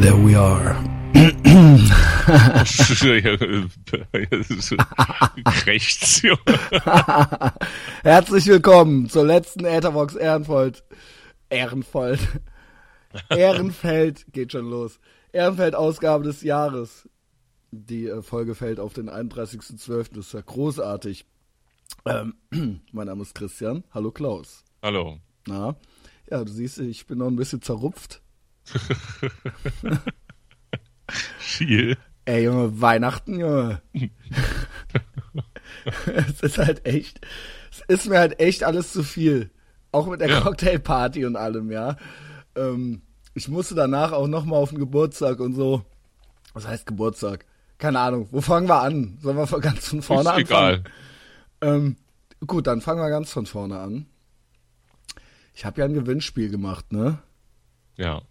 [0.00, 0.74] There we are.
[5.66, 6.22] Rechts.
[8.02, 10.82] Herzlich willkommen zur letzten Etherbox Ehrenfold.
[11.48, 12.18] Ehrenfold.
[13.30, 14.98] Ehrenfeld geht schon los.
[15.32, 17.08] Ehrenfeld-Ausgabe des Jahres.
[17.70, 20.08] Die äh, Folge fällt auf den 31.12.
[20.14, 21.24] Das ist ja großartig.
[22.04, 22.34] Ähm,
[22.92, 23.84] mein Name ist Christian.
[23.92, 24.64] Hallo Klaus.
[24.82, 25.18] Hallo.
[25.46, 25.76] Na?
[26.28, 28.23] Ja, du siehst, ich bin noch ein bisschen zerrupft.
[31.38, 31.96] Viel.
[32.24, 33.82] Ey, Junge, Weihnachten, Junge.
[36.06, 37.20] es ist halt echt,
[37.70, 39.50] es ist mir halt echt alles zu viel.
[39.92, 40.40] Auch mit der Ja.
[40.40, 41.96] Cocktailparty und allem, ja.
[42.56, 43.02] Ähm,
[43.34, 45.84] ich musste danach auch nochmal auf den Geburtstag und so.
[46.54, 47.44] Was heißt Geburtstag?
[47.78, 48.28] Keine Ahnung.
[48.30, 49.18] Wo fangen wir an?
[49.20, 50.80] Sollen wir ganz von vorne Ist anfangen?
[50.80, 50.84] egal.
[51.60, 51.96] Ähm,
[52.46, 54.06] gut, dann fangen wir ganz von vorne an.
[55.52, 57.18] Ich habe ja ein Gewinnspiel gemacht, ne?
[57.96, 58.22] Ja.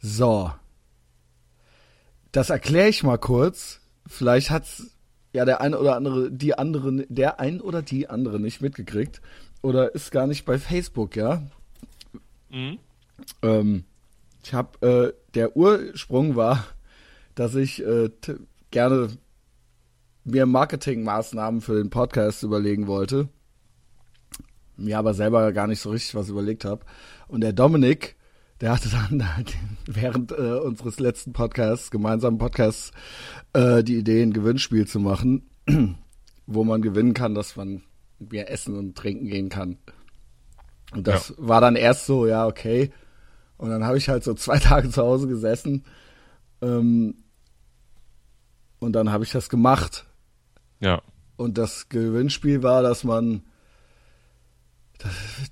[0.00, 0.52] So.
[2.32, 3.80] Das erkläre ich mal kurz.
[4.06, 4.96] Vielleicht hat's
[5.32, 9.20] ja der ein oder andere, die andere, der ein oder die andere nicht mitgekriegt.
[9.62, 11.42] Oder ist gar nicht bei Facebook, ja?
[12.50, 12.78] Mhm.
[13.42, 13.84] Ähm,
[14.42, 16.64] ich habe, äh, der Ursprung war,
[17.34, 18.10] dass ich äh,
[18.70, 19.08] gerne
[20.24, 23.28] mir Marketingmaßnahmen für den Podcast überlegen wollte.
[24.76, 26.84] Mir aber selber gar nicht so richtig was überlegt habe.
[27.28, 28.16] Und der Dominik,
[28.60, 32.92] der hatte dann halt während äh, unseres letzten Podcasts, gemeinsamen Podcasts,
[33.52, 35.48] äh, die Idee, ein Gewinnspiel zu machen,
[36.46, 37.82] wo man gewinnen kann, dass man
[38.18, 39.78] mir essen und trinken gehen kann.
[40.92, 42.90] Und das war dann erst so, ja, okay.
[43.56, 45.84] Und dann habe ich halt so zwei Tage zu Hause gesessen.
[46.60, 47.14] Ähm,
[48.78, 50.06] und dann habe ich das gemacht.
[50.80, 51.02] Ja.
[51.36, 53.42] Und das Gewinnspiel war, dass man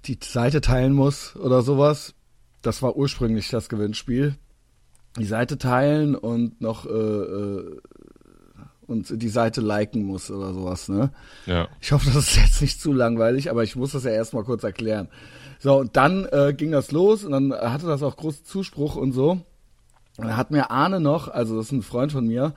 [0.04, 2.14] die Seite teilen muss oder sowas.
[2.62, 4.36] Das war ursprünglich das Gewinnspiel.
[5.18, 7.80] Die Seite teilen und noch äh, äh,
[8.86, 11.10] und die Seite liken muss oder sowas, ne?
[11.46, 11.68] Ja.
[11.80, 14.64] Ich hoffe, das ist jetzt nicht zu langweilig, aber ich muss das ja erstmal kurz
[14.64, 15.08] erklären.
[15.58, 19.12] So, und dann äh, ging das los und dann hatte das auch großen Zuspruch und
[19.12, 19.32] so.
[19.32, 22.54] Und dann hat mir Arne noch, also das ist ein Freund von mir,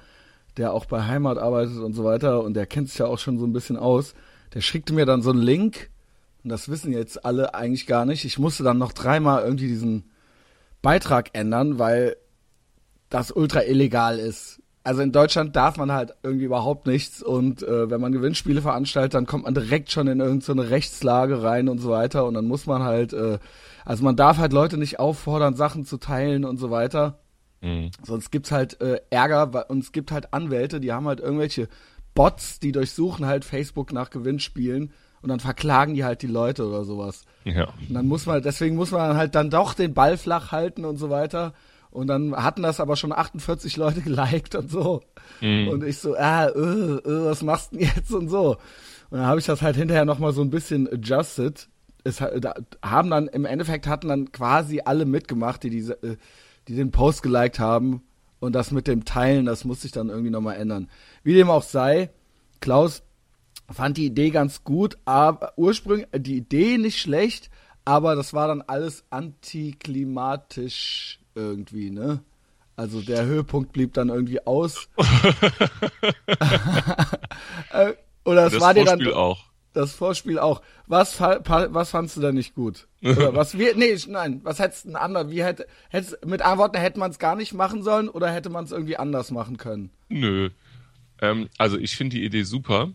[0.58, 3.38] der auch bei Heimat arbeitet und so weiter und der kennt sich ja auch schon
[3.38, 4.16] so ein bisschen aus,
[4.54, 5.90] der schickte mir dann so einen Link
[6.44, 8.26] und das wissen jetzt alle eigentlich gar nicht.
[8.26, 10.10] Ich musste dann noch dreimal irgendwie diesen
[10.82, 12.16] Beitrag ändern, weil
[13.10, 14.62] das ultra illegal ist.
[14.84, 19.14] Also in Deutschland darf man halt irgendwie überhaupt nichts und äh, wenn man Gewinnspiele veranstaltet,
[19.14, 22.46] dann kommt man direkt schon in irgendeine so Rechtslage rein und so weiter und dann
[22.46, 23.38] muss man halt, äh,
[23.86, 27.20] also man darf halt Leute nicht auffordern, Sachen zu teilen und so weiter.
[27.62, 27.92] Mhm.
[28.04, 31.68] Sonst gibt's halt äh, Ärger und es gibt halt Anwälte, die haben halt irgendwelche
[32.16, 36.84] Bots, die durchsuchen halt Facebook nach Gewinnspielen und dann verklagen die halt die Leute oder
[36.84, 37.26] sowas.
[37.44, 37.74] Ja.
[37.88, 40.98] Und dann muss man, deswegen muss man halt dann doch den Ball flach halten und
[40.98, 41.54] so weiter.
[41.92, 45.02] Und dann hatten das aber schon 48 Leute geliked und so.
[45.42, 45.68] Mhm.
[45.68, 48.58] Und ich so, ah, äh, äh, was machst du denn jetzt und so.
[49.10, 51.68] Und dann habe ich das halt hinterher nochmal so ein bisschen adjusted.
[52.04, 56.18] Es da haben dann, im Endeffekt hatten dann quasi alle mitgemacht, die diese, äh,
[56.68, 58.02] die den Post geliked haben.
[58.40, 60.90] Und das mit dem Teilen, das muss sich dann irgendwie nochmal ändern.
[61.24, 62.10] Wie dem auch sei,
[62.60, 63.04] Klaus
[63.74, 67.50] fand die Idee ganz gut, aber ursprünglich die Idee nicht schlecht,
[67.86, 72.20] aber das war dann alles antiklimatisch irgendwie, ne?
[72.76, 74.88] Also der Höhepunkt blieb dann irgendwie aus.
[77.72, 77.94] Äh,
[78.26, 79.46] Oder es Das war dir dann Vorspiel auch.
[79.74, 80.62] das Vorspiel auch.
[80.88, 82.88] Was was fandst du da nicht gut?
[83.04, 86.60] Oder was wir nee, nein, was hättest du ein anderer, wie hätte hättest mit anderen
[86.60, 89.58] Worten hätte man es gar nicht machen sollen oder hätte man es irgendwie anders machen
[89.58, 89.90] können?
[90.10, 90.50] Nö.
[91.22, 92.92] Ähm, also ich finde die Idee super.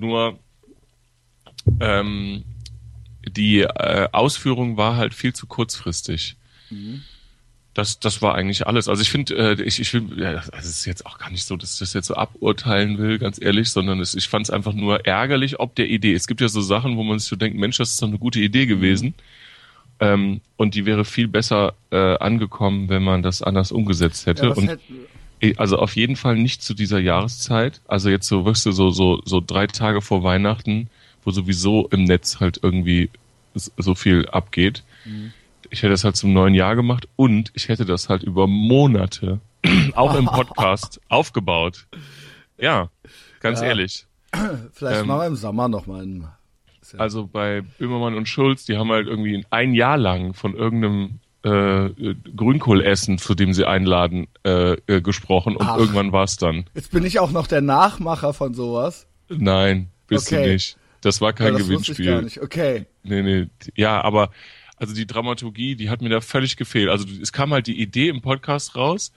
[0.00, 0.38] Nur
[1.80, 2.44] ähm,
[3.28, 6.36] die äh, Ausführung war halt viel zu kurzfristig.
[7.74, 8.88] Das, das war eigentlich alles.
[8.88, 11.56] Also ich finde, äh, ich, ich will, ja, das ist jetzt auch gar nicht so,
[11.56, 14.74] dass ich das jetzt so aburteilen will, ganz ehrlich, sondern es, ich fand es einfach
[14.74, 16.12] nur ärgerlich, ob der Idee.
[16.12, 18.18] Es gibt ja so Sachen, wo man sich so denkt, Mensch, das ist doch eine
[18.18, 19.14] gute Idee gewesen.
[20.00, 24.46] Ähm, und die wäre viel besser äh, angekommen, wenn man das anders umgesetzt hätte.
[24.46, 24.82] Ja, und hätte,
[25.56, 27.80] Also auf jeden Fall nicht zu dieser Jahreszeit.
[27.88, 30.88] Also jetzt so, wirst du so, so, so drei Tage vor Weihnachten,
[31.24, 33.10] wo sowieso im Netz halt irgendwie
[33.54, 34.84] so viel abgeht.
[35.70, 39.40] Ich hätte das halt zum neuen Jahr gemacht und ich hätte das halt über Monate,
[39.94, 41.86] auch im Podcast, aufgebaut.
[42.58, 42.88] Ja,
[43.40, 43.68] ganz Ja.
[43.68, 44.06] ehrlich.
[44.72, 46.28] vielleicht ähm, machen wir im Sommer noch mal einen.
[46.98, 51.90] Also bei Böhmermann und Schulz, die haben halt irgendwie ein Jahr lang von irgendeinem äh,
[52.36, 55.76] Grünkohlessen, zu dem sie einladen, äh, äh, gesprochen und Ach.
[55.78, 56.64] irgendwann war es dann.
[56.74, 59.06] Jetzt bin ich auch noch der Nachmacher von sowas.
[59.28, 60.44] Nein, bist Okay.
[60.44, 60.76] du nicht.
[61.00, 62.06] Das war kein Ja, das wusste ich Gewinnspiel.
[62.14, 62.42] gar nicht.
[62.42, 62.86] Okay.
[63.02, 63.46] Nee, nee.
[63.74, 64.30] Ja, aber
[64.82, 66.88] also die Dramaturgie, die hat mir da völlig gefehlt.
[66.88, 69.12] Also es kam halt die Idee im Podcast raus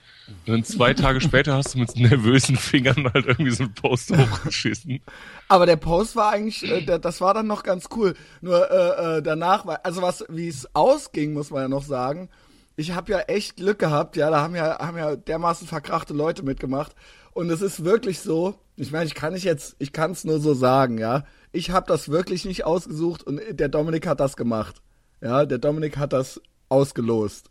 [0.46, 4.16] und dann zwei Tage später hast du mit nervösen Fingern halt irgendwie so einen Post
[4.16, 5.00] hochgeschissen.
[5.48, 8.14] Aber der Post war eigentlich, äh, der, das war dann noch ganz cool.
[8.40, 12.28] Nur äh, äh, danach war, also was, wie es ausging, muss man ja noch sagen.
[12.76, 16.44] Ich habe ja echt Glück gehabt, ja, da haben ja, haben ja dermaßen verkrachte Leute
[16.44, 16.94] mitgemacht.
[17.32, 20.38] Und es ist wirklich so, ich meine, ich kann nicht jetzt, ich kann es nur
[20.38, 21.24] so sagen, ja.
[21.52, 24.82] Ich habe das wirklich nicht ausgesucht und der Dominik hat das gemacht.
[25.20, 27.50] Ja, der Dominik hat das ausgelost.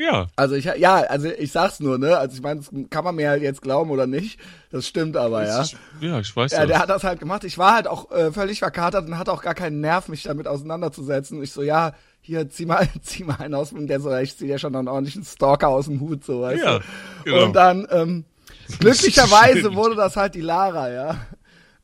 [0.00, 0.28] Ja.
[0.34, 2.16] Also ich ja, also ich sag's nur, ne?
[2.16, 4.40] Also ich meine, das kann man mir halt jetzt glauben oder nicht.
[4.70, 5.62] Das stimmt aber, ja.
[6.00, 7.44] Ja, ich weiß Ja, der hat das halt gemacht.
[7.44, 10.46] Ich war halt auch äh, völlig verkatert und hatte auch gar keinen Nerv, mich damit
[10.46, 11.42] auseinanderzusetzen.
[11.42, 11.92] Ich so, ja,
[12.22, 15.22] hier zieh mal, zieh mal einen aus, der so, ich zieh ja schon einen ordentlichen
[15.22, 16.84] Stalker aus dem Hut, so, weißt Ja, du?
[17.24, 17.44] genau.
[17.44, 18.24] Und dann, ähm,
[18.78, 21.16] glücklicherweise wurde das halt die Lara, ja.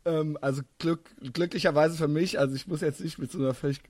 [0.06, 1.00] Ähm, also glück,
[1.35, 3.81] glücklicherweise für mich, also ich muss jetzt nicht mit so einer völlig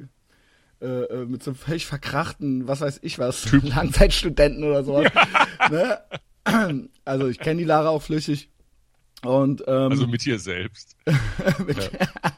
[0.81, 5.11] äh, äh, mit so einem völlig verkrachten, was weiß ich was, Langzeitstudenten oder sowas.
[5.71, 5.99] ne?
[7.05, 8.51] Also ich kenne die Lara auch flüchtig.
[9.25, 10.97] Und, ähm, Also mit dir selbst.
[11.67, 11.91] mit,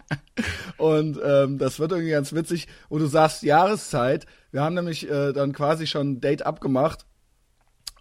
[0.78, 4.26] Und ähm, das wird irgendwie ganz witzig, wo du sagst Jahreszeit.
[4.52, 7.04] Wir haben nämlich äh, dann quasi schon ein Date abgemacht.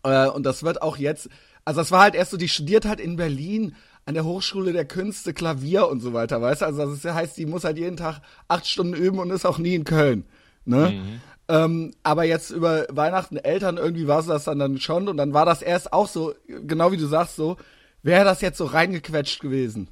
[0.03, 1.27] Äh, und das wird auch jetzt,
[1.65, 3.75] also das war halt erst so, die studiert halt in Berlin
[4.07, 6.65] an der Hochschule der Künste Klavier und so weiter, weißt du?
[6.65, 9.75] Also das heißt, die muss halt jeden Tag acht Stunden üben und ist auch nie
[9.75, 10.23] in Köln.
[10.63, 10.91] Ne?
[10.91, 11.21] Mhm.
[11.49, 15.33] Ähm, aber jetzt über Weihnachten Eltern irgendwie war es das dann, dann schon und dann
[15.33, 17.57] war das erst auch so, genau wie du sagst, so,
[18.01, 19.89] wäre das jetzt so reingequetscht gewesen.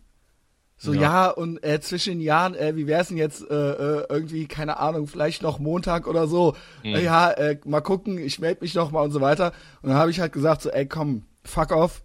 [0.77, 1.29] So, ja, Ja.
[1.31, 5.07] und äh, zwischen den Jahren, äh, wie wär's denn jetzt äh, äh, irgendwie, keine Ahnung,
[5.07, 6.56] vielleicht noch Montag oder so.
[6.83, 9.51] Äh, ja, äh, mal gucken, ich melde mich noch mal und so weiter.
[9.81, 12.01] Und dann habe ich halt gesagt, so, ey, komm, fuck off.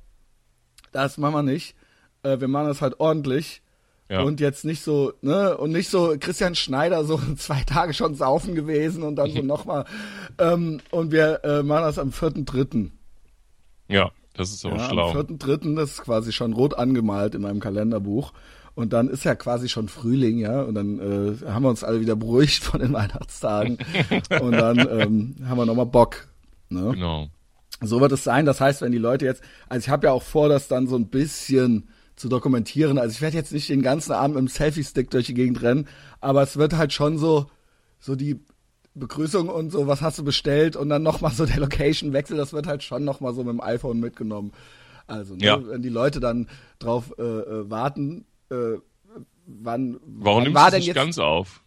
[0.93, 1.77] Das machen wir nicht.
[2.23, 3.63] Äh, wir machen das halt ordentlich.
[4.09, 4.23] Ja.
[4.23, 8.55] Und jetzt nicht so, ne, und nicht so Christian Schneider, so zwei Tage schon saufen
[8.57, 9.85] gewesen und dann so nochmal.
[10.39, 12.91] Ähm, und wir äh, machen das am 4.3.
[13.89, 15.11] Ja, das ist aber Ja, schlau.
[15.13, 18.33] am 4.3., das ist quasi schon rot angemalt in meinem Kalenderbuch.
[18.75, 20.63] Und dann ist ja quasi schon Frühling, ja.
[20.63, 23.79] Und dann äh, haben wir uns alle wieder beruhigt von den Weihnachtstagen.
[24.41, 26.29] und dann ähm, haben wir nochmal Bock.
[26.69, 26.93] Ne?
[26.95, 27.29] Genau.
[27.81, 28.45] So wird es sein.
[28.45, 30.97] Das heißt, wenn die Leute jetzt, also ich habe ja auch vor, das dann so
[30.97, 31.89] ein bisschen
[32.21, 32.99] zu dokumentieren.
[32.99, 35.89] Also ich werde jetzt nicht den ganzen Abend mit dem Selfie-Stick durch die Gegend rennen,
[36.21, 37.47] aber es wird halt schon so,
[37.99, 38.39] so die
[38.95, 42.67] Begrüßung und so, was hast du bestellt und dann nochmal so der Location-Wechsel, das wird
[42.67, 44.53] halt schon nochmal so mit dem iPhone mitgenommen.
[45.07, 45.67] Also, ne, Ja.
[45.67, 48.77] wenn die Leute dann drauf äh, äh, warten, äh,
[49.47, 51.63] wann, Warum wann nimmst war du denn dich jetzt ganz auf?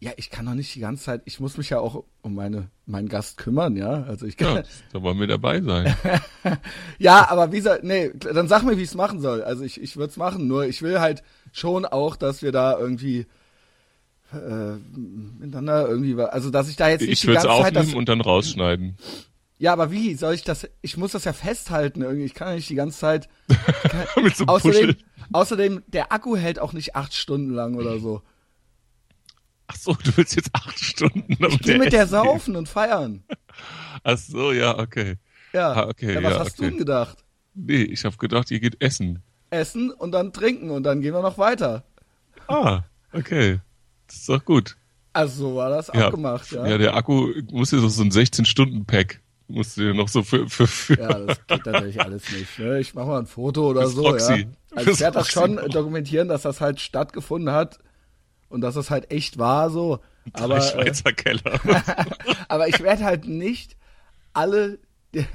[0.00, 2.70] Ja, ich kann doch nicht die ganze Zeit, ich muss mich ja auch um meine,
[2.86, 4.04] meinen Gast kümmern, ja.
[4.04, 4.62] Also ich kann, Ja,
[4.92, 5.94] da wollen wir dabei sein.
[6.98, 9.42] Ja, aber wie soll, nee, dann sag mir, wie ich es machen soll.
[9.42, 11.22] Also ich, ich würde es machen, nur ich will halt
[11.52, 13.26] schon auch, dass wir da irgendwie
[14.32, 14.76] äh,
[15.38, 17.80] miteinander irgendwie, also dass ich da jetzt nicht Ich die würde es ganze Zeit das,
[17.82, 18.96] aufnehmen und dann rausschneiden.
[19.58, 22.54] ja, aber wie soll ich das, ich muss das ja festhalten irgendwie, ich kann ja
[22.54, 23.56] nicht die ganze Zeit, ich
[23.90, 24.96] kann, Mit so außerdem, Puschel.
[25.32, 28.22] außerdem, der Akku hält auch nicht acht Stunden lang oder so.
[29.68, 33.22] Ach so, du willst jetzt acht Stunden Ich geh mit der saufen und feiern.
[34.02, 35.16] Ach so, ja, okay.
[35.52, 36.70] Ja, Ah, okay, ja was ja, hast du okay.
[36.70, 37.18] denn gedacht?
[37.54, 39.22] Nee, ich habe gedacht, ihr geht essen.
[39.50, 41.84] Essen und dann trinken und dann gehen wir noch weiter.
[42.48, 42.82] Ah,
[43.12, 43.60] okay.
[44.06, 44.76] Das ist doch gut.
[45.12, 46.66] Also so war das Ja, abgemacht, ja.
[46.66, 49.20] ja der Akku muss ja so ein 16-Stunden-Pack.
[49.48, 52.58] Musst du dir noch so für, für, für Ja, das geht natürlich alles nicht.
[52.58, 52.80] Ne?
[52.80, 54.02] Ich mache mal ein Foto oder Fürs so.
[54.02, 54.40] Proxy.
[54.40, 54.76] Ja.
[54.76, 57.78] Also ich werde das schon dokumentieren, dass das halt stattgefunden hat
[58.48, 60.00] und dass das halt echt war so.
[60.32, 61.60] drei Aber, äh, Schweizer Keller.
[62.48, 63.76] aber ich werde halt nicht
[64.32, 64.78] alle,
[65.14, 65.26] die,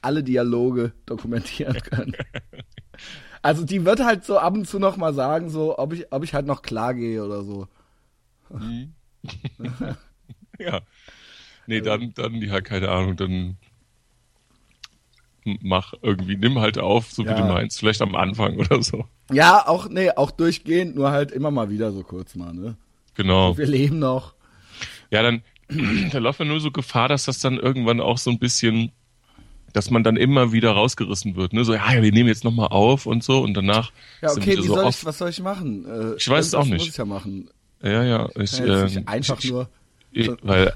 [0.00, 2.16] alle Dialoge dokumentieren können.
[3.42, 6.24] Also die wird halt so ab und zu noch mal sagen, so ob ich, ob
[6.24, 7.68] ich halt noch klar gehe oder so.
[10.58, 10.80] ja.
[11.66, 13.56] Nee, dann, dann, ja, keine Ahnung, dann
[15.62, 17.34] mach irgendwie, nimm halt auf, so wie Ja.
[17.34, 17.78] du meinst.
[17.78, 19.04] Vielleicht am Anfang oder so.
[19.32, 22.76] Ja, auch, nee, auch durchgehend, nur halt immer mal wieder so kurz mal, ne?
[23.14, 23.56] Genau.
[23.56, 24.34] Wir leben noch.
[25.10, 25.42] Ja, dann,
[26.12, 28.92] da läuft man nur so Gefahr, dass das dann irgendwann auch so ein bisschen,
[29.72, 31.64] dass man dann immer wieder rausgerissen wird, ne?
[31.64, 34.74] So, ja, wir nehmen jetzt nochmal auf und so und danach Ja, okay, wie so
[34.74, 35.84] soll ich, was soll ich machen?
[35.86, 36.78] Äh, Ich weiß es auch nicht.
[36.78, 37.48] muss ich ja machen.
[37.82, 39.68] Ja, ja, ich, jetzt ähm, nicht einfach ich, nur.
[40.12, 40.72] ich, weil äh,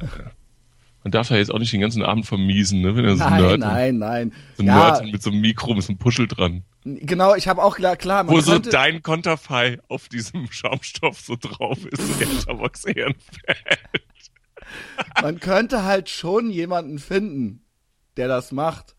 [1.03, 2.95] man darf ja jetzt auch nicht den ganzen Abend vermiesen, ne?
[2.95, 4.33] Wenn er so ein Nein, Nerd, nein, nein.
[4.57, 6.65] so ein ja, Nerd mit so einem Mikro, mit so einem Puschel dran.
[6.85, 11.37] genau, ich habe auch klar, klar man Wo so dein Konterfei auf diesem Schaumstoff so
[11.41, 13.17] drauf ist, so der Tabaks fällt.
[15.23, 17.65] man könnte halt schon jemanden finden,
[18.17, 18.95] der das macht.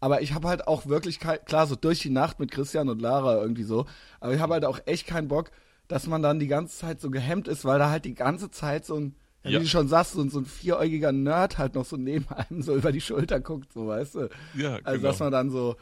[0.00, 3.40] Aber ich habe halt auch wirklich klar, so durch die Nacht mit Christian und Lara
[3.40, 3.86] irgendwie so.
[4.20, 5.50] Aber ich habe halt auch echt keinen Bock,
[5.88, 8.84] dass man dann die ganze Zeit so gehemmt ist, weil da halt die ganze Zeit
[8.84, 9.58] so ein Ja, Ja.
[9.60, 12.74] Wie du schon sagst, so, so ein vieräugiger Nerd halt noch so neben einem so
[12.74, 14.28] über die Schulter guckt, so weißt du.
[14.54, 15.08] Ja, Also genau.
[15.08, 15.76] dass man dann so.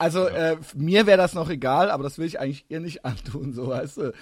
[0.00, 3.52] Also äh, mir wäre das noch egal, aber das will ich eigentlich ihr nicht antun,
[3.52, 4.12] so weißt du.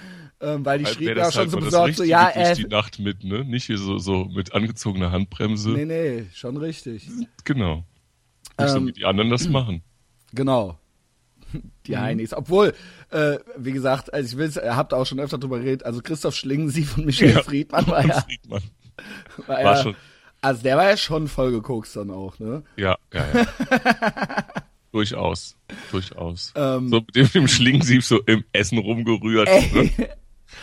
[0.40, 2.98] Ähm, weil die Halt schrieb ja schon halt so besorgt, so ja, äh, die Nacht
[2.98, 3.44] mit, ne?
[3.44, 5.68] Nicht hier so, so mit angezogener Handbremse.
[5.70, 7.06] nee, nee, schon richtig.
[7.44, 7.84] Genau.
[8.58, 9.82] Nicht so Ähm, wie die anderen das machen.
[10.32, 10.78] Genau.
[11.86, 12.00] Die Mhm.
[12.00, 12.32] Heinis.
[12.34, 12.74] Obwohl,
[13.10, 16.34] äh, wie gesagt, also ich will's, ihr habt auch schon öfter drüber geredet, also Christoph
[16.34, 17.42] Schlingensief und Michel Ja.
[17.42, 18.62] Friedmann war ja, Friedmann.
[19.46, 19.96] war, War ja schon.
[20.40, 22.62] also der war ja schon voll gekokst dann auch, ne?
[22.76, 23.46] Ja, ja, ja.
[24.92, 25.56] durchaus.
[25.90, 26.52] Durchaus.
[26.56, 29.48] Ähm, so mit dem, dem Schlingensief so im Essen rumgerührt.
[29.48, 30.08] Ey, Ne?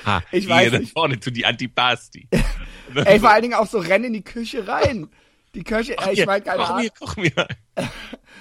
[0.05, 0.93] Ha, Ich weiß nicht.
[0.93, 2.27] vorne zu die Antipasti.
[2.95, 5.07] ey, vor allen Dingen auch so rennen in die Küche rein.
[5.55, 6.83] Die Köche, äh, ich meine, keine koch Ahnung.
[6.83, 7.47] mir, koch mir.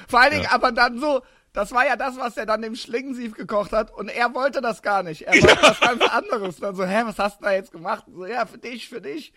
[0.09, 1.21] Vor allen Dingen aber dann so,
[1.53, 4.81] das war ja das, was er dann dem Schlingensief gekocht hat und er wollte das
[4.83, 5.23] gar nicht.
[5.23, 6.57] Er wollte was ganz anderes.
[6.57, 8.05] Dann so, hä, was hast du da jetzt gemacht?
[8.13, 9.33] So, ja, für dich, für dich.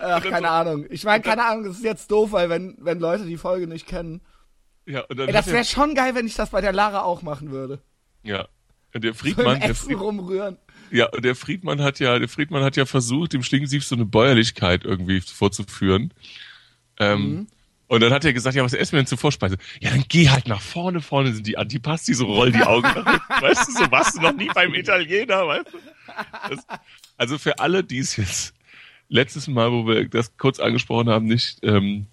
[0.00, 0.86] Ach, keine so- Ahnung.
[0.90, 3.86] Ich meine, keine Ahnung, das ist jetzt doof, weil wenn, wenn Leute die Folge nicht
[3.86, 4.20] kennen.
[4.86, 7.22] Ja, und dann Ey, das wäre schon geil, wenn ich das bei der Lara auch
[7.22, 7.80] machen würde.
[8.22, 8.46] ja.
[8.94, 10.56] Und der So Friedmann, im der Fried, rumrühren.
[10.92, 14.04] ja, und der Friedmann hat ja, der Friedmann hat ja versucht, dem Schlingensief so eine
[14.04, 16.14] Bäuerlichkeit irgendwie vorzuführen.
[17.00, 17.46] Ähm, Mhm.
[17.86, 19.56] Und dann hat er gesagt, ja, was essen wir denn zur Vorspeise?
[19.80, 23.20] Ja, dann geh halt nach vorne, vorne sind die Antipasti, so roll die Augen nach.
[23.42, 25.78] Weißt du, so warst du noch nie beim Italiener, weißt du?
[26.48, 26.66] Das,
[27.18, 28.54] also für alle, die es jetzt
[29.08, 32.06] letztes Mal, wo wir das kurz angesprochen haben, nicht ähm,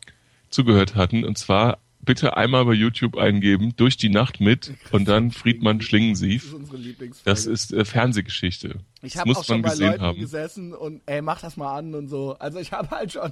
[0.50, 5.32] zugehört hatten, und zwar bitte einmal bei YouTube eingeben, durch die Nacht mit und dann
[5.32, 6.46] Friedmann Das Schlingensief.
[6.46, 7.30] ist unsere Lieblingsfolge.
[7.30, 8.80] Das ist äh, Fernsehgeschichte.
[9.04, 10.20] ich das habe muss auch schon bei gesehen Leuten haben.
[10.20, 12.36] gesessen und ey, mach das mal an und so.
[12.40, 13.32] Also ich habe halt schon,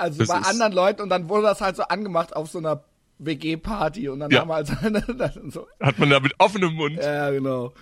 [0.00, 2.82] also Das bei anderen Leuten und dann wurde das halt so angemacht auf so einer
[3.18, 4.40] WG-Party und dann Ja.
[4.40, 4.68] haben wir halt
[5.20, 6.96] dann so, Hat man da mit offenem Mund.
[6.96, 7.72] ja genau.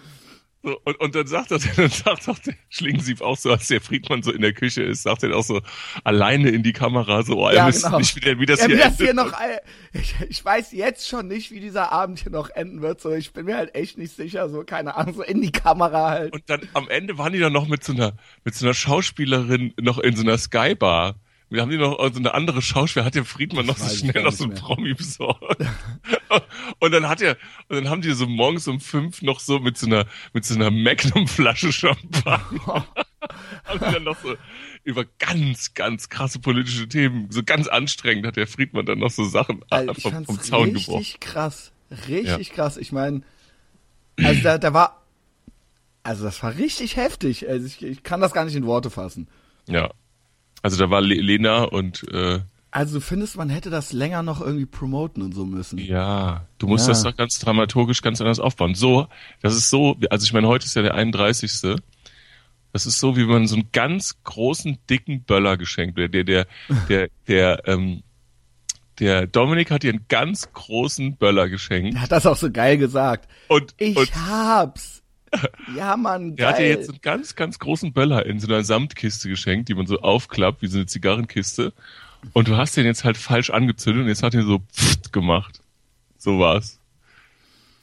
[0.65, 3.81] So, und, und dann sagt er, dann sagt auch der Schlingensief auch so, als der
[3.81, 5.61] Friedmann so in der Küche ist, sagt er auch so
[6.03, 7.99] alleine in die Kamera so, oh, Ja, wisst genau.
[7.99, 9.33] nicht, wie, der, wie das Ja, hier wie das hier noch,
[9.93, 13.01] ich, ich weiß jetzt schon nicht, wie dieser Abend hier noch enden wird.
[13.01, 14.49] So, ich bin mir halt echt nicht sicher.
[14.49, 16.33] So, keine Ahnung, so in die Kamera halt.
[16.33, 19.75] Und dann am Ende waren die dann noch mit so einer, mit so einer Schauspielerin
[19.81, 21.15] noch in so einer Skybar.
[21.51, 24.33] Wir haben die noch so eine andere Schauspieler, hat der Friedmann noch so schnell noch
[24.33, 24.57] so mehr.
[24.57, 25.65] Promi besorgt.
[26.79, 27.37] Und dann hat er,
[27.69, 30.55] und dann haben die so morgens um fünf noch so mit so einer, mit so
[30.55, 32.87] einer Magnum-Flasche Champagner,
[33.65, 34.37] haben die dann noch so
[34.85, 39.25] über ganz, ganz krasse politische Themen, so ganz anstrengend hat der Friedmann dann noch so
[39.25, 41.21] Sachen Also vom, vom Zaun richtig gebrochen.
[41.21, 41.73] krass.
[42.09, 42.77] Richtig krass.
[42.77, 43.23] Ich meine,
[44.23, 45.03] also da, da war,
[46.03, 47.49] also das war richtig heftig.
[47.49, 49.29] Also ich, ich kann das gar nicht in Worte fassen.
[49.67, 49.91] Ja.
[50.63, 54.41] Also da war Le Lena und, äh, Also du findest, man hätte das länger noch
[54.41, 55.79] irgendwie promoten und so müssen.
[55.79, 56.93] Ja, du musst Ja.
[56.93, 58.75] das doch ganz dramaturgisch ganz anders aufbauen.
[58.75, 59.09] So,
[59.41, 61.77] das ist so, also ich meine, heute ist ja der 31.
[62.73, 66.13] Das ist so, wie man so einen ganz großen, dicken Böller geschenkt wird.
[66.13, 66.47] Der, der,
[66.89, 68.03] der, der, ähm,
[68.99, 71.95] der Dominik hat dir einen ganz großen Böller geschenkt.
[71.95, 73.29] Der hat das auch so geil gesagt.
[73.49, 74.98] Und, Ich und hab's.
[75.77, 76.71] Ja, Mann, er hat dir geil.
[76.71, 80.63] jetzt einen ganz, ganz großen Böller in so einer Samtkiste geschenkt, die man so aufklappt,
[80.63, 81.73] wie so eine Zigarrenkiste.
[82.33, 85.61] Und du hast den jetzt halt falsch angezündet und jetzt hat er so pfft gemacht.
[86.17, 86.81] So war's.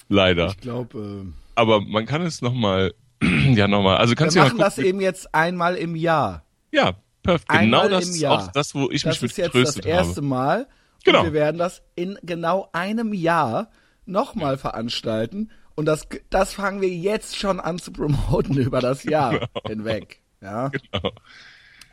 [0.09, 0.47] Leider.
[0.49, 1.25] ich glaube,
[1.55, 4.63] Aber man kann es nochmal, ja nochmal, also äh, kannst wir du ja machen mal
[4.65, 4.89] das gucken.
[4.89, 6.43] eben jetzt einmal im Jahr.
[6.71, 7.49] Ja, perfekt.
[7.49, 9.85] einmal Genau das ist auch das, wo ich Das mich mit ist jetzt das getröstet
[9.85, 10.27] erste habe.
[10.27, 10.67] Mal.
[11.05, 11.19] Genau.
[11.19, 13.69] Und wir werden das in genau einem Jahr
[14.05, 15.49] nochmal veranstalten.
[15.75, 20.21] Und das, das fangen wir jetzt schon an zu promoten über das Jahr hinweg.
[20.41, 20.69] Ja.
[20.91, 21.11] Genau.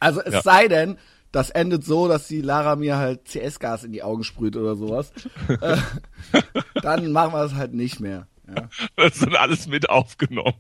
[0.00, 0.42] Also es Ja.
[0.42, 0.98] sei denn,
[1.30, 5.12] das endet so, dass die Lara mir halt CS-Gas in die Augen sprüht oder sowas.
[5.48, 5.76] äh,
[6.82, 8.26] dann machen wir das halt nicht mehr.
[8.48, 8.68] Ja.
[8.96, 10.54] Das ist dann alles mit aufgenommen.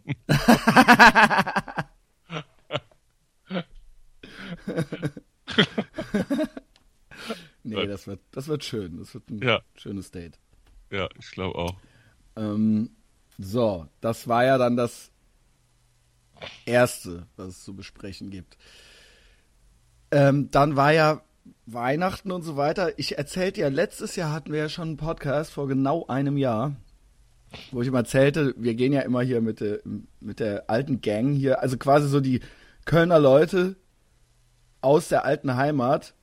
[7.64, 8.98] Nee, das wird, das wird schön.
[8.98, 9.60] Das wird ein Ja.
[9.76, 10.38] schönes Date.
[10.90, 11.76] Ja, ich glaube auch.
[12.36, 12.90] Ähm,
[13.38, 15.10] so, das war ja dann das
[16.64, 18.56] erste, was es zu besprechen gibt.
[20.10, 21.22] Ähm, dann war ja
[21.66, 22.98] Weihnachten und so weiter.
[22.98, 26.76] Ich erzählte ja, letztes Jahr hatten wir ja schon einen Podcast vor genau einem Jahr,
[27.70, 29.80] wo ich ihm erzählte, wir gehen ja immer hier mit der,
[30.20, 32.40] mit der alten Gang hier, also quasi so die
[32.84, 33.76] Kölner Leute
[34.80, 36.14] aus der alten Heimat,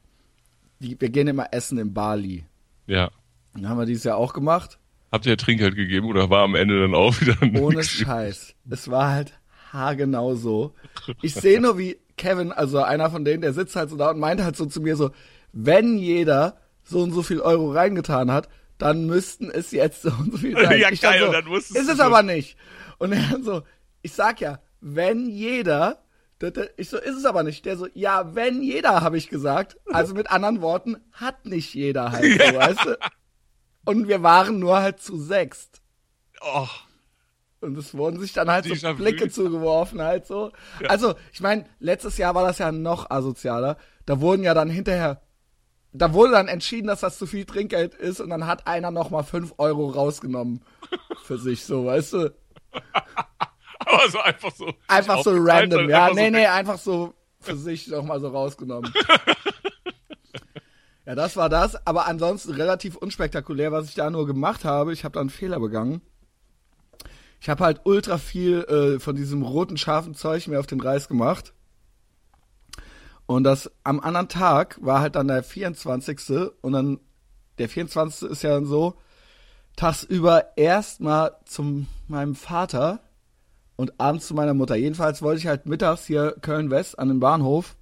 [0.79, 2.45] die, wir gehen immer essen in Bali.
[2.87, 3.11] Ja.
[3.53, 4.78] Dann haben wir dieses Jahr auch gemacht.
[5.11, 8.55] Habt ihr Trinkgeld gegeben oder war am Ende dann auch wieder ein Ohne Scheiß.
[8.69, 9.33] Es war halt
[9.71, 10.75] haargenau so.
[11.21, 14.19] Ich sehe nur, wie Kevin, also einer von denen, der sitzt halt so da und
[14.19, 15.11] meint halt so zu mir so,
[15.51, 20.31] wenn jeder so und so viel Euro reingetan hat, dann müssten es jetzt so und
[20.31, 20.79] so viel sein.
[20.79, 22.03] Ja, Ich geil, so, dann wusstest Ist es so.
[22.03, 22.57] aber nicht.
[22.97, 23.63] Und er so,
[24.01, 26.03] ich sag ja, wenn jeder
[26.77, 27.65] Ich so, ist es aber nicht.
[27.65, 29.77] Der so, ja, wenn jeder, habe ich gesagt.
[29.91, 32.97] Also mit anderen Worten, hat nicht jeder halt, so, weißt du?
[33.85, 35.81] Und wir waren nur halt zu sechst.
[36.41, 36.67] Oh.
[37.61, 38.97] Und es wurden sich dann halt so Déjà vu.
[38.97, 40.51] Blicke zugeworfen, halt so.
[40.87, 43.77] Also, ich meine, letztes Jahr war das ja noch asozialer.
[44.05, 45.21] Da wurden ja dann hinterher,
[45.91, 49.23] da wurde dann entschieden, dass das zu viel Trinkgeld ist und dann hat einer nochmal
[49.23, 50.63] fünf Euro rausgenommen
[51.23, 52.33] für sich, so, weißt du?
[53.79, 54.71] Aber so einfach so.
[54.87, 58.93] Einfach so random, ja, einfach nee, so nee, einfach so für sich nochmal so rausgenommen.
[61.09, 64.93] ja, das war das, aber ansonsten relativ unspektakulär, was ich da nur gemacht habe.
[64.93, 66.03] Ich habe da einen Fehler begangen.
[67.41, 71.07] Ich habe halt ultra viel äh, von diesem roten, scharfen Zeug mir auf den Reis
[71.07, 71.55] gemacht.
[73.25, 76.51] Und das am anderen Tag war halt dann der 24.
[76.61, 76.99] Und dann,
[77.57, 78.29] der 24.
[78.29, 78.93] ist ja dann so,
[79.77, 82.99] tagsüber erstmal zu meinem Vater
[83.77, 84.75] und abends zu meiner Mutter.
[84.75, 87.77] Jedenfalls wollte ich halt mittags hier Köln-West an den Bahnhof.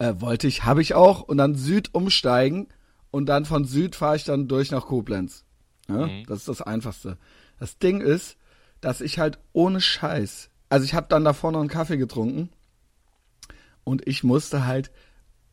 [0.00, 1.20] Äh, wollte ich, habe ich auch.
[1.22, 2.66] Und dann Süd umsteigen.
[3.12, 5.44] Und dann von Süd fahre ich dann durch nach Koblenz.
[5.88, 7.16] Ja, Das ist das Einfachste.
[7.58, 8.36] Das Ding ist,
[8.80, 12.48] dass ich halt ohne Scheiß, also ich habe dann davor noch einen Kaffee getrunken
[13.84, 14.90] und ich musste halt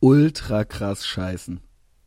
[0.00, 1.60] ultra krass scheißen.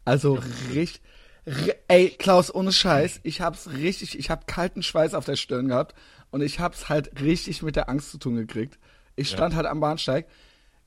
[0.06, 0.40] Also
[0.74, 1.02] richtig,
[1.46, 5.68] ri- ey Klaus, ohne Scheiß, ich hab's richtig, ich hab kalten Schweiß auf der Stirn
[5.68, 5.94] gehabt
[6.32, 8.80] und ich hab's halt richtig mit der Angst zu tun gekriegt.
[9.16, 10.28] Ich stand halt am Bahnsteig.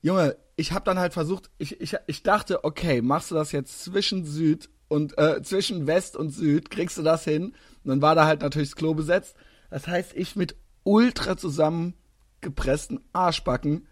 [0.01, 3.83] Junge, ich hab dann halt versucht, ich, ich, ich dachte, okay, machst du das jetzt
[3.83, 7.53] zwischen Süd und äh, zwischen West und Süd, kriegst du das hin?
[7.83, 9.35] Und dann war da halt natürlich das Klo besetzt.
[9.69, 13.87] Das heißt, ich mit ultra zusammengepressten Arschbacken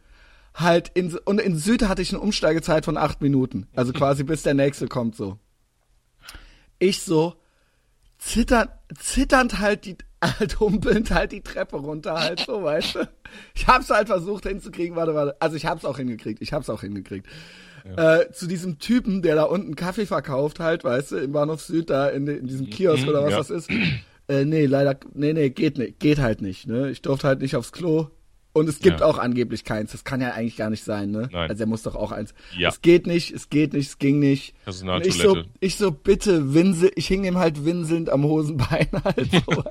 [0.53, 4.43] halt in und in Süd hatte ich eine Umsteigezeit von acht Minuten, also quasi bis
[4.43, 5.39] der nächste kommt so.
[6.79, 7.35] Ich so
[8.17, 13.09] zitternd, zitternd halt die halt humpelnd halt die Treppe runter halt so, weißt du.
[13.55, 15.35] Ich hab's halt versucht hinzukriegen, warte, warte.
[15.41, 17.27] Also ich hab's auch hingekriegt, ich hab's auch hingekriegt.
[17.97, 21.89] Äh, zu diesem Typen, der da unten Kaffee verkauft halt, weißt du, im Bahnhof Süd
[21.89, 23.37] da in, in diesem Kiosk oder was ja.
[23.37, 23.69] das ist.
[24.29, 26.89] Äh, nee, leider, nee, nee, geht nicht, geht halt nicht, ne.
[26.89, 28.07] Ich durfte halt nicht aufs Klo.
[28.55, 29.05] Und es gibt Ja.
[29.07, 29.91] auch angeblich keins.
[29.93, 31.27] Das kann ja eigentlich gar nicht sein, ne?
[31.31, 31.49] Nein.
[31.49, 32.35] Also er muss doch auch eins.
[32.55, 32.69] Ja.
[32.69, 34.53] Es geht nicht, es geht nicht, es ging nicht.
[34.67, 35.49] Und ich so, Personaltoilette.
[35.59, 39.63] ich so, bitte, winsel, ich hing ihm halt winselnd am Hosenbein halt so.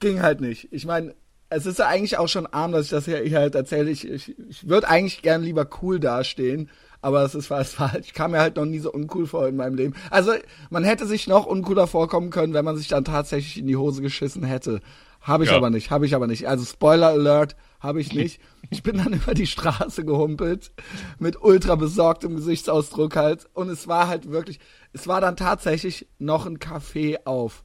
[0.00, 0.68] ging halt nicht.
[0.72, 1.14] Ich meine,
[1.50, 3.90] es ist ja eigentlich auch schon arm, dass ich das hier, halt erzähle.
[3.90, 6.68] Ich, ich, ich würde eigentlich gern lieber cool dastehen,
[7.00, 9.76] aber es ist halt, ich kam mir halt noch nie so uncool vor in meinem
[9.76, 9.94] Leben.
[10.10, 10.32] Also,
[10.70, 14.02] man hätte sich noch uncooler vorkommen können, wenn man sich dann tatsächlich in die Hose
[14.02, 14.80] geschissen hätte.
[15.24, 15.56] Habe ich Ja.
[15.56, 16.46] aber nicht, habe ich aber nicht.
[16.48, 18.40] Also Spoiler Alert, habe ich nicht.
[18.70, 20.70] Ich bin dann über die Straße gehumpelt
[21.18, 24.60] mit ultra besorgtem Gesichtsausdruck halt und es war halt wirklich,
[24.92, 27.64] es war dann tatsächlich noch ein Café auf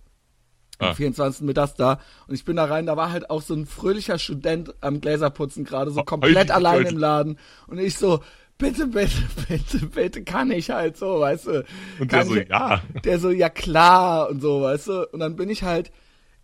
[0.79, 0.93] am Ah.
[0.93, 1.41] 24.
[1.45, 4.73] mittags da und ich bin da rein, da war halt auch so ein fröhlicher Student
[4.79, 8.21] am Gläserputzen gerade so Oh, komplett heilig, allein im Laden und ich so
[8.57, 9.11] bitte bitte
[9.49, 11.65] bitte bitte kann ich halt so, weißt du?
[11.99, 12.81] Und der so, ich, ja.
[13.03, 15.09] der so ja klar und so, weißt du?
[15.11, 15.91] Und dann bin ich halt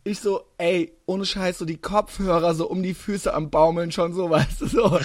[0.05, 4.13] ich so, ey, ohne Scheiß, so die Kopfhörer so um die Füße am Baumeln schon
[4.13, 4.99] so, weißt du, so.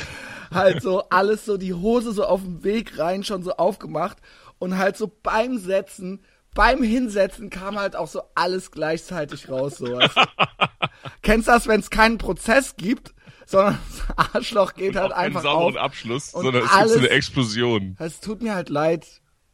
[0.52, 4.18] Halt so alles so, die Hose so auf dem Weg rein schon so aufgemacht
[4.58, 6.22] und halt so beim Setzen,
[6.54, 10.22] beim Hinsetzen kam halt auch so alles gleichzeitig raus, so, weißt du.
[11.22, 13.14] Kennst du das, wenn es keinen Prozess gibt,
[13.46, 15.82] sondern das Arschloch geht halt Auch keinen einfach sauberen auf.
[15.82, 17.96] Abschluss, und sondern es gibt so eine Explosion.
[17.98, 19.06] Es tut mir halt leid.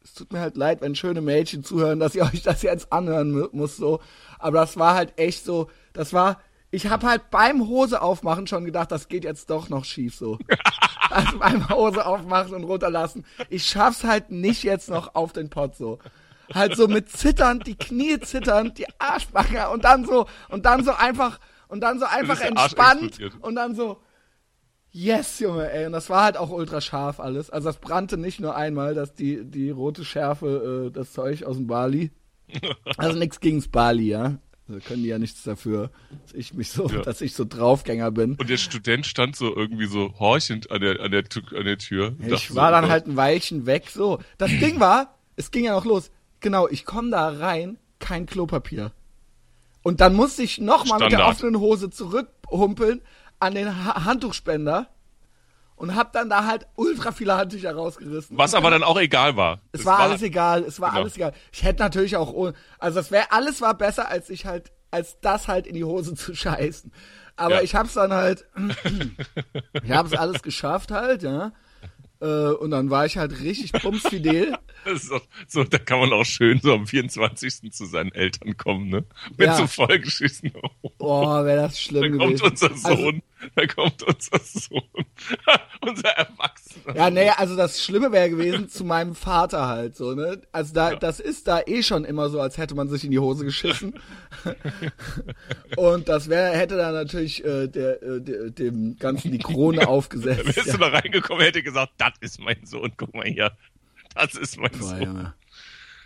[0.07, 3.33] Es tut mir halt leid, wenn schöne Mädchen zuhören, dass ihr euch das jetzt anhören
[3.33, 3.99] mu- muss so.
[4.39, 5.69] Aber das war halt echt so.
[5.93, 6.41] Das war.
[6.71, 10.39] Ich habe halt beim Hose aufmachen schon gedacht, das geht jetzt doch noch schief so.
[11.11, 13.25] also beim Hose aufmachen und runterlassen.
[13.51, 15.99] Ich schaff's halt nicht jetzt noch auf den Pott so.
[16.55, 20.93] Halt so mit zitternd, die Knie zitternd, die Arschbacke und dann so und dann so
[20.93, 24.01] einfach und dann so einfach entspannt und dann so
[24.97, 25.85] Yes, Junge, ey.
[25.85, 27.51] Und das war halt auch ultra scharf alles.
[27.51, 31.57] Also das brannte nicht nur einmal, dass die, die rote Schärfe, äh, das Zeug aus
[31.57, 32.11] dem Bali.
[32.97, 34.39] Also nichts gegens Bali, ja.
[34.69, 35.91] Also können die ja nichts dafür,
[36.23, 37.03] dass ich mich so, Ja.
[37.03, 38.37] dass ich so Draufgänger bin.
[38.37, 42.15] Und der Student stand so irgendwie so horchend an der, an der, an der Tür.
[42.21, 44.21] Ich war so, dann oh halt ein Weilchen weg, so.
[44.39, 46.11] Das Ding war, es ging ja noch los.
[46.41, 48.93] Genau, ich komme da rein, kein Klopapier.
[49.83, 53.03] Und dann musste ich nochmal mit der offenen Hose zurückhumpeln
[53.47, 54.89] an den ha Handtuchspender
[55.77, 58.37] und hab dann da halt ultra viele Handtücher rausgerissen.
[58.39, 59.61] Was aber dann auch egal war.
[59.73, 61.03] Es war, alles egal, es war Genau.
[61.03, 61.33] alles egal.
[61.53, 65.49] Ich hätte natürlich auch also das wäre, alles war besser, als ich halt, als das
[65.49, 66.93] halt in die Hose zu scheißen.
[67.37, 67.61] Aber Ja.
[67.63, 68.47] ich hab's dann halt,
[69.83, 71.53] ich hab's alles geschafft halt, ja.
[72.21, 74.57] Äh, und dann war ich halt richtig bumsfidel.
[75.11, 77.73] Doch, so, da kann man auch schön so am 24.
[77.73, 79.05] zu seinen Eltern kommen, ne?
[79.37, 79.55] Mit Ja.
[79.57, 80.53] so vollgeschissen.
[80.99, 82.45] Boah, wäre das schlimm Da kommt gewesen.
[82.51, 83.23] unser Also, Sohn,
[83.57, 84.83] da kommt unser Sohn,
[85.81, 86.97] unser Erwachsener.
[86.97, 90.41] Ja, nee, also das Schlimme wäre gewesen zu meinem Vater halt so, ne?
[90.53, 93.19] Also da, das ist da eh schon immer so, als hätte man sich in die
[93.19, 93.95] Hose geschissen.
[95.77, 100.45] Und das wäre, hätte dann natürlich äh, der, äh, dem Ganzen die Krone aufgesetzt.
[100.57, 100.73] Wärst Ja.
[100.75, 103.53] du da reingekommen, hätte gesagt, das ist mein Sohn, guck mal hier.
[104.17, 105.03] Das ist mein Boah, Sohn.
[105.03, 105.35] Junge.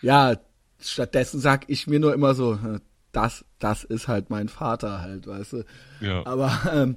[0.02, 0.36] Ja,
[0.80, 2.80] stattdessen sag ich mir nur immer so, äh,
[3.12, 5.64] das, das ist halt mein Vater halt, weißt du.
[6.00, 6.24] Ja.
[6.26, 6.96] Aber ähm,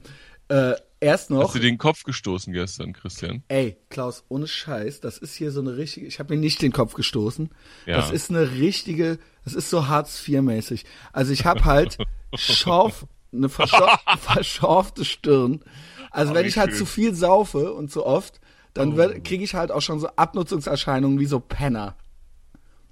[0.50, 1.44] äh, erst noch.
[1.46, 3.44] Hast du den Kopf gestoßen gestern, Christian?
[3.48, 6.72] Ey, Klaus, ohne Scheiß, das ist hier so eine richtige, ich habe mir nicht den
[6.72, 7.50] Kopf gestoßen.
[7.86, 7.98] Ja.
[7.98, 10.86] Das ist eine richtige, das ist so Hartz IV mäßig.
[11.12, 11.98] Also ich habe halt
[12.36, 15.62] schorf, eine verschor verschorfte Stirn.
[16.12, 16.80] Also Oh, wenn ich halt schön.
[16.80, 18.40] zu viel saufe und zu oft,
[18.74, 19.14] dann Oh.
[19.24, 21.96] kriege ich halt auch schon so Abnutzungserscheinungen wie so Penner.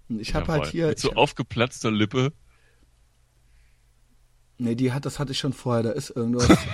[0.09, 2.33] Und ich habe halt hier, Mit so aufgeplatzter Lippe.
[4.57, 6.47] nee, die hat, das hatte ich schon vorher, da ist irgendwas.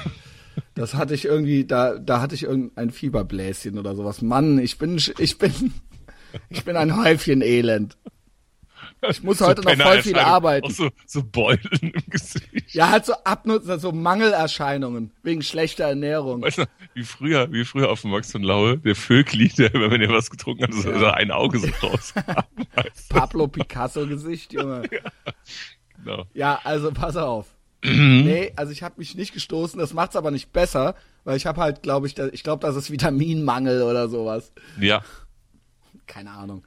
[0.73, 4.23] Das hatte ich irgendwie, da, da hatte ich irgendein Fieberbläschen oder sowas.
[4.23, 5.71] Mann, ich bin, ich bin,
[6.49, 7.95] ich bin ein Häufchen Elend.
[9.09, 10.65] Ich muss heute noch voll viel arbeiten.
[10.67, 12.73] Auch so, so Beulen im Gesicht.
[12.73, 16.41] Ja, halt so Abnutzen, so Mangelerscheinungen wegen schlechter Ernährung.
[16.41, 20.01] Weißt du, wie früher, wie früher auf dem Max von Laue, der Vögli, der, wenn
[20.01, 20.99] er was getrunken hat, so, Ja.
[20.99, 22.21] so ein Auge so rauskam.
[23.09, 24.83] Pablo Picasso Gesicht, Junge.
[26.03, 26.25] Genau.
[26.33, 27.47] Ja, also pass auf.
[27.83, 31.59] nee, also ich habe mich nicht gestoßen, das macht's aber nicht besser, weil ich habe
[31.59, 34.51] halt, glaube ich, da, ich glaube, das ist Vitaminmangel oder sowas.
[34.79, 35.03] Ja,
[36.05, 36.63] Keine Ahnung.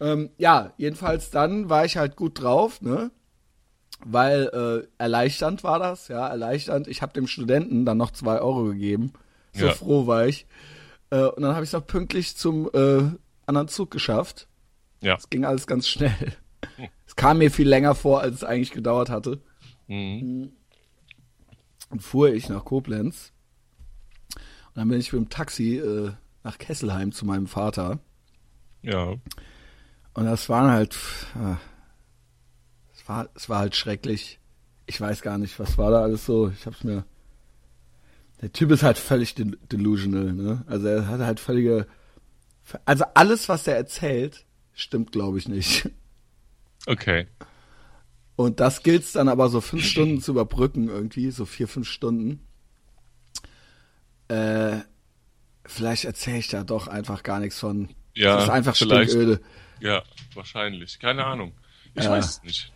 [0.00, 3.10] Ähm, ja, jedenfalls dann war ich halt gut drauf, ne?
[4.04, 6.86] Weil äh, erleichternd war das, ja, erleichternd.
[6.86, 9.12] Ich habe dem Studenten dann noch zwei Euro gegeben.
[9.52, 9.72] So Ja.
[9.72, 10.46] froh war ich.
[11.10, 13.10] Äh, und dann habe ich es noch pünktlich zum äh,
[13.46, 14.46] anderen Zug geschafft.
[15.00, 15.16] ja.
[15.16, 16.14] Es ging alles ganz schnell.
[17.06, 19.40] Es kam mir viel länger vor, als es eigentlich gedauert hatte.
[19.88, 20.52] Mhm.
[21.90, 23.32] Und fuhr ich nach Koblenz.
[24.36, 26.12] Und dann bin ich mit dem Taxi äh,
[26.44, 27.98] nach Kesselheim zu meinem Vater.
[28.82, 29.14] Ja.
[30.18, 30.96] Und das waren halt,
[31.36, 31.54] äh,
[32.92, 34.40] es war, es war halt schrecklich.
[34.86, 36.48] Ich weiß gar nicht, was war da alles so.
[36.48, 37.04] Ich hab's mir.
[38.42, 40.64] Der Typ ist halt völlig del delusional, ne?
[40.66, 41.86] Also er hat halt völlige.
[42.84, 45.88] Also alles, was er erzählt, stimmt, glaube ich, nicht.
[46.86, 47.28] Okay.
[48.34, 52.44] Und das gilt's dann aber so fünf Stunden zu überbrücken irgendwie, so vier, fünf Stunden.
[54.26, 54.78] Äh,
[55.64, 57.90] vielleicht erzähle ich da doch einfach gar nichts von.
[58.18, 59.40] Ja, das ist einfach stinköde.
[59.80, 60.02] Ja,
[60.34, 60.98] wahrscheinlich.
[60.98, 61.52] Keine Ahnung.
[61.94, 62.10] Ich Ja.
[62.10, 62.72] weiß es nicht.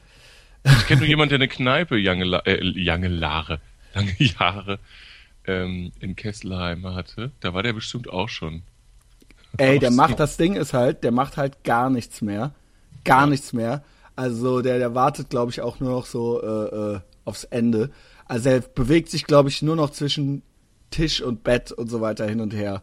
[0.64, 3.60] Ich kenne nur jemanden, der eine Kneipe lange, La- äh, lange Jahre,
[3.94, 4.78] lange Jahre
[5.46, 7.32] ähm, in Kesselheim hatte.
[7.40, 8.62] Da war der bestimmt auch schon.
[9.58, 12.54] Ey, der macht, das Ding ist halt, der macht halt gar nichts mehr.
[13.04, 13.82] Gar nichts mehr.
[14.14, 17.90] Also der, der wartet, glaube ich, auch nur noch so äh, äh, aufs Ende.
[18.26, 20.42] Also er bewegt sich, glaube ich, nur noch zwischen
[20.90, 22.82] Tisch und Bett und so weiter hin und her.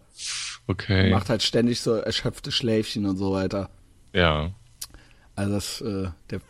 [0.69, 1.09] Okay.
[1.09, 3.71] Macht halt ständig so erschöpfte Schläfchen und so weiter.
[4.13, 4.51] Ja.
[5.35, 6.41] Also das, äh, der,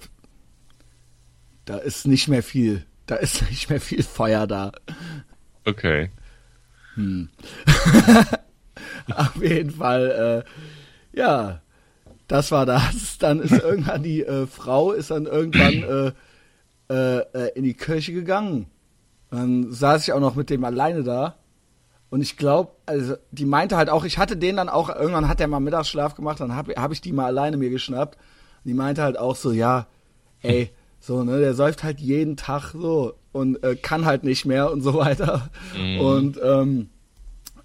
[1.63, 4.73] da ist nicht mehr viel, da ist nicht mehr viel Feuer da.
[5.63, 6.11] Okay.
[9.15, 11.61] Auf jeden Fall, äh, ja,
[12.27, 13.17] das war das.
[13.19, 15.83] Dann ist irgendwann die äh, Frau ist dann irgendwann
[16.89, 18.65] äh, äh, äh, in die Kirche gegangen.
[19.31, 21.38] Dann saß ich auch noch mit dem alleine da.
[22.09, 25.39] Und ich glaube, also die meinte halt auch, ich hatte den dann auch, irgendwann hat
[25.39, 28.15] der mal Mittagsschlaf gemacht, dann habe hab ich die mal alleine mir geschnappt.
[28.15, 29.87] Und die meinte halt auch so, ja,
[30.41, 34.71] ey, so, ne, der säuft halt jeden Tag so und äh, kann halt nicht mehr
[34.71, 35.49] und so weiter.
[35.99, 36.89] Und ähm,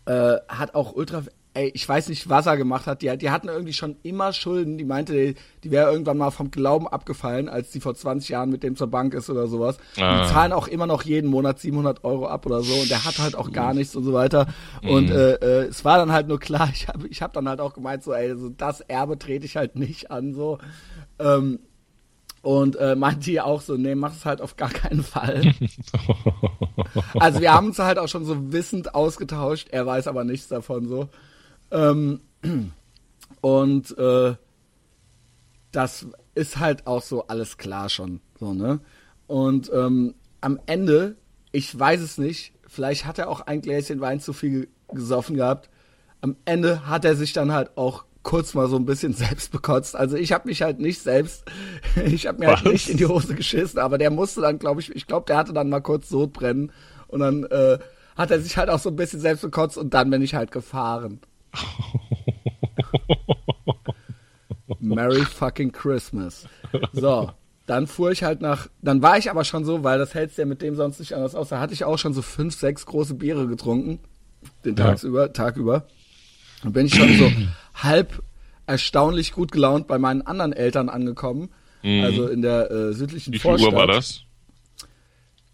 [0.04, 1.22] äh, hat auch ultra,
[1.54, 3.00] ey, ich weiß nicht, was er gemacht hat.
[3.00, 4.76] Die, die hatten irgendwie schon immer Schulden.
[4.76, 8.50] Die meinte, die, die wäre irgendwann mal vom Glauben abgefallen, als die vor 20 Jahren
[8.50, 9.78] mit dem zur Bank ist oder sowas.
[9.96, 10.22] Ah.
[10.22, 13.18] Die zahlen auch immer noch jeden Monat 700 Euro ab oder so und der hat
[13.18, 14.48] halt auch gar nichts und so weiter.
[14.82, 17.60] Und äh, äh, es war dann halt nur klar, ich habe ich hab dann halt
[17.60, 20.58] auch gemeint, so, ey, so das Erbe trete ich halt nicht an, so.
[21.20, 21.60] Ähm,
[22.42, 25.54] und äh, meinte die auch so, nee, mach es halt auf gar keinen Fall.
[27.18, 30.86] Also wir haben uns halt auch schon so wissend ausgetauscht, er weiß aber nichts davon
[30.86, 31.08] so.
[31.74, 32.20] Ähm,
[33.42, 34.34] und äh,
[35.72, 38.80] das ist halt auch so alles klar schon, so, ne?
[39.26, 41.16] Und ähm, am Ende,
[41.52, 45.36] ich weiß es nicht, vielleicht hat er auch ein Gläschen Wein zu viel ge- gesoffen
[45.36, 45.70] gehabt.
[46.20, 49.96] Am Ende hat er sich dann halt auch kurz mal so ein bisschen selbst bekotzt.
[49.96, 51.44] Also ich habe mich halt nicht selbst,
[52.04, 52.72] ich habe mir halt Was?
[52.72, 55.52] nicht in die Hose geschissen, aber der musste dann, glaube ich, ich glaube, der hatte
[55.52, 56.70] dann mal kurz Sodbrennen
[57.08, 57.78] und dann äh,
[58.16, 60.52] hat er sich halt auch so ein bisschen selbst bekotzt und dann bin ich halt
[60.52, 61.20] gefahren.
[64.80, 66.46] Merry fucking Christmas.
[66.92, 67.30] So,
[67.66, 70.44] dann fuhr ich halt nach, dann war ich aber schon so, weil das hältst ja
[70.44, 73.14] mit dem sonst nicht anders aus, da hatte ich auch schon so fünf, sechs große
[73.14, 73.98] Biere getrunken,
[74.64, 74.84] den Ja.
[74.86, 75.86] Tagsüber, Tag über.
[76.62, 77.30] Dann bin ich schon so
[77.74, 78.22] halb
[78.66, 81.50] erstaunlich gut gelaunt bei meinen anderen Eltern angekommen,
[81.82, 83.34] also in der äh, südlichen Mhm.
[83.34, 83.72] Wie viel Vorstadt.
[83.74, 84.22] Uhr war das?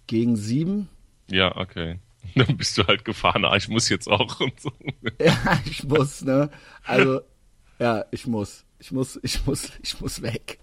[0.07, 0.89] Gegen sieben.
[1.29, 1.99] Ja, okay.
[2.47, 4.73] Dann bist du halt gefahren, ah, ich muss jetzt auch und so.
[5.21, 6.51] Ja, ich muss, ne?
[6.85, 7.21] Also,
[7.79, 8.64] ja, ich muss.
[8.79, 10.59] Ich muss, ich muss, ich muss weg.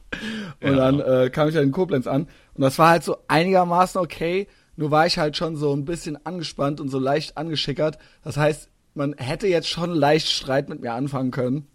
[0.62, 0.76] Und Ja.
[0.92, 4.48] dann äh, kam ich halt in Koblenz an und das war halt so einigermaßen okay,
[4.76, 8.00] nur war ich halt schon so ein bisschen angespannt und so leicht angeschickert.
[8.24, 11.68] Das heißt, man hätte jetzt schon leicht Streit mit mir anfangen können.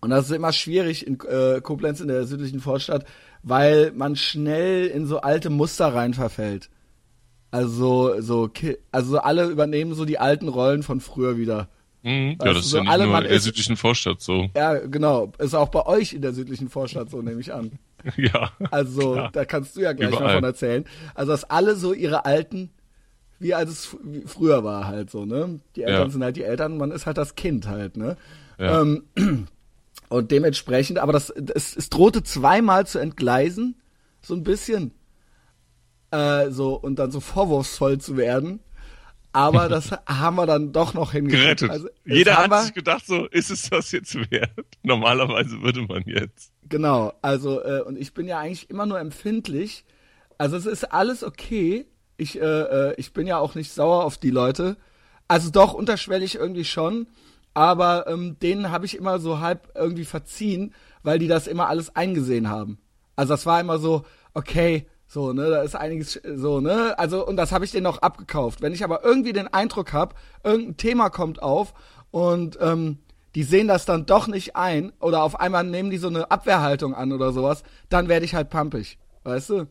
[0.00, 3.04] Und das ist immer schwierig in äh, Koblenz in der südlichen Vorstadt,
[3.42, 6.68] weil man schnell in so alte Muster rein verfällt.
[7.56, 8.50] Also so,
[8.92, 11.68] also so alle übernehmen so die alten Rollen von früher wieder.
[12.02, 12.36] Mhm.
[12.40, 14.48] Ja, das ist so ja nicht alle nur in der südlichen Vorstadt so.
[14.54, 15.32] Ja, genau.
[15.38, 17.72] Ist auch bei euch in der südlichen Vorstadt so, nehme ich an.
[18.16, 18.52] Ja.
[18.70, 19.30] Also, Klar.
[19.32, 20.34] da kannst du ja gleich mal Überall.
[20.36, 20.84] von erzählen.
[21.14, 22.70] Also, dass alle so ihre alten,
[23.40, 25.58] wie als es wie früher war halt so, ne?
[25.74, 26.10] Die Eltern Ja.
[26.10, 28.16] sind halt die Eltern, man ist halt das Kind halt, ne?
[28.60, 28.82] Ja.
[28.82, 29.04] Ähm,
[30.08, 33.74] und dementsprechend, aber das, es, es drohte zweimal zu entgleisen,
[34.20, 34.92] so ein bisschen.
[36.16, 38.60] Äh, so, und dann so vorwurfsvoll zu werden.
[39.32, 41.60] Aber das haben wir dann doch noch hingekriegt.
[41.60, 41.70] Gerettet.
[41.70, 44.50] Also, Jeder hat sich gedacht, so, ist es das jetzt wert?
[44.82, 46.52] Normalerweise würde man jetzt.
[46.68, 49.84] Genau, also äh, und ich bin ja eigentlich immer nur empfindlich.
[50.38, 51.86] Also es ist alles okay.
[52.16, 54.76] Ich, äh, äh, ich bin ja auch nicht sauer auf die Leute.
[55.28, 57.08] Also doch unterschwellig irgendwie schon,
[57.52, 61.94] aber ähm, denen habe ich immer so halb irgendwie verziehen, weil die das immer alles
[61.94, 62.78] eingesehen haben.
[63.16, 66.98] Also das war immer so, okay, so, ne, da ist einiges äh, so, ne?
[66.98, 68.60] Also und das habe ich denen auch abgekauft.
[68.60, 71.74] Wenn ich aber irgendwie den Eindruck habe, irgendein Thema kommt auf
[72.10, 72.98] und ähm,
[73.34, 76.94] die sehen das dann doch nicht ein oder auf einmal nehmen die so eine Abwehrhaltung
[76.94, 79.66] an oder sowas, dann werde ich halt pampig, weißt du?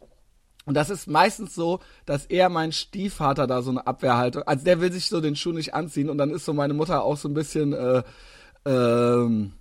[0.65, 4.81] Und das ist meistens so, dass eher mein Stiefvater da so eine Abwehrhaltung, also der
[4.81, 7.27] will sich so den Schuh nicht anziehen und dann ist so meine Mutter auch so
[7.27, 8.03] ein bisschen, äh,
[8.65, 9.53] ähm,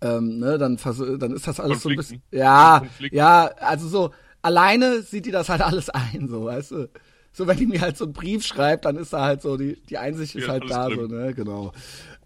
[0.00, 0.78] ähm, ne, dann,
[1.18, 2.36] dann ist das alles so ein bisschen, Konflikten.
[2.36, 3.16] ja, Konflikten.
[3.16, 4.10] ja, also so,
[4.44, 6.90] alleine sieht die das halt alles ein, so, weißt du?
[7.32, 9.82] So, wenn die mir halt so einen Brief schreibt, dann ist da halt so, die,
[9.86, 11.08] die Einsicht ist Ja, halt da, drin.
[11.08, 11.72] so, ne, genau.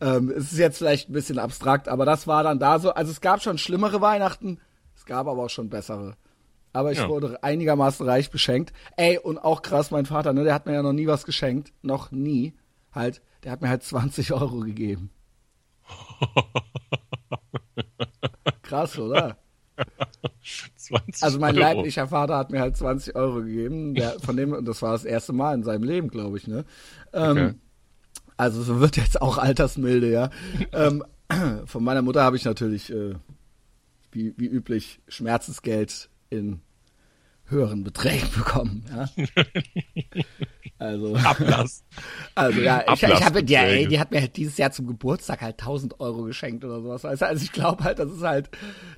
[0.03, 3.11] Ähm, es ist jetzt vielleicht ein bisschen abstrakt, aber das war dann da so, also
[3.11, 4.59] es gab schon schlimmere Weihnachten,
[4.95, 6.15] es gab aber auch schon bessere.
[6.75, 7.09] Aber ich Ja.
[7.09, 8.75] wurde einigermaßen reich beschenkt.
[8.99, 11.73] Ey, und auch krass, mein Vater, ne, der hat mir ja noch nie was geschenkt.
[11.81, 12.53] Noch nie.
[12.93, 15.09] Halt, der hat mir halt 20 Euro gegeben.
[18.63, 19.39] Krass, oder?
[20.77, 21.61] 20 Also mein Euro.
[21.65, 23.95] leiblicher Vater hat mir halt 20 Euro gegeben.
[23.95, 26.65] Der, von dem, und das war das erste Mal in seinem Leben, glaube ich, ne?
[27.13, 27.55] Ähm, Okay.
[28.37, 30.31] Also so wird jetzt auch altersmilde, ja.
[30.73, 31.03] ähm,
[31.67, 33.15] von meiner Mutter habe ich natürlich, äh,
[34.13, 36.61] wie, wie üblich, Schmerzensgeld in
[37.47, 39.09] höheren Beträgen bekommen, ja.
[40.79, 41.83] Also, Ablass.
[42.37, 45.41] also ja, ich, ich habe ja, ey, die hat mir halt dieses Jahr zum Geburtstag
[45.41, 47.03] halt 1000 Euro geschenkt oder sowas.
[47.03, 47.27] Weißt du?
[47.27, 48.49] Also ich glaube halt, das ist halt,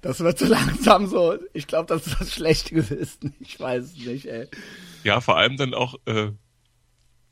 [0.03, 3.35] das wird so langsam so, ich glaube, das ist das schlechte Gewissen.
[3.41, 4.49] Ich weiß es nicht, ey.
[5.03, 6.31] Ja, vor allem dann auch, äh,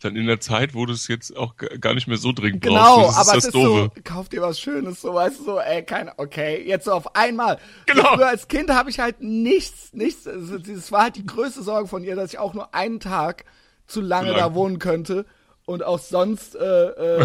[0.00, 3.02] dann in der Zeit, wo du es jetzt auch gar nicht mehr so dringend Genau,
[3.02, 3.18] brauchst.
[3.18, 5.84] Das aber es das ist so, kauf dir was Schönes, so weißt du, so, ey,
[5.84, 7.58] kein, okay, jetzt so auf einmal.
[7.86, 8.14] Genau.
[8.14, 11.88] Früher als Kind habe ich halt nichts, nichts, also das war halt die größte Sorge
[11.88, 13.44] von ihr, dass ich auch nur einen Tag
[13.88, 14.38] zu lange lang.
[14.38, 15.26] da wohnen könnte
[15.64, 17.24] und auch sonst äh, äh, äh,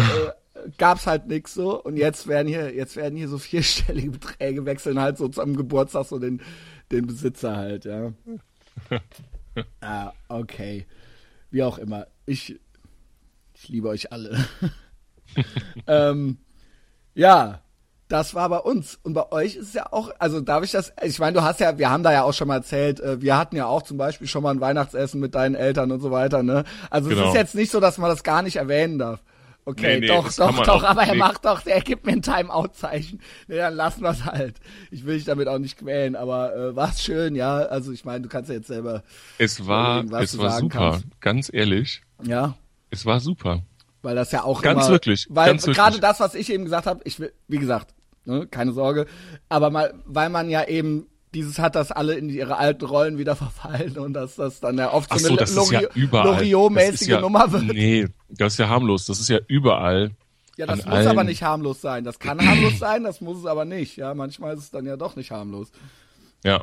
[0.76, 5.00] gab's halt nix so und jetzt werden hier, jetzt werden hier so vierstellige Beträge wechseln
[5.00, 6.40] halt so zum Geburtstag so den,
[6.90, 8.12] den Besitzer halt, ja.
[9.80, 10.86] ah, okay.
[11.50, 12.08] Wie auch immer.
[12.26, 12.58] Ich,
[13.54, 14.44] ich liebe euch alle.
[15.86, 16.38] ähm,
[17.14, 17.62] ja,
[18.08, 18.98] das war bei uns.
[19.02, 21.60] Und bei euch ist es ja auch, also darf ich das, ich meine, du hast
[21.60, 23.96] ja, wir haben da ja auch schon mal erzählt, äh, wir hatten ja auch zum
[23.96, 26.64] Beispiel schon mal ein Weihnachtsessen mit deinen Eltern und so weiter, ne?
[26.90, 27.28] Also es Genau.
[27.28, 29.20] ist jetzt nicht so, dass man das gar nicht erwähnen darf.
[29.66, 31.18] Okay, Nee, nee, doch, doch, doch, aber er nicht.
[31.20, 33.20] macht doch, er gibt mir ein Timeout-Zeichen.
[33.48, 34.56] Nee, dann lassen wir es halt.
[34.90, 37.56] Ich will dich damit auch nicht quälen, aber äh, war's schön, ja.
[37.60, 39.02] Also ich meine, du kannst ja jetzt selber,
[39.38, 40.90] Es war, es war sagen super.
[40.90, 41.20] kannst.
[41.22, 42.54] Ganz ehrlich, ja.
[42.90, 43.62] es war super.
[44.04, 47.00] Weil das ja auch Ganz immer, wirklich, weil gerade das, was ich eben gesagt habe,
[47.04, 47.94] ich will, wie gesagt,
[48.26, 49.06] ne, keine Sorge,
[49.48, 53.34] aber mal, weil man ja eben dieses hat, dass alle in ihre alten Rollen wieder
[53.44, 56.26] verfallen und dass das dann ja oft Ach so so, eine ist ja überall.
[56.26, 57.64] Das ist Loriot-mäßige ja, Nummer wird.
[57.64, 59.06] Nee, das ist ja harmlos.
[59.06, 60.10] Das ist ja überall.
[60.58, 62.04] ja, das muss aber allen- nicht harmlos sein.
[62.04, 63.96] Das kann harmlos sein, das muss es aber nicht.
[63.96, 65.70] Ja, manchmal ist es dann ja doch nicht harmlos.
[66.44, 66.62] Ja.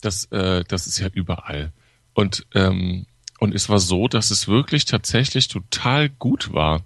[0.00, 1.72] Das, äh, das ist ja überall.
[2.14, 3.04] Und, ähm,
[3.44, 6.80] und es war so, dass es wirklich tatsächlich total gut war.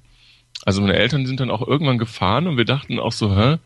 [0.64, 3.58] Also meine Eltern sind dann auch irgendwann gefahren und wir dachten auch so, hä?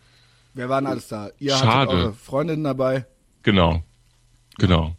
[0.52, 1.31] Wer waren alles da?
[1.38, 1.66] Ihr Schade.
[1.66, 3.07] hattet eure Freundinnen dabei.
[3.42, 3.83] Genau.
[4.59, 4.94] Genau.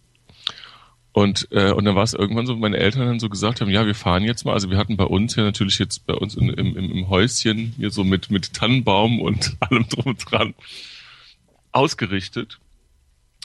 [1.11, 3.85] Und, äh, und dann war es irgendwann so, meine Eltern dann so gesagt haben, ja,
[3.85, 4.53] wir fahren jetzt mal.
[4.53, 7.75] Also wir hatten bei uns ja natürlich jetzt bei uns in, im, im, im Häuschen
[7.77, 10.55] hier so mit, mit Tannenbaum und allem drum und dran
[11.71, 12.57] ausgerichtet.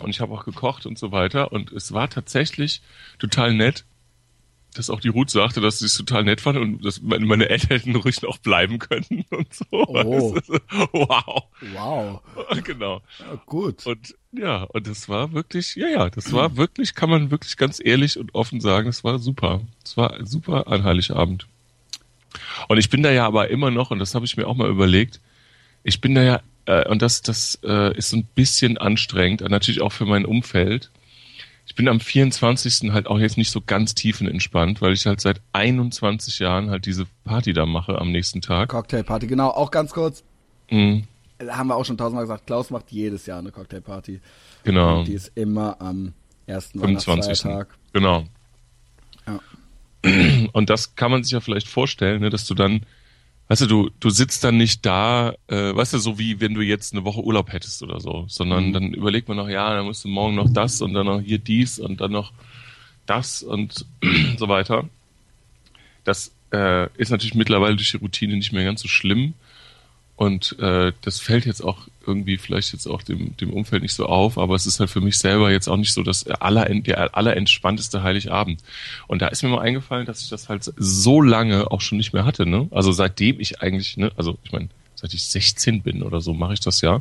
[0.01, 1.53] Und ich habe auch gekocht und so weiter.
[1.53, 2.81] Und es war tatsächlich
[3.19, 3.85] total nett,
[4.79, 7.69] dass auch die Ruth sagte, dass sie es total nett fand und dass meine, Eltern
[7.69, 9.65] hätten ruhig noch bleiben können und so.
[9.71, 10.39] Oh.
[10.93, 11.45] Wow.
[11.73, 12.21] Wow.
[12.65, 13.03] Genau.
[13.19, 13.87] Ja, gut.
[13.87, 17.81] Und ja, und das war wirklich, ja, ja, das war wirklich, kann man wirklich ganz
[17.83, 19.63] ehrlich und offen sagen, es war super.
[19.85, 21.47] Es war super an Heiligabend.
[22.69, 24.69] Und ich bin da ja aber immer noch, und das habe ich mir auch mal
[24.69, 25.21] überlegt,
[25.83, 29.81] ich bin da ja, äh, und das, das äh, ist so ein bisschen anstrengend, natürlich
[29.81, 30.91] auch für mein Umfeld.
[31.69, 32.91] Ich bin am 24.
[32.93, 37.07] halt auch jetzt nicht so ganz tiefenentspannt, weil ich halt seit 21 Jahren halt diese
[37.25, 38.71] Party da mache am nächsten Tag.
[38.71, 39.51] Cocktailparty, genau.
[39.51, 40.25] Auch ganz kurz,
[40.71, 41.05] Mhm,
[41.39, 44.21] da haben wir auch schon tausendmal gesagt, Klaus macht jedes Jahr eine Cocktailparty.
[44.65, 44.99] genau.
[45.01, 46.13] Und die ist immer am
[46.47, 47.45] ersten 25.
[47.45, 47.79] Weihnachtsfeiertag.
[47.93, 48.25] Genau.
[49.27, 50.49] Ja.
[50.53, 52.83] Und das kann man sich ja vielleicht vorstellen, ne, dass du dann,
[53.49, 56.61] weißt du, du, du sitzt dann nicht da, äh, weißt du, so wie wenn du
[56.61, 58.73] jetzt eine Woche Urlaub hättest oder so, sondern Mhm.
[58.73, 61.39] dann überlegt man noch, ja, dann musst du morgen noch das und dann noch hier
[61.39, 62.33] dies und dann noch
[63.07, 63.87] das und
[64.39, 64.89] so weiter.
[66.05, 69.35] Das äh, ist natürlich mittlerweile durch die Routine nicht mehr ganz so schlimm.
[70.19, 74.07] Und äh, das fällt jetzt auch irgendwie vielleicht jetzt auch dem, dem Umfeld nicht so
[74.07, 77.17] auf, aber es ist halt für mich selber jetzt auch nicht so das aller, der
[77.17, 78.61] allerentspannteste Heiligabend.
[79.07, 82.13] Und da ist mir mal eingefallen, dass ich das halt so lange auch schon nicht
[82.15, 82.47] mehr hatte.
[82.47, 82.67] Ne?
[82.73, 86.55] Also seitdem ich eigentlich, ne, also ich meine, seit ich 16 bin oder so, mache
[86.55, 87.01] ich das ja.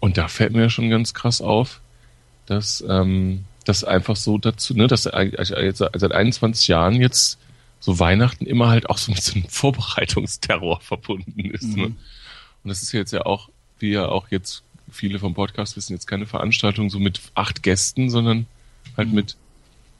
[0.00, 1.80] Und da fällt mir schon ganz krass auf,
[2.46, 7.38] dass ähm, das einfach so dazu, ne, dass seit 21 Jahren jetzt
[7.80, 11.76] so Weihnachten immer halt auch so mit so einem Vorbereitungsterror verbunden ist.
[11.76, 11.84] Ne?
[11.84, 11.96] Und
[12.64, 16.26] das ist jetzt ja auch, wie ja auch jetzt viele vom Podcast wissen, jetzt keine
[16.26, 18.46] Veranstaltung so mit acht Gästen, sondern
[18.96, 19.36] halt mit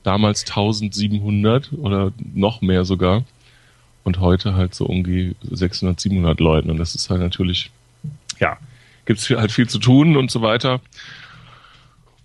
[0.02, 3.24] damals 1700 oder noch mehr sogar.
[4.04, 6.70] Und heute halt so um die 600, 700 Leuten.
[6.70, 7.70] Und das ist halt natürlich,
[8.38, 8.56] ja,
[9.04, 10.80] gibt's halt viel zu tun und so weiter.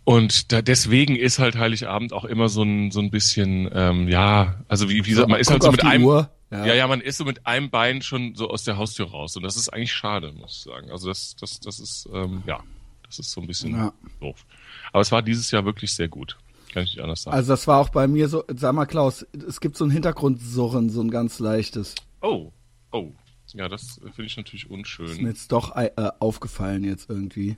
[0.05, 4.61] Und da, deswegen ist halt Heiligabend auch immer so ein, so ein bisschen, ähm, ja,
[4.67, 6.29] also wie, wie sagt man, ist halt Guck so auf mit einem, Uhr.
[6.51, 6.65] ja.
[6.73, 9.37] ja, man ist so mit einem Bein schon so aus der Haustür raus.
[9.37, 10.91] Und das ist eigentlich schade, muss ich sagen.
[10.91, 12.59] Also das, das, das ist, ähm, ja,
[13.05, 13.93] das ist so ein bisschen Ja.
[14.19, 14.45] doof.
[14.91, 16.37] Aber es war dieses Jahr wirklich sehr gut.
[16.73, 17.37] Kann ich nicht anders sagen.
[17.37, 20.89] Also das war auch bei mir so, sag mal Klaus, es gibt so ein Hintergrundsurren,
[20.89, 21.95] so ein ganz leichtes.
[22.21, 22.51] oh,
[22.91, 23.11] oh.
[23.55, 25.27] Ja, das finde ich natürlich Ist mir unschön.
[25.27, 27.55] jetzt doch äh, aufgefallen jetzt irgendwie.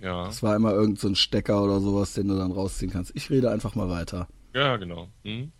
[0.00, 3.12] Ja, Es war immer irgend so ein Stecker oder sowas, den du dann rausziehen kannst.
[3.14, 4.28] Ich rede einfach mal weiter.
[4.54, 5.08] ja, genau.
[5.22, 5.52] Hm?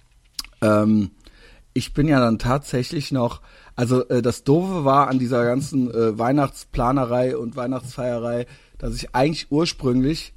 [0.60, 1.10] Ähm,
[1.72, 3.40] ich bin ja dann tatsächlich noch,
[3.74, 8.46] also äh, das Doofe war an dieser ganzen äh, Weihnachtsplanerei und Weihnachtsfeierei,
[8.78, 10.34] dass ich eigentlich ursprünglich,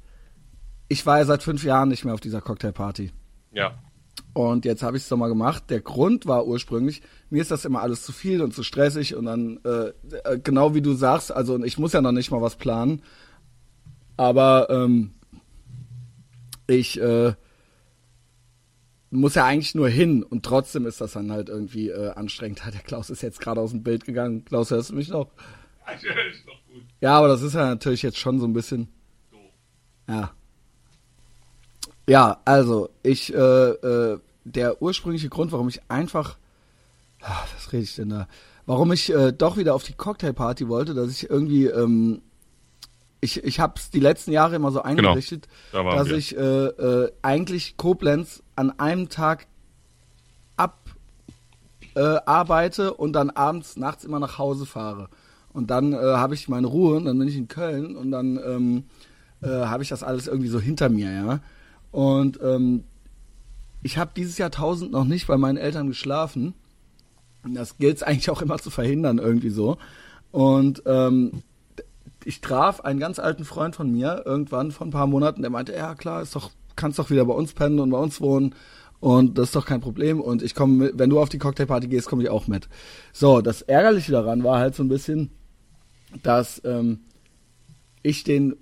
[0.88, 3.12] ich war ja seit fünf Jahren nicht mehr auf dieser Cocktailparty.
[3.52, 3.78] Ja.
[4.32, 5.64] Und jetzt habe ich es nochmal gemacht.
[5.70, 9.24] Der Grund war ursprünglich, mir ist das immer alles zu viel und zu stressig und
[9.26, 9.92] dann, äh,
[10.24, 13.02] äh, genau wie du sagst, also ich muss ja noch nicht mal was planen,
[14.18, 15.12] aber ähm,
[16.66, 17.32] ich äh,
[19.10, 22.62] muss ja eigentlich nur hin und trotzdem ist das dann halt irgendwie äh, anstrengend.
[22.72, 24.44] Der Klaus ist jetzt gerade aus dem Bild gegangen.
[24.44, 25.30] Klaus, hörst du mich noch?
[25.92, 26.82] ist doch gut.
[27.00, 28.88] Ja, aber das ist ja natürlich jetzt schon so ein bisschen.
[30.08, 30.32] Ja.
[32.08, 36.38] Ja, also ich, äh, äh, der ursprüngliche Grund, warum ich einfach,
[37.20, 38.28] ah, was rede ich denn da?
[38.66, 42.22] Warum ich äh, doch wieder auf die Cocktailparty wollte, dass ich irgendwie, ähm,
[43.20, 46.16] ich, ich habe es die letzten Jahre immer so eingerichtet, da waren dass wir.
[46.16, 49.46] ich äh, äh, eigentlich Koblenz an einem Tag
[50.56, 50.78] ab
[51.94, 55.08] äh, arbeite und dann abends, nachts immer nach Hause fahre.
[55.52, 58.38] Und dann äh, habe ich meine Ruhe und dann bin ich in Köln und dann
[58.44, 58.84] ähm,
[59.42, 61.40] äh, habe ich das alles irgendwie so hinter mir, ja.
[61.90, 62.84] Und ähm,
[63.82, 66.54] ich habe dieses Jahrtausend noch nicht bei meinen Eltern geschlafen.
[67.44, 69.78] Das gilt es eigentlich auch immer zu verhindern, irgendwie so.
[70.30, 71.42] Und ähm,
[72.24, 75.72] ich traf einen ganz alten Freund von mir irgendwann vor ein paar Monaten, der meinte,
[75.74, 78.54] ja klar, ist doch, kannst doch wieder bei uns pennen und bei uns wohnen.
[79.00, 80.20] Und das ist doch kein Problem.
[80.20, 82.68] Und ich komme, wenn du auf die Cocktailparty gehst, komme ich auch mit.
[83.12, 85.30] So, das Ärgerliche daran war halt so ein bisschen,
[86.22, 87.00] dass ähm,
[88.02, 88.56] ich den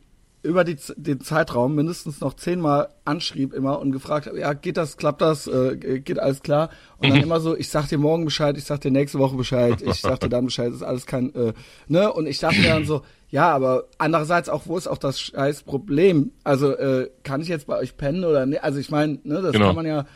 [0.46, 4.96] über die, den Zeitraum mindestens noch zehnmal anschrieb immer und gefragt habe, ja, geht das,
[4.96, 6.70] klappt das, äh, geht alles klar?
[6.98, 9.82] Und dann immer so, ich sag dir morgen Bescheid, ich sag dir nächste Woche Bescheid,
[9.82, 11.52] ich sag dir dann Bescheid, ist alles kein, äh,
[11.88, 12.12] ne?
[12.12, 15.64] Und ich dachte mir dann so, ja, aber andererseits auch, wo ist auch das scheiß
[15.64, 16.32] Problem?
[16.44, 18.62] Also, äh, kann ich jetzt bei euch pennen oder ne?
[18.62, 19.66] Also ich meine, ne, das Genau.
[19.66, 20.06] kann man ja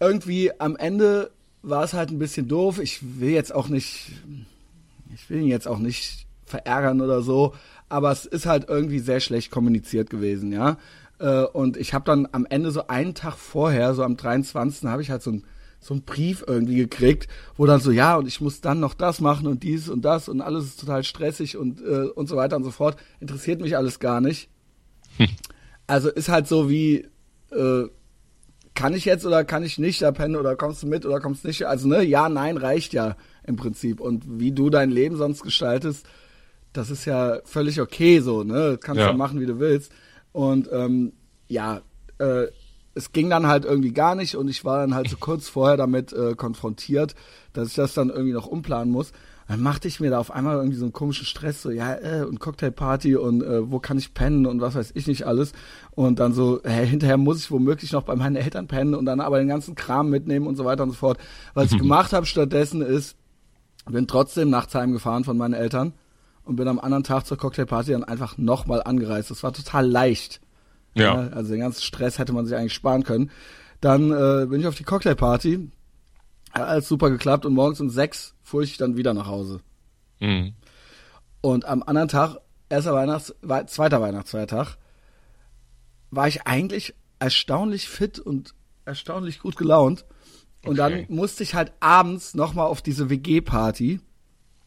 [0.00, 1.30] irgendwie am Ende
[1.62, 2.80] war es halt ein bisschen doof.
[2.80, 4.10] Ich will jetzt auch nicht,
[5.14, 7.54] ich will ihn jetzt auch nicht verärgern oder so,
[7.92, 10.78] aber es ist halt irgendwie sehr schlecht kommuniziert gewesen, ja.
[11.18, 14.88] Äh, und ich habe dann am Ende so einen Tag vorher, so am 23.
[14.88, 15.44] habe ich halt so ein
[15.78, 17.26] so einen Brief irgendwie gekriegt,
[17.56, 20.28] wo dann so, ja, und ich muss dann noch das machen und dies und das
[20.28, 22.96] und alles ist total stressig und, äh, und so weiter und so fort.
[23.18, 24.48] Interessiert mich alles gar nicht.
[25.16, 25.28] Hm.
[25.88, 27.08] Also ist halt so wie,
[27.50, 27.88] äh,
[28.74, 31.42] kann ich jetzt oder kann ich nicht da pennen oder kommst du mit oder kommst
[31.42, 31.66] du nicht?
[31.66, 34.00] Also, ne, ja, nein, reicht ja im Prinzip.
[34.00, 36.06] Und wie du dein Leben sonst gestaltest,
[36.72, 38.78] das ist ja völlig okay so, ne?
[38.80, 39.92] Kannst ja machen, wie du willst.
[40.32, 41.12] Und ähm,
[41.48, 41.82] ja,
[42.18, 42.46] äh,
[42.94, 45.76] es ging dann halt irgendwie gar nicht und ich war dann halt so kurz vorher
[45.76, 47.14] damit äh, konfrontiert,
[47.52, 49.12] dass ich das dann irgendwie noch umplanen muss.
[49.48, 52.24] Dann machte ich mir da auf einmal irgendwie so einen komischen Stress, so ja, äh,
[52.24, 55.52] und Cocktailparty und äh, wo kann ich pennen und was weiß ich nicht alles.
[55.90, 59.20] Und dann so, hey, hinterher muss ich womöglich noch bei meinen Eltern pennen und dann
[59.20, 61.18] aber den ganzen Kram mitnehmen und so weiter und so fort.
[61.54, 63.16] Was ich gemacht habe stattdessen ist,
[63.90, 65.92] bin trotzdem nachts heimgefahren von meinen Eltern
[66.44, 69.30] und bin am anderen Tag zur Cocktailparty dann einfach nochmal angereist.
[69.30, 70.40] Das war total leicht.
[70.94, 71.04] Ja.
[71.04, 71.28] ja.
[71.28, 73.30] Also den ganzen Stress hätte man sich eigentlich sparen können.
[73.80, 75.70] Dann äh, bin ich auf die Cocktailparty.
[76.52, 79.60] Hat alles super geklappt und morgens um sechs fuhr ich dann wieder nach Hause.
[80.20, 80.54] Mhm.
[81.40, 82.36] Und am anderen Tag,
[82.68, 83.34] erster Weihnachts-,
[83.66, 84.76] zweiter Weihnachtsfeiertag,
[86.10, 90.04] war ich eigentlich erstaunlich fit und erstaunlich gut gelaunt.
[90.64, 91.06] Und okay.
[91.06, 94.00] dann musste ich halt abends nochmal auf diese WG-Party.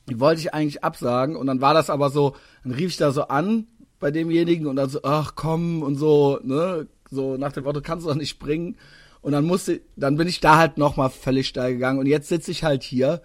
[0.10, 1.36] Die wollte ich eigentlich absagen.
[1.36, 3.68] Und dann war das aber so, dann rief ich da so an
[3.99, 8.06] bei demjenigen und dann so, ach komm und so, ne, so nach dem Motto, kannst
[8.06, 8.78] du doch nicht springen.
[9.22, 12.51] Und dann musste, dann bin ich da halt nochmal völlig steil gegangen und jetzt sitze
[12.51, 13.22] ich halt hier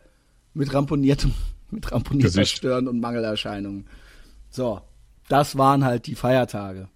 [0.55, 1.35] mit ramponiertem,
[1.71, 3.87] mit ramponierter Stirn und Mangelerscheinungen.
[4.49, 4.81] So,
[5.29, 6.89] das waren halt die Feiertage.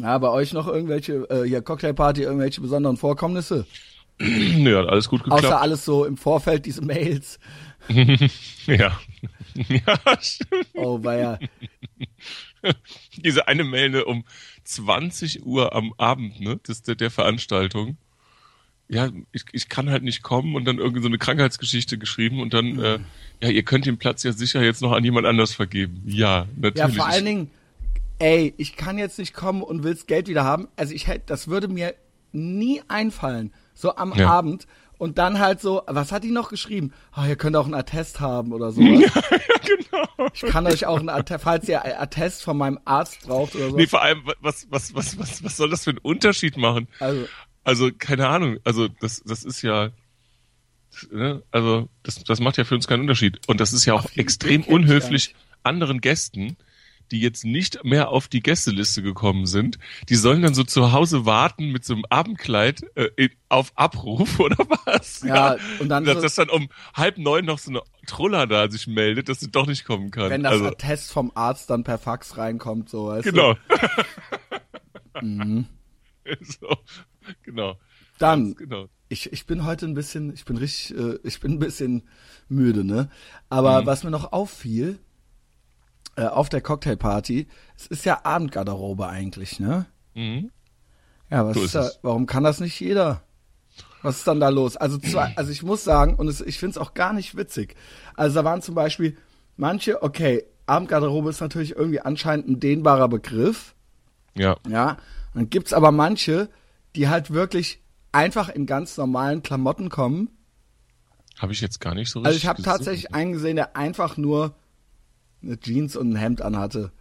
[0.00, 3.66] Ja, bei euch noch irgendwelche, äh, hier Cocktailparty, irgendwelche besonderen Vorkommnisse?
[4.20, 5.44] Ja, alles gut geklappt.
[5.44, 7.40] Außer alles so im Vorfeld, diese Mails.
[8.66, 8.98] ja.
[9.54, 10.00] ja.
[10.74, 11.38] Oh, ja.
[13.16, 14.24] Diese eine Mail ne, um
[14.64, 17.96] 20 Uhr am Abend, ne, das der, der Veranstaltung.
[18.88, 22.52] Ja, ich, ich kann halt nicht kommen und dann irgendwie so eine Krankheitsgeschichte geschrieben und
[22.52, 22.98] dann, äh,
[23.42, 26.02] ja, ihr könnt den Platz ja sicher jetzt noch an jemand anders vergeben.
[26.06, 26.94] Ja, natürlich.
[26.96, 27.50] Ja, vor allen Dingen,
[28.18, 30.68] ey, ich kann jetzt nicht kommen und will's Geld wieder haben.
[30.76, 31.94] Also ich hätte, das würde mir
[32.32, 34.28] nie einfallen, so am ja.
[34.28, 34.66] Abend
[35.04, 36.94] und dann halt so, was hat die noch geschrieben?
[37.14, 38.80] Oh, ihr könnt auch einen Attest haben oder so.
[38.80, 39.10] Ja,
[39.66, 40.30] genau.
[40.32, 43.68] Ich kann euch auch einen Attest, falls ihr einen Attest von meinem Arzt braucht oder
[43.68, 43.76] so.
[43.76, 46.88] Nee, vor allem, was, was, was, was, was soll das für einen Unterschied machen?
[47.00, 47.26] Also,
[47.64, 48.56] also keine Ahnung.
[48.64, 49.90] Also, das, das ist ja,
[51.12, 51.42] ne?
[51.50, 53.46] also, das, das macht ja für uns keinen Unterschied.
[53.46, 55.34] Und das ist ja auch extrem unhöflich
[55.64, 56.56] anderen Gästen
[57.10, 59.78] die jetzt nicht mehr auf die Gästeliste gekommen sind,
[60.08, 64.56] die sollen dann so zu Hause warten mit so einem Abendkleid äh, auf Abruf oder
[64.84, 65.22] was?
[65.22, 68.70] Ja, und dann dass, so, dass dann um halb neun noch so eine Truller da
[68.70, 70.30] sich meldet, dass sie doch nicht kommen kann.
[70.30, 73.54] Wenn das also, Attest vom Arzt dann per Fax reinkommt, so weißt genau.
[73.54, 73.60] du.
[75.22, 75.66] mhm.
[76.40, 76.76] so,
[77.42, 77.78] genau.
[78.18, 78.86] Dann, genau.
[79.08, 82.02] ich, ich bin heute ein bisschen, ich bin richtig, äh, ich bin ein bisschen
[82.48, 83.10] müde, ne?
[83.48, 83.86] Aber mhm.
[83.86, 84.98] was mir noch auffiel,
[86.16, 89.86] äh, auf der Cocktailparty, es ist ja Abendgarderobe eigentlich, ne?
[90.14, 90.50] Mhm.
[91.30, 93.22] Ja, was so ist, da, warum kann das nicht jeder?
[94.02, 94.76] Was ist dann da los?
[94.76, 97.74] Also, zwar, also ich muss sagen, und es, ich finde es auch gar nicht witzig.
[98.14, 99.16] Also da waren zum Beispiel
[99.56, 103.74] manche, okay, Abendgarderobe ist natürlich irgendwie anscheinend ein dehnbarer Begriff.
[104.34, 104.56] Ja.
[104.68, 104.98] Ja.
[105.34, 106.48] Dann gibt's aber manche,
[106.96, 110.30] die halt wirklich einfach in ganz normalen Klamotten kommen.
[111.38, 112.26] Habe ich jetzt gar nicht so richtig.
[112.26, 114.54] Also ich habe tatsächlich einen gesehen, der einfach nur
[115.44, 116.92] eine Jeans und ein Hemd anhatte.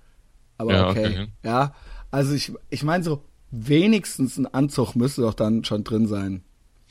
[0.57, 1.05] Aber ja, okay.
[1.05, 1.27] okay.
[1.43, 1.73] Ja,
[2.11, 6.43] also ich, ich meine so, wenigstens ein Anzug müsste doch dann schon drin sein.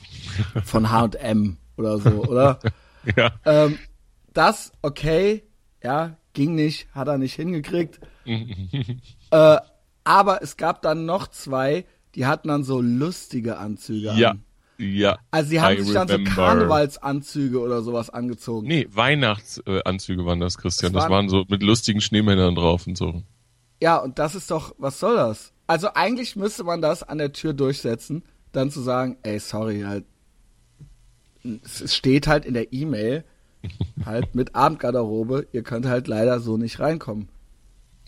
[0.63, 2.59] Von H&M oder so, oder?
[3.15, 3.31] ja.
[3.45, 3.77] Ähm,
[4.33, 5.43] das, okay,
[5.83, 7.99] ja, ging nicht, hat er nicht hingekriegt.
[8.25, 9.57] äh,
[10.03, 11.85] aber es gab dann noch zwei,
[12.15, 14.31] die hatten dann so lustige Anzüge ja.
[14.31, 14.43] an.
[14.77, 15.19] Ja.
[15.31, 16.17] Also sie haben I sich remember.
[16.17, 18.67] dann so Karnevalsanzüge oder sowas angezogen.
[18.67, 20.93] Nee, Weihnachtsanzüge waren das, Christian.
[20.93, 23.23] Das, das waren, so mit lustigen Schneemännern drauf und so.
[23.81, 25.53] Ja, und das ist doch, was soll das?
[25.67, 30.05] Also eigentlich müsste man das an der Tür durchsetzen, dann zu sagen, ey, sorry, halt,
[31.63, 33.23] es steht halt in der E-Mail,
[34.05, 37.29] halt mit Abendgarderobe, ihr könnt halt leider so nicht reinkommen.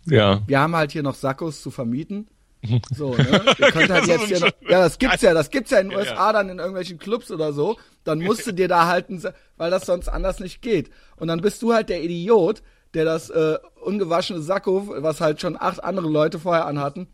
[0.06, 0.42] Ja.
[0.48, 2.28] Wir haben halt hier noch Sackos zu vermieten.
[2.96, 3.42] So, ne?
[3.60, 6.34] Ihr könnt halt jetzt noch, ja, das gibt's ja, das gibt's ja in den USA
[6.34, 7.78] dann in irgendwelchen Clubs oder so.
[8.04, 9.22] Dann musst du dir da halten,
[9.58, 10.90] weil das sonst anders nicht geht.
[11.16, 12.62] Und dann bist du halt der Idiot,
[12.94, 17.08] der das äh, ungewaschene Sakko, was halt schon acht andere Leute vorher anhatten,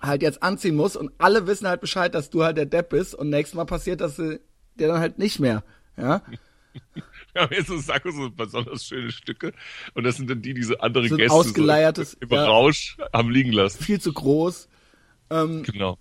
[0.00, 0.96] halt jetzt anziehen muss.
[0.96, 3.14] Und alle wissen halt Bescheid, dass du halt der Depp bist.
[3.14, 4.40] Und nächstes Mal passiert das dir
[4.76, 5.62] dann halt nicht mehr.
[5.96, 6.22] Ja.
[7.32, 9.52] Wir haben jetzt so Sakko, so besonders schöne Stücke.
[9.94, 12.44] Und das sind dann die, die so andere So Gäste ausgeleiertes, so im ja.
[12.44, 13.82] Rausch haben liegen lassen.
[13.82, 14.68] Viel zu groß.
[15.30, 15.98] Ähm, Genau.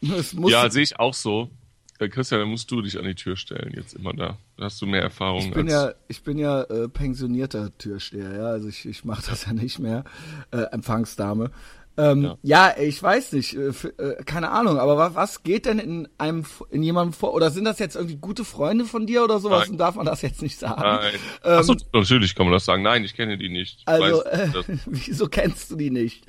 [0.00, 1.50] Ja, sehe ich auch so.
[1.98, 4.38] Äh, Christian, dann musst du dich an die Tür stellen, jetzt immer da.
[4.56, 5.72] Da hast du mehr Erfahrung ich bin als.
[5.72, 9.78] ja, ich bin ja äh, pensionierter Türsteher, ja, also ich, ich mache das ja nicht
[9.78, 10.04] mehr,
[10.50, 11.50] äh, Empfangsdame.
[11.98, 12.36] Ähm, ja.
[12.42, 12.74] Ja.
[12.78, 16.82] ich weiß nicht, äh, äh, keine Ahnung, aber wa was geht denn in einem, in
[16.82, 19.70] jemandem vor, oder sind das jetzt irgendwie gute Freunde von dir oder sowas Nein.
[19.72, 20.82] und darf man das jetzt nicht sagen?
[20.82, 21.14] Nein.
[21.42, 22.82] Ähm, Achso, natürlich kann man das sagen.
[22.82, 23.80] Nein, ich kenne die nicht.
[23.80, 24.48] Ich Also, äh,
[24.86, 26.26] wieso kennst du die nicht?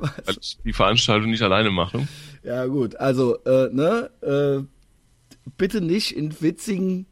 [0.00, 2.08] weil ich die Veranstaltung nicht alleine mache.
[2.42, 7.06] ja gut, also, äh, ne, äh, bitte nicht in witzigen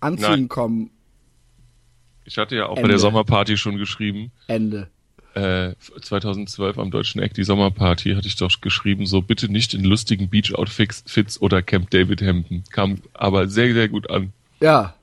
[0.00, 0.48] Anzügen Nein.
[0.48, 0.90] kommen,
[2.24, 2.88] Ich hatte ja auch bei Ende.
[2.90, 4.32] der Sommerparty schon geschrieben.
[4.48, 4.88] Ende.
[5.34, 9.84] Äh, 2012 am Deutschen Eck, die Sommerparty, hatte ich doch geschrieben, so bitte nicht in
[9.84, 12.64] lustigen Beach-Outfits Fits oder Camp David Hemden.
[12.70, 14.32] Kam aber sehr, sehr gut an.
[14.60, 14.94] Ja,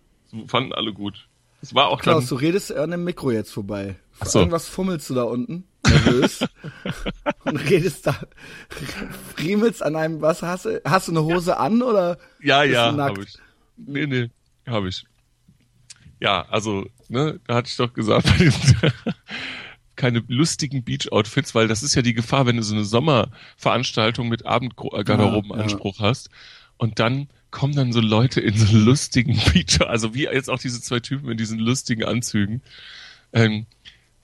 [0.48, 1.28] Fanden alle gut.
[1.62, 3.96] Es war auch Klaus, du dann, redest an dem Mikro jetzt vorbei.
[4.20, 4.40] Ach so.
[4.40, 6.46] Irgendwas fummelst du da unten, nervös.
[7.44, 8.16] und redest da,
[9.36, 12.18] friemelst an einem, was hast du, hast du eine Hose an oder?
[12.42, 13.38] ja, ja, du habe ich.
[13.78, 14.30] Nee, nee,
[14.66, 15.06] habe ich.
[16.20, 18.28] Ja, also, ne, da hatte ich doch gesagt,
[20.02, 24.48] keine lustigen Beach-Outfits, weil das ist ja die Gefahr, wenn du so eine Sommerveranstaltung mit
[24.48, 26.32] Abendgarderobenanspruch hast
[26.78, 30.82] und dann kommen dann so Leute in so lustigen Beach, also wie jetzt auch diese
[30.82, 32.64] zwei Typen in diesen lustigen Anzügen.
[33.32, 33.68] Ähm,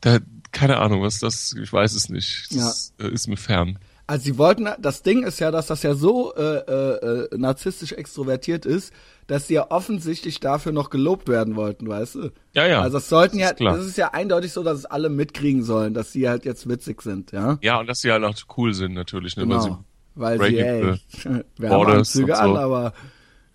[0.01, 0.17] da,
[0.51, 2.47] keine Ahnung, was das, ich weiß es nicht.
[2.55, 3.77] Das äh, ist mir fern.
[4.09, 7.91] Also sie wollten, das Ding ist ja, dass das ja so äh, äh, äh, narzisstisch
[7.91, 8.93] extrovertiert ist,
[9.27, 12.29] dass sie ja offensichtlich dafür noch gelobt werden wollten, weißt du?
[12.53, 12.81] Ja, ja.
[12.81, 13.75] Also es sollten ja, ist klar.
[13.75, 17.01] das ist ja eindeutig so, dass es alle mitkriegen sollen, dass sie halt jetzt witzig
[17.01, 17.57] sind, ja?
[17.61, 19.83] Ja, und dass sie halt auch cool sind natürlich, ne, weil sie Genau.
[20.15, 20.99] Weil sie, ey,
[21.57, 22.57] wir haben Anzüge und an, so.
[22.57, 22.93] aber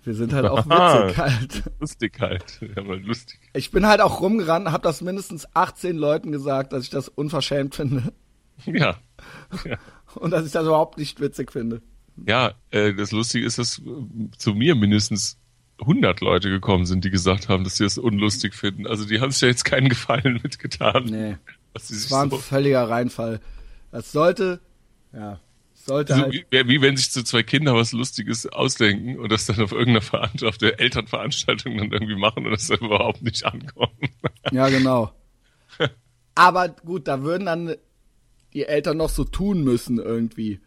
[0.05, 1.63] wir sind halt auch witzig halt.
[1.81, 2.61] lustig halt.
[2.77, 3.41] Ja, mal lustig.
[3.55, 7.75] Ich bin halt auch rumgerannt, habe das mindestens 18 Leuten gesagt, dass ich das unverschämt
[7.75, 8.13] finde
[8.67, 8.97] Ja.
[9.65, 9.77] Ja,
[10.17, 11.83] und dass ich das überhaupt nicht witzig finde.
[12.27, 13.81] ja äh, das Lustige ist, dass
[14.39, 15.39] zu mir mindestens
[15.81, 18.87] 100 Leute gekommen sind, die gesagt haben, dass sie das unlustig finden.
[18.87, 21.05] Also die haben sich ja jetzt keinen Gefallen mitgetan.
[21.05, 21.37] Nee,
[21.75, 23.41] es sich war ein so, völliger Reinfall.
[23.91, 24.61] Das sollte,
[25.13, 25.41] ja,
[25.75, 29.47] sollte so halt, wie, wie wenn sich so zwei Kinder was Lustiges ausdenken und das
[29.47, 33.45] dann auf irgendeiner Veranstaltung, auf der Elternveranstaltung dann irgendwie machen und das dann überhaupt nicht
[33.45, 33.93] ankommt.
[34.51, 35.13] ja genau.
[36.35, 37.75] Aber gut, da würden dann
[38.55, 40.61] die Eltern noch so tun müssen irgendwie,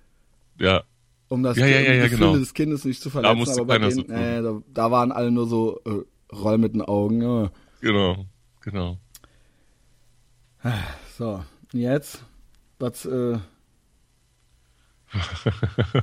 [0.60, 0.84] ja.
[1.28, 2.36] um das Ja, ja, ja, ja, genau.
[2.36, 3.38] des Kindes nicht zu verletzen.
[3.38, 4.16] musste aber keiner denen, so tun.
[4.16, 6.04] äh, da, da waren alle nur so äh,
[6.36, 7.22] Roll mit den Augen.
[7.22, 7.52] Ja.
[7.82, 8.26] Genau.
[8.62, 8.98] Genau.
[11.18, 12.24] So, jetzt,
[12.80, 13.38] was, äh,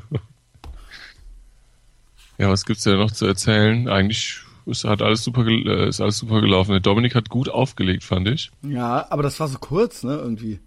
[2.38, 3.88] Ja, was gibt's denn noch zu erzählen?
[3.88, 6.70] Eigentlich ist, hat alles super, äh, ist alles super gelaufen.
[6.72, 8.50] Der Dominik hat gut aufgelegt, fand ich.
[8.62, 10.58] ja, aber das war so kurz, ne, irgendwie.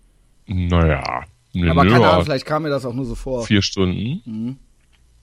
[0.48, 1.24] Naja.
[1.54, 3.46] Nö, Aber nö, keine Ahnung, vielleicht kam mir das auch nur so vor.
[3.46, 4.22] vier Stunden.
[4.26, 4.58] Mhm.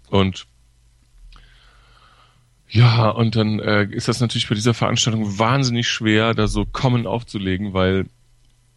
[0.08, 0.46] Und
[2.68, 7.06] ja, und dann äh, ist das natürlich bei dieser Veranstaltung wahnsinnig schwer, da so Kommen
[7.06, 8.06] aufzulegen, weil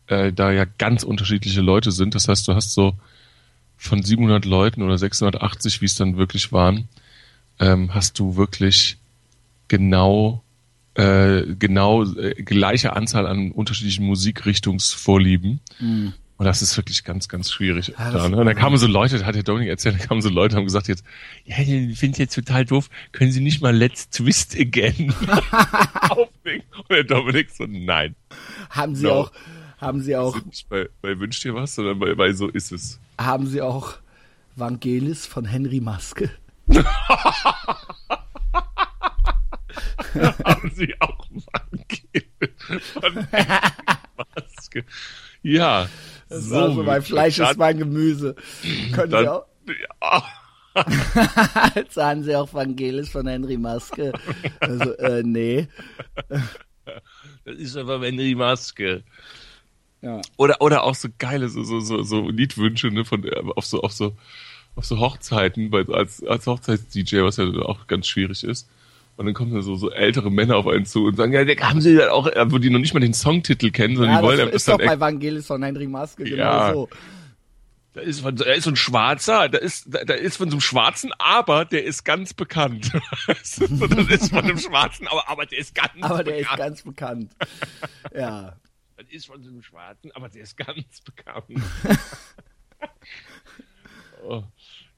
[0.08, 2.14] äh, da ja ganz unterschiedliche Leute sind.
[2.14, 2.94] Das heißt, du hast so
[3.78, 6.90] von 700 Leuten oder 680, wie es dann wirklich waren,
[7.60, 8.98] ähm, hast du wirklich
[9.70, 10.44] genau
[10.96, 15.62] äh, genau äh, gleiche Anzahl an unterschiedlichen Musikrichtungsvorlieben.
[16.38, 17.94] Und das ist wirklich ganz, ganz schwierig.
[17.98, 18.36] Ja, da, ne?
[18.38, 20.66] Und dann kamen so Leute, da hat der Dominik erzählt, da kamen so Leute, haben
[20.66, 21.06] gesagt jetzt,
[21.46, 25.14] ja, ich finde jetzt total doof, können Sie nicht mal Let's Twist Again
[26.10, 26.66] auflegen?
[26.78, 28.16] Und der Dominik so, nein.
[28.70, 29.12] Haben sie No.
[29.14, 29.32] auch,
[29.78, 33.00] haben sie auch, nicht bei, bei Wünsch dir was, sondern bei, bei So ist es.
[33.20, 33.94] haben sie auch
[34.58, 36.30] Vangelis von Henry Maske?
[40.44, 42.24] haben Sie auch Maske
[42.94, 43.28] von
[44.36, 44.86] Maske.
[45.46, 45.88] Ja.
[46.28, 48.36] So, mein Fleisch ist mein Gemüse.
[48.94, 50.24] Können sie dann, auch, ja.
[51.76, 54.12] jetzt sagen sie auch Vangelis von Henry Maske.
[54.60, 55.68] Also, äh, nee.
[57.46, 59.04] Das ist aber Henry Maske.
[60.02, 60.20] Ja.
[60.38, 63.82] Oder, oder auch so geile, so, so, so, so Liedwünsche, ne, von, äh, auf so,
[63.82, 64.18] auf so,
[64.76, 68.68] auf so Hochzeiten, bei, als, als Hochzeits-DJ, was ja auch ganz schwierig ist.
[69.18, 71.56] Und dann kommen da so, so ältere Männer auf einen zu und sagen, ja, der
[71.70, 74.22] haben sie ja auch, äh, wo die noch nicht mal den Songtitel kennen, sondern Ja,
[74.22, 76.74] die wollen das einfach ist doch dann bei Vangelis von Henry Maske genau Ja.
[76.74, 76.90] so.
[77.94, 80.56] Da ist, von, da ist so ein Schwarzer, da ist, da, da ist von so
[80.56, 82.92] einem Schwarzen, aber der ist ganz bekannt.
[83.28, 86.60] das ist von einem Schwarzen, aber, aber der ist ganz Aber der ist bekannt.
[86.60, 87.32] ganz bekannt.
[88.14, 88.58] Ja.
[88.98, 91.46] Das ist von so einem Schwarzen, aber der ist ganz bekannt.
[94.28, 94.44] Oh.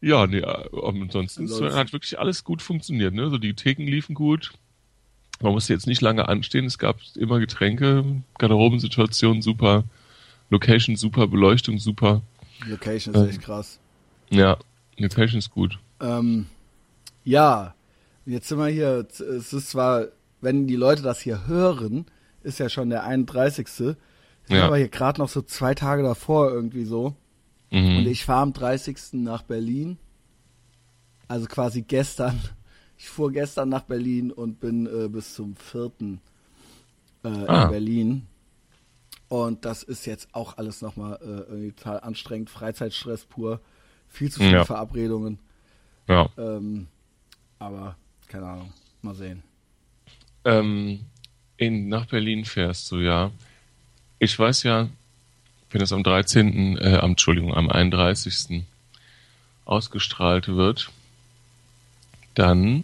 [0.01, 3.29] Ja, nee, äh, ansonsten Ansonsten- hat wirklich alles gut funktioniert, ne?
[3.29, 4.51] So die Theken liefen gut.
[5.41, 8.03] Man musste jetzt nicht lange anstehen, es gab immer Getränke,
[8.39, 9.83] Garderobensituation super,
[10.49, 12.21] Location super, Beleuchtung super.
[12.67, 13.79] Location ist echt krass.
[14.29, 14.57] Ja,
[14.97, 15.77] Location ist gut.
[16.01, 16.47] Ähm,
[17.23, 17.75] ja,
[18.25, 20.05] jetzt sind wir hier, es ist zwar,
[20.41, 22.05] wenn die Leute das hier hören,
[22.43, 23.67] ist ja schon der 31.
[23.67, 23.97] Sind
[24.49, 24.65] Ja.
[24.65, 27.15] aber hier gerade noch so zwei Tage davor irgendwie so.
[27.71, 27.97] Mhm.
[27.97, 28.97] Und ich fahre am 30.
[29.23, 29.97] nach Berlin.
[31.27, 32.39] Also quasi gestern.
[32.99, 35.91] Ich fuhr gestern nach Berlin und bin äh, bis zum 4.
[37.23, 37.65] Äh, Ah.
[37.65, 38.27] in Berlin.
[39.29, 42.49] Und das ist jetzt auch alles nochmal äh, irgendwie total anstrengend.
[42.49, 43.61] Freizeitstress pur.
[44.07, 44.65] Viel zu viele Ja.
[44.65, 45.37] Verabredungen.
[46.07, 46.27] Ja.
[46.39, 46.87] Ähm,
[47.59, 47.95] aber
[48.27, 48.73] keine Ahnung.
[49.03, 49.43] Mal sehen.
[50.43, 51.01] Ähm,
[51.57, 53.29] in, nach Berlin fährst du, ja.
[54.17, 54.89] Ich weiß ja,
[55.71, 58.63] wenn es am 13., äh, am, Entschuldigung, am 31.
[59.65, 60.91] ausgestrahlt wird,
[62.35, 62.83] dann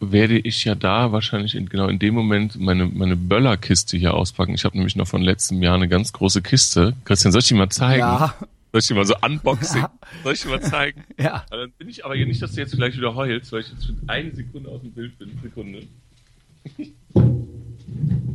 [0.00, 4.54] werde ich ja da wahrscheinlich in, genau in dem Moment meine, meine Böllerkiste hier auspacken.
[4.54, 6.94] Ich habe nämlich noch von letztem Jahr eine ganz große Kiste.
[7.04, 8.00] Christian, soll ich die mal zeigen?
[8.00, 8.34] Ja,
[8.74, 9.82] Soll ich die mal so unboxing?
[9.82, 9.92] Ja.
[10.24, 11.04] Soll ich die mal zeigen?
[11.16, 11.44] ja.
[11.48, 13.70] Aber dann bin ich aber hier nicht, dass du jetzt vielleicht wieder heulst, weil ich
[13.70, 15.38] jetzt für eine Sekunde aus dem Bild bin.
[15.40, 15.86] Sekunde.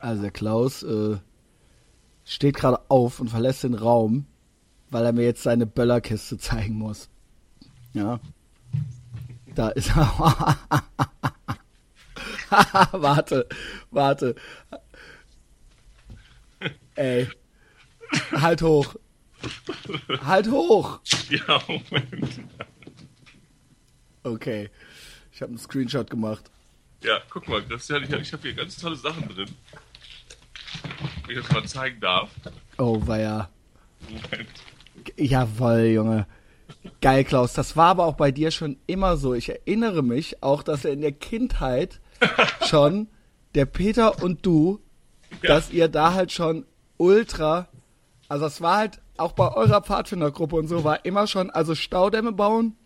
[0.00, 1.18] Also der Klaus äh,
[2.24, 4.26] steht gerade auf und verlässt den Raum,
[4.88, 7.08] weil er mir jetzt seine Böllerkiste zeigen muss.
[7.92, 8.18] Ja.
[9.54, 10.58] Da ist er.
[12.92, 13.46] warte,
[13.90, 14.34] warte.
[16.94, 17.28] Ey.
[18.32, 18.96] Halt hoch.
[20.24, 21.00] Halt hoch.
[21.30, 22.40] Ja, Moment.
[24.22, 24.70] Okay.
[25.32, 26.50] Ich habe einen Screenshot gemacht.
[27.02, 29.48] Ja, guck mal, Christian, ich, ich habe hier ganz tolle Sachen drin.
[31.26, 32.30] Wenn ich das mal zeigen darf.
[32.78, 33.48] Oh, ja.
[34.08, 34.48] Moment.
[35.16, 36.26] Jawoll, Junge.
[37.00, 37.52] Geil, Klaus.
[37.52, 39.34] Das war aber auch bei dir schon immer so.
[39.34, 42.00] Ich erinnere mich auch, dass er in der Kindheit
[42.66, 43.08] schon,
[43.54, 44.80] der Peter und du,
[45.42, 45.54] Ja.
[45.54, 46.64] dass ihr da halt schon
[46.96, 47.68] ultra,
[48.28, 52.32] also es war halt auch bei eurer Pfadfindergruppe und so, war immer schon, also Staudämme
[52.32, 52.76] bauen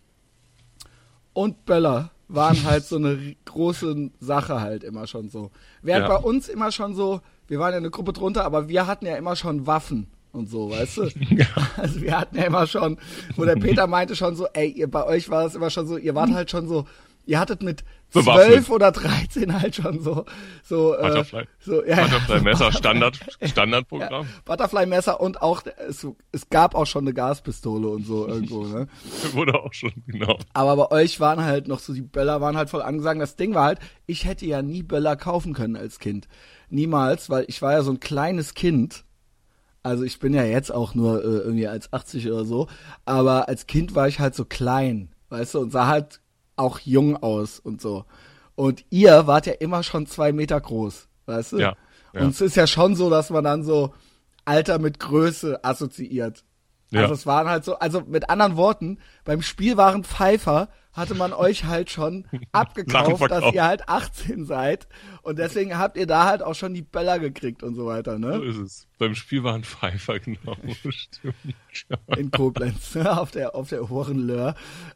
[1.33, 5.51] und Böller waren halt so eine große Sache halt immer schon so.
[5.81, 6.17] Während Ja.
[6.17, 9.15] bei uns immer schon so, wir waren ja eine Gruppe drunter, aber wir hatten ja
[9.15, 11.09] immer schon Waffen und so, weißt du?
[11.77, 12.97] Also wir hatten ja immer schon,
[13.35, 15.97] wo der Peter meinte schon so, ey, ihr, bei euch war es immer schon so,
[15.97, 16.85] ihr wart halt schon so,
[17.25, 20.25] ihr hattet mit zwölf oder 13 halt schon so,
[20.63, 21.43] so, äh, Butterfly.
[21.59, 24.27] so ja, Butterfly Messer, Butterfly- Standard, Standardprogramm.
[24.45, 28.87] Butterfly-Messer und auch, es, es gab auch schon eine Gaspistole und so irgendwo, ne?
[29.33, 30.37] Wurde auch schon, genau.
[30.53, 33.19] Aber bei euch waren halt noch so, die Böller waren halt voll angesagt.
[33.19, 36.27] Das Ding war halt, ich hätte ja nie Böller kaufen können als Kind.
[36.69, 39.03] Niemals, weil ich war ja so ein kleines Kind.
[39.83, 42.67] Also ich bin ja jetzt auch nur äh, irgendwie als 80 oder so.
[43.05, 46.21] Aber als Kind war ich halt so klein, weißt du, und sah halt
[46.55, 48.05] auch jung aus und so.
[48.55, 51.59] Und ihr wart ja immer schon zwei Meter groß, weißt du?
[51.59, 51.75] Ja,
[52.13, 52.21] ja.
[52.21, 53.93] Und es ist ja schon so, dass man dann so
[54.45, 56.45] Alter mit Größe assoziiert.
[56.91, 57.01] Ja.
[57.01, 61.65] Also es waren halt so, also mit anderen Worten, beim Spielwaren Pfeifer hatte man euch
[61.65, 64.87] halt schon abgekauft, dass ihr halt 18 seid
[65.23, 68.19] und deswegen habt ihr da halt auch schon die Böller gekriegt und so weiter, So
[68.19, 68.37] ne?
[68.45, 68.87] ist es.
[68.97, 70.55] Beim Spiel war ein Pfeifer, genau.
[70.89, 71.35] Stimmt.
[72.15, 73.19] In Koblenz, ne?
[73.19, 74.55] auf der auf der Ohrenlöhr.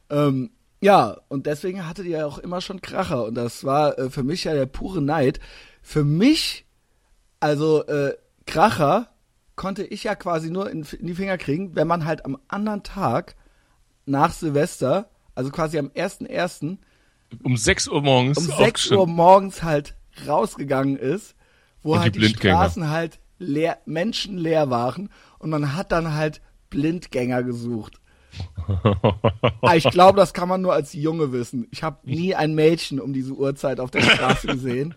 [0.10, 0.51] Ähm,
[0.82, 4.45] ja, und deswegen hattet ihr auch immer schon Kracher und das war äh, für mich
[4.45, 5.39] ja der pure Neid.
[5.82, 6.65] Für mich,
[7.39, 8.15] also äh,
[8.45, 9.09] Kracher
[9.55, 12.84] konnte ich ja quasi nur in, in die Finger kriegen, wenn man halt am anderen
[12.84, 13.36] Tag
[14.05, 16.77] nach Silvester, also quasi am 1.1.
[17.43, 18.38] Um 6 Uhr morgens.
[18.38, 18.97] um 6 aufgestanden.
[18.99, 19.95] Uhr morgens halt
[20.27, 21.36] rausgegangen ist,
[21.84, 22.55] wo Und die halt die, Blindgänger.
[22.55, 25.09] Straßen halt leer, menschenleer waren
[25.39, 27.99] und man hat dann halt Blindgänger gesucht.
[29.61, 31.67] Ah, ich glaube, das kann man nur als Junge wissen.
[31.71, 34.95] Ich habe nie ein Mädchen um diese Uhrzeit auf der Straße gesehen.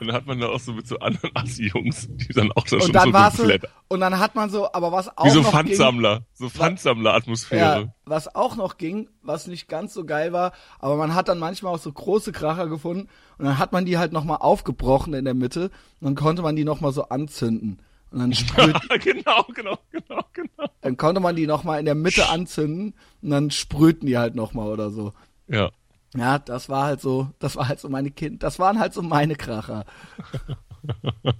[0.00, 2.70] Und dann hat man da auch so mit so anderen Assi-Jungs, die dann auch da
[2.70, 3.70] schon Und dann so war so, geflattert.
[3.86, 6.22] und dann hat man so, aber was auch Wie so noch ging, Pfandsammler.
[6.32, 7.94] So ja, Pfandsammler-Atmosphäre.
[8.04, 11.72] was auch noch ging, was nicht ganz so geil war, aber man hat dann manchmal
[11.72, 15.34] auch so große Kracher gefunden und dann hat man die halt nochmal aufgebrochen in der
[15.34, 15.70] Mitte
[16.00, 17.78] und dann konnte man die nochmal so anzünden.
[18.14, 20.70] Und dann sprüht, genau, genau, genau, genau.
[20.82, 24.68] dann konnte man die nochmal in der Mitte anzünden und dann sprühten die halt nochmal
[24.68, 25.12] oder so.
[25.48, 25.72] Ja.
[26.16, 29.02] Ja, das war halt so, das war halt so meine Kind, das waren halt so
[29.02, 29.84] meine Kracher.
[31.24, 31.34] ja,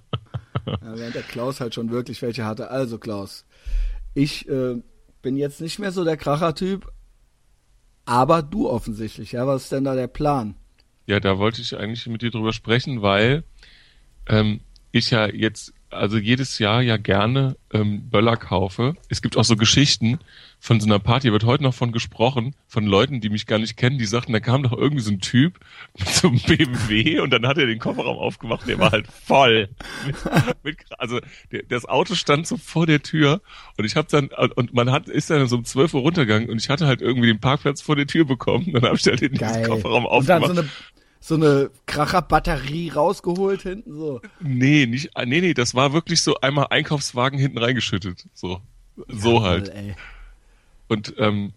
[0.81, 2.69] während der Klaus halt schon wirklich welche hatte.
[2.69, 3.45] Also Klaus,
[4.13, 4.81] ich äh,
[5.21, 6.91] bin jetzt nicht mehr so der Kracher-Typ,
[8.03, 9.31] aber du offensichtlich.
[9.31, 10.55] Ja, was ist denn da der Plan?
[11.07, 13.45] Ja, da wollte ich eigentlich mit dir drüber sprechen, weil
[14.27, 14.59] ähm,
[14.91, 18.95] ich ja jetzt also jedes Jahr ja gerne ähm, Böller kaufe.
[19.09, 20.19] Es gibt auch so Geschichten
[20.59, 23.77] von so einer Party, wird heute noch von gesprochen, von Leuten, die mich gar nicht
[23.77, 25.59] kennen, die sagten, da kam doch irgendwie so ein Typ
[25.97, 29.69] mit so einem BMW und dann hat er den Kofferraum aufgemacht, der war halt voll.
[30.05, 30.15] Mit,
[30.63, 31.19] mit, also
[31.51, 33.41] der, das Auto stand so vor der Tür
[33.77, 36.57] und ich habe dann, und man hat, ist dann so um 12 Uhr runtergegangen und
[36.57, 39.37] ich hatte halt irgendwie den Parkplatz vor der Tür bekommen, dann habe ich halt den
[39.37, 40.65] Kofferraum aufgemacht.
[41.27, 44.21] So eine so Kracherbatterie rausgeholt hinten so.
[44.39, 48.61] Nee, nicht nee, nee, das war wirklich so einmal Einkaufswagen hinten reingeschüttet, so.
[49.07, 49.69] So ja, halt.
[49.69, 49.95] Ey.
[50.87, 51.53] Und ähm,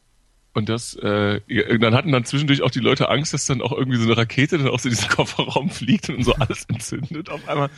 [0.55, 1.41] und das, äh,
[1.79, 4.57] dann hatten dann zwischendurch auch die Leute Angst, dass dann auch irgendwie so eine Rakete
[4.57, 7.69] dann aus diesem Kofferraum fliegt und so alles entzündet auf einmal.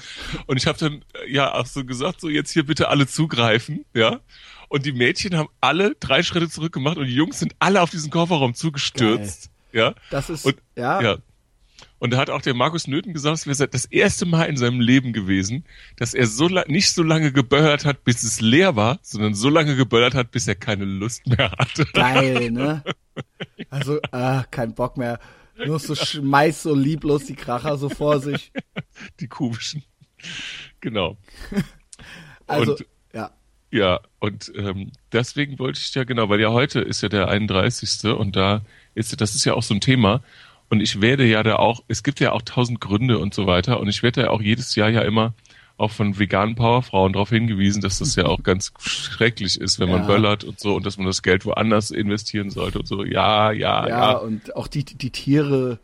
[0.47, 3.85] Und ich habe dann äh, ja auch so gesagt, so jetzt hier bitte alle zugreifen,
[3.95, 4.21] ja.
[4.69, 7.91] Und die Mädchen haben alle drei Schritte zurück gemacht und die Jungs sind alle auf
[7.91, 9.83] diesen Kofferraum zugestürzt, Geil.
[9.83, 9.95] ja.
[10.11, 11.03] Das ist und, ja.
[11.03, 11.19] ja.
[12.01, 14.81] Und da hat auch der Markus Nöten gesagt, es wäre das erste Mal in seinem
[14.81, 15.65] Leben gewesen,
[15.97, 19.77] dass er so nicht so lange geböllert hat, bis es leer war, sondern so lange
[19.77, 21.85] geböllert hat, bis er keine Lust mehr hatte.
[21.93, 22.83] Geil, ne?
[23.69, 25.21] Also, ah, kein Bock mehr.
[25.67, 28.51] Nur so schmeißt so lieblos die Kracher so vor sich.
[29.21, 29.85] Die kubischen.
[30.81, 31.17] Genau.
[32.47, 33.31] Also, und, ja.
[33.71, 38.11] Ja, und ähm, deswegen wollte ich ja genau, weil ja heute ist ja der 31.
[38.11, 38.63] und da
[38.97, 40.21] ist, das ist ja auch so ein Thema.
[40.71, 43.81] Und ich werde ja da auch, es gibt ja auch tausend Gründe und so weiter.
[43.81, 45.35] Und ich werde ja auch jedes Jahr ja immer
[45.77, 49.99] auch von veganen Powerfrauen darauf hingewiesen, dass das ja auch ganz schrecklich ist, wenn ja.
[49.99, 53.03] man böllert und so und dass man das Geld woanders investieren sollte und so.
[53.03, 53.89] Ja, ja, ja.
[53.89, 55.79] Ja, und auch die, die Tiere.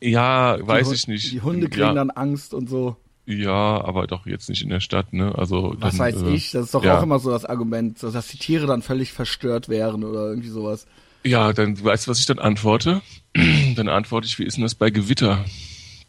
[0.00, 1.30] Ja, weiß ich nicht.
[1.30, 1.94] Die Hunde kriegen ja.
[1.94, 2.96] dann Angst und so.
[3.24, 5.32] Ja, aber doch jetzt nicht in der Stadt, ne?
[5.38, 6.50] Also was dann, weiß äh, ich?
[6.50, 6.98] Das ist doch ja.
[6.98, 10.86] auch immer so das Argument, dass die Tiere dann völlig verstört wären oder irgendwie sowas.
[11.24, 13.02] Ja, dann weißt du, was ich dann antworte?
[13.76, 15.44] dann antworte ich, wie ist denn das bei Gewitter?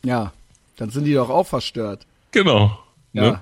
[0.03, 0.33] Ja,
[0.77, 2.05] dann sind die doch auch verstört.
[2.31, 2.79] Genau.
[3.13, 3.21] Ja.
[3.21, 3.41] Ne?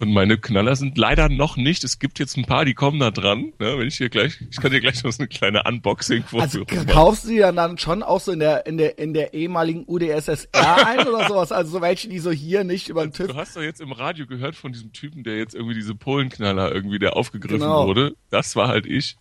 [0.00, 1.84] Und meine Knaller sind leider noch nicht.
[1.84, 3.52] Es gibt jetzt ein paar, die kommen da dran.
[3.58, 3.78] Ne?
[3.78, 6.66] Wenn ich hier gleich, ich kann dir gleich noch so eine kleine Unboxing vorführen.
[6.70, 9.34] Also kaufst du die dann, dann schon auch so in der in der in der
[9.34, 11.52] ehemaligen UdSSR ein oder sowas?
[11.52, 13.26] Also so welche, die so hier nicht über den TÜV.
[13.26, 16.72] Du hast doch jetzt im Radio gehört von diesem Typen, der jetzt irgendwie diese Polenknaller
[16.74, 17.86] irgendwie, der aufgegriffen genau.
[17.86, 18.16] wurde.
[18.30, 19.18] Das war halt ich.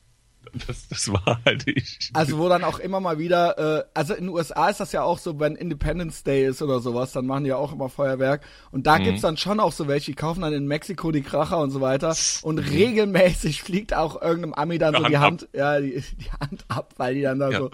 [0.68, 2.10] Das, das war halt ich.
[2.14, 5.04] Also wo dann auch immer mal wieder, äh, also in den USA ist das ja
[5.04, 8.44] auch so, wenn Independence Day ist oder sowas, dann machen die ja auch immer Feuerwerk.
[8.72, 9.04] Und da mhm.
[9.04, 11.82] gibt's dann schon auch so welche, die kaufen dann in Mexiko die Kracher und so
[11.82, 12.16] weiter.
[12.42, 12.68] Und mhm.
[12.68, 15.50] regelmäßig fliegt auch irgendeinem Ami dann so die Hand, ab.
[15.54, 17.60] ja, die, die Hand ab, weil die dann da ja.
[17.60, 17.72] so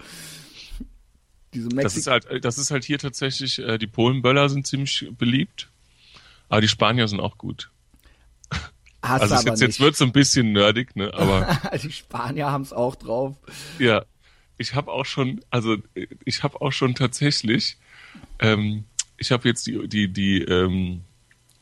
[1.54, 1.82] diese Mexiko.
[1.82, 5.70] Das ist halt, das ist halt hier tatsächlich, äh, die Polenböller sind ziemlich beliebt.
[6.48, 7.70] Aber die Spanier sind auch gut.
[9.08, 11.12] Hast also jetzt, jetzt wird es ein bisschen nerdig, ne?
[11.14, 13.36] Aber die Spanier haben es auch drauf.
[13.78, 14.04] Ja,
[14.58, 15.76] ich habe auch schon, also
[16.24, 17.76] ich habe auch schon tatsächlich,
[18.38, 18.84] ähm,
[19.16, 21.02] ich habe jetzt die die die ähm,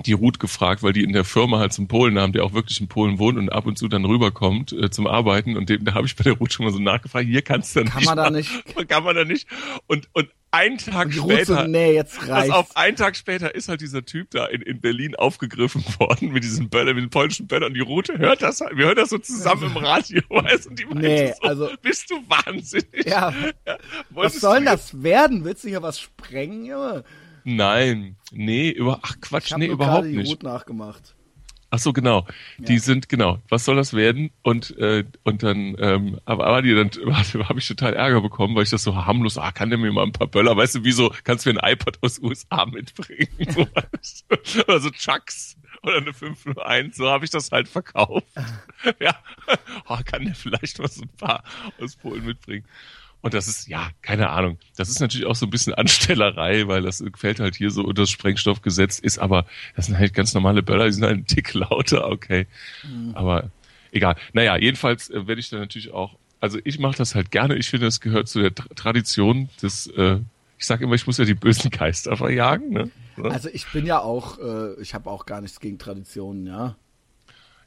[0.06, 2.80] die Ruth gefragt, weil die in der Firma halt zum Polen haben, der auch wirklich
[2.80, 5.94] in Polen wohnt und ab und zu dann rüberkommt äh, zum Arbeiten und dem, da
[5.94, 8.08] habe ich bei der Ruth schon mal so nachgefragt, hier kannst du dann kann nicht.
[8.08, 8.88] Kann man da nicht.
[8.88, 9.48] Kann man da nicht.
[9.86, 12.54] Und, und einen Tag später, so, nee, jetzt reicht's.
[12.54, 16.44] auf einen Tag später ist halt dieser Typ da in, in Berlin aufgegriffen worden mit
[16.44, 19.10] diesem Böller, mit dem polnischen Böller und die Route hört das halt, wir hören das
[19.10, 23.04] so zusammen im Radio, weißt und die nee, so, also, bist du wahnsinnig?
[23.04, 23.34] Ja,
[23.66, 23.78] ja
[24.10, 25.44] was soll denn das werden?
[25.44, 27.04] Willst du hier was sprengen, Junge?
[27.44, 30.26] Nein, nee, über, ach Quatsch, nee, überhaupt nicht.
[30.26, 31.13] Ich habe nachgemacht.
[31.74, 32.24] Ach so, genau.
[32.58, 32.66] Ja.
[32.66, 34.30] Die sind, genau, was soll das werden?
[34.42, 36.88] Und, äh, und dann, ähm, aber, aber die dann
[37.48, 40.04] habe ich total Ärger bekommen, weil ich das so harmlos, ah, kann der mir mal
[40.04, 43.28] ein paar Böller, weißt du, wieso kannst du mir ein iPod aus USA mitbringen?
[44.00, 48.26] So, oder so Chucks oder eine 501, so habe ich das halt verkauft.
[49.00, 49.16] ja,
[49.88, 51.42] oh, kann der vielleicht was ein paar
[51.80, 52.66] aus Polen mitbringen.
[53.24, 54.58] Und das ist, ja, keine Ahnung.
[54.76, 58.02] Das ist natürlich auch so ein bisschen Anstellerei, weil das fällt halt hier so unter
[58.02, 61.54] das Sprengstoffgesetz, ist aber, das sind halt ganz normale Böller, die sind halt ein Tick
[61.54, 62.46] lauter, okay.
[62.86, 63.12] Mhm.
[63.14, 63.50] Aber
[63.92, 64.16] egal.
[64.34, 67.56] Naja, jedenfalls äh, werde ich da natürlich auch, also ich mache das halt gerne.
[67.56, 70.18] Ich finde, das gehört zu der Tradition des, äh,
[70.58, 72.90] ich sage immer, ich muss ja die bösen Geister verjagen, ne?
[73.16, 76.76] Also ich bin ja auch, äh, ich habe auch gar nichts gegen Traditionen, ja.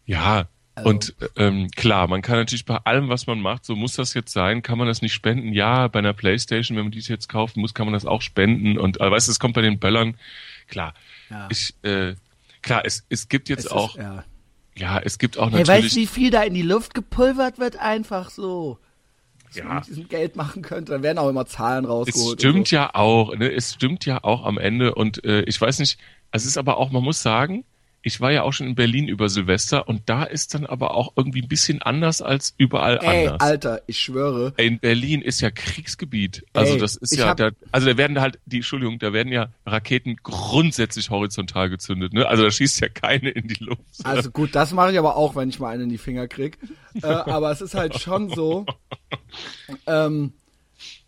[0.05, 0.89] Ja, also.
[0.89, 4.31] Und ähm, klar, man kann natürlich bei allem, was man macht, so muss das jetzt
[4.31, 5.51] sein, kann man das nicht spenden.
[5.51, 8.77] Ja, bei einer Playstation, wenn man die jetzt kaufen muss, kann man das auch spenden.
[8.77, 10.15] Und aber weißt du, es kommt bei den Böllern,
[10.67, 10.93] klar.
[11.31, 11.47] Ja.
[11.49, 12.13] Ich, äh,
[12.61, 13.95] klar, es, es gibt jetzt es auch.
[13.95, 14.23] Ist, ja.
[14.75, 14.99] ja.
[14.99, 15.67] es gibt auch natürlich.
[15.67, 17.77] Hey, weißt du, wie viel da in die Luft gepulvert wird?
[17.77, 18.77] Einfach so.
[19.47, 19.63] Was ja.
[19.63, 22.37] man mit diesem Geld machen könnte, dann werden auch immer Zahlen rausgeholt.
[22.37, 22.75] Es stimmt so.
[22.75, 23.51] ja auch, ne?
[23.51, 25.97] Es stimmt ja auch am Ende und äh, ich weiß nicht,
[26.31, 27.63] es ist aber auch, man muss sagen,
[28.01, 31.13] ich war ja auch schon in Berlin über Silvester und da ist dann aber auch
[31.15, 33.41] irgendwie ein bisschen anders als überall Ey, anders.
[33.41, 34.53] Alter, ich schwöre.
[34.57, 36.45] In Berlin ist ja Kriegsgebiet.
[36.53, 39.31] Also Ey, das ist ja, hab- da, also da werden halt, die Entschuldigung, da werden
[39.33, 42.13] ja Raketen grundsätzlich horizontal gezündet.
[42.13, 42.27] Ne?
[42.27, 43.81] Also da schießt ja keine in die Luft.
[44.03, 46.57] Also gut, das mache ich aber auch, wenn ich mal einen in die Finger krieg.
[47.01, 48.65] Äh, aber es ist halt schon so.
[49.85, 50.33] Ähm,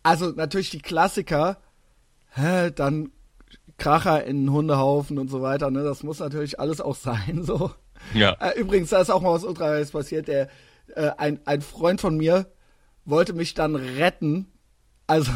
[0.03, 1.57] also natürlich die Klassiker,
[2.33, 3.11] hä, dann
[3.79, 5.71] Kracher in Hundehaufen und so weiter.
[5.71, 7.71] Ne, das muss natürlich alles auch sein so.
[8.13, 8.33] ja.
[8.39, 10.27] Äh, übrigens, da ist auch mal was Ultrareiches passiert.
[10.27, 10.49] Der,
[10.95, 12.47] äh, ein, ein Freund von mir
[13.05, 14.51] wollte mich dann retten.
[15.07, 15.31] Also,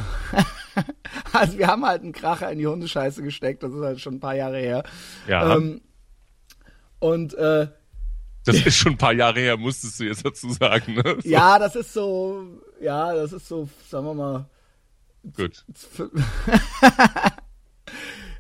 [1.34, 3.64] also wir haben halt einen Kracher in die Hundescheiße gesteckt.
[3.64, 4.84] Das ist halt schon ein paar Jahre her.
[5.28, 5.56] Ja.
[5.56, 5.82] Ähm,
[7.00, 7.68] und äh,
[8.46, 10.94] Das ist schon ein paar Jahre her, musstest du jetzt dazu sagen.
[10.94, 11.18] Ne?
[11.22, 12.44] So, ja, das ist so,
[12.80, 14.46] ja, das ist so, sagen wir mal,
[15.32, 15.66] Gut.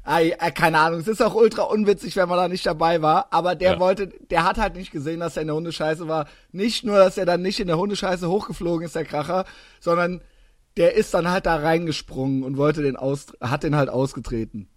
[0.03, 3.27] Ah, ja, keine Ahnung, es ist auch ultra unwitzig, wenn man da nicht dabei war,
[3.31, 3.79] aber der Ja.
[3.79, 6.27] wollte, der hat halt nicht gesehen, dass er in der Hundescheiße war.
[6.51, 9.45] Nicht nur, dass er dann nicht in der Hundescheiße hochgeflogen ist, der Kracher,
[9.79, 10.21] sondern
[10.75, 14.67] der ist dann halt da reingesprungen und wollte den aus, hat den halt ausgetreten.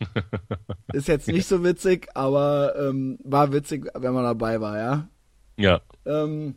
[0.92, 5.08] ist jetzt nicht so witzig, aber ähm, war witzig, wenn man dabei war, ja.
[5.56, 5.80] Ja.
[6.06, 6.56] Ähm,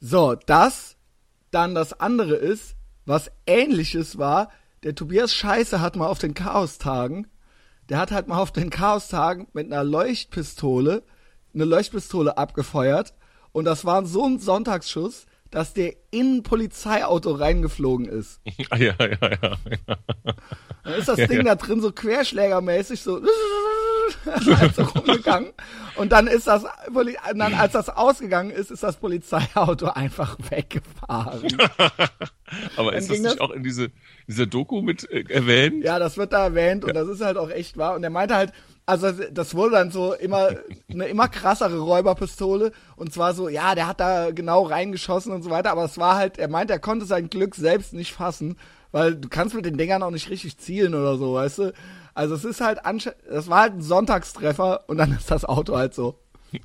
[0.00, 0.96] so, das,
[1.52, 2.74] dann das andere ist,
[3.06, 4.50] was ähnliches war,
[4.84, 7.26] der Tobias Scheiße hat mal auf den Chaostagen,
[7.88, 11.02] der hat halt mal auf den Chaostagen mit einer Leuchtpistole,
[11.54, 13.14] eine Leuchtpistole abgefeuert
[13.52, 18.40] und das war so ein Sonntagsschuss, dass der in ein Polizeiauto reingeflogen ist.
[18.58, 19.16] Ja, ja, ja.
[19.22, 19.56] ja.
[20.82, 21.44] Dann ist das Ja, Ding ja.
[21.44, 23.20] da drin so querschlägermäßig so,
[24.58, 25.50] halt so rumgegangen.
[25.96, 26.64] Und dann ist das,
[27.34, 31.46] dann, als das ausgegangen ist, ist das Polizeiauto einfach weggefahren.
[32.76, 33.90] Aber Dann ist das nicht das- auch in diese,
[34.28, 35.84] dieser Doku mit äh, erwähnt?
[35.84, 37.94] Ja, das wird da erwähnt und das ist halt auch echt wahr.
[37.94, 38.52] Und er meinte halt,
[38.86, 40.50] also das wurde dann so immer
[40.90, 45.48] eine immer krassere Räuberpistole und zwar so, ja, der hat da genau reingeschossen und so
[45.50, 48.56] weiter, aber es war halt, er meint, er konnte sein Glück selbst nicht fassen,
[48.92, 51.72] weil du kannst mit den Dingern auch nicht richtig zielen oder so, weißt du?
[52.14, 55.76] Also es ist halt ansche das war halt ein Sonntagstreffer und dann ist das Auto
[55.76, 56.18] halt so.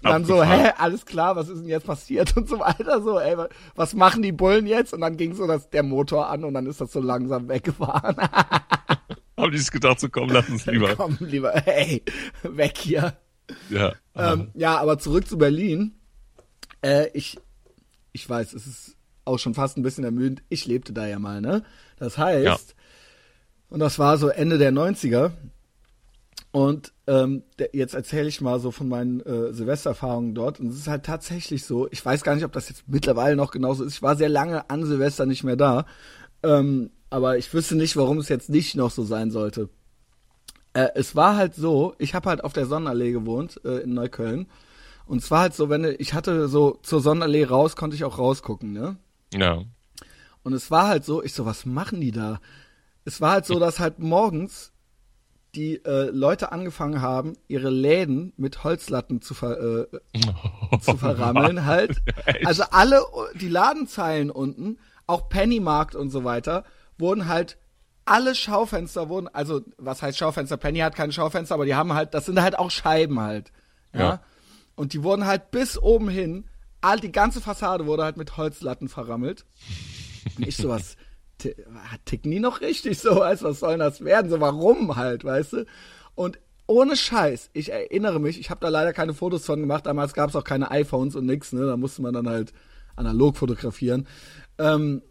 [0.04, 3.36] Dann so, hä, alles klar, was ist denn jetzt passiert und so weiter, so, ey,
[3.36, 4.94] wa- was machen die Bullen jetzt?
[4.94, 8.16] Und dann ging so das, der Motor an und dann ist das so langsam weggefahren.
[9.38, 10.96] Haben die sich gedacht, so komm, lass uns lieber.
[10.96, 12.04] Komm, lieber, hey,
[12.44, 13.18] weg hier.
[13.70, 13.94] Ja.
[14.16, 15.96] Ähm, ja, aber zurück zu Berlin.
[16.84, 17.40] Äh, ich,
[18.12, 18.96] ich weiß, es ist
[19.26, 20.44] auch schon fast ein bisschen ermüdend.
[20.50, 21.64] Ich lebte da ja mal, ne?
[21.98, 22.58] Das heißt, Ja.
[23.70, 25.32] Und das war so Ende der 90er.
[26.52, 27.44] Und ähm,
[27.74, 30.60] jetzt erzähle ich mal so von meinen äh, Silvestererfahrungen dort.
[30.60, 33.52] Und es ist halt tatsächlich so, ich weiß gar nicht, ob das jetzt mittlerweile noch
[33.52, 33.94] genauso ist.
[33.94, 35.86] Ich war sehr lange an Silvester nicht mehr da.
[36.42, 39.70] Ähm, aber ich wüsste nicht, warum es jetzt nicht noch so sein sollte.
[40.74, 44.48] Äh, es war halt so, ich habe halt auf der Sonnenallee gewohnt äh, in Neukölln.
[45.06, 48.18] Und es war halt so, wenn ich hatte so zur Sonnenallee raus, konnte ich auch
[48.18, 48.98] rausgucken, ne?
[49.34, 49.64] ja.
[50.42, 52.40] Und es war halt so, ich so, was machen die da?
[53.10, 54.72] Es war halt so, dass halt morgens
[55.56, 59.88] die äh, Leute angefangen haben, ihre Läden mit Holzlatten zu, ver, äh,
[60.82, 62.02] zu verrammeln halt.
[62.26, 62.46] Echt?
[62.46, 63.02] Also alle,
[63.34, 66.66] die Ladenzeilen unten, auch Pennymarkt und so weiter,
[67.00, 67.58] wurden halt
[68.06, 70.58] alle Schaufenster wurden, also was heißt Schaufenster?
[70.58, 73.52] Penny hat keine Schaufenster, aber die haben halt, das sind halt auch Scheiben halt.
[73.92, 74.00] Ja.
[74.00, 74.22] Ja.
[74.76, 76.46] Und die wurden halt bis oben hin,
[76.82, 79.46] all, die ganze Fassade wurde halt mit Holzlatten verrammelt.
[80.38, 80.96] Und ich sowas,
[82.06, 84.30] ticken die noch richtig so, weißt was soll das werden?
[84.30, 85.66] So, warum halt, weißt du?
[86.16, 90.14] Und ohne Scheiß, ich erinnere mich, ich habe da leider keine Fotos von gemacht, damals
[90.14, 91.66] gab es auch keine iPhones und nix, ne?
[91.66, 92.54] Da musste man dann halt
[92.96, 94.08] analog fotografieren.
[94.60, 95.02] Ähm,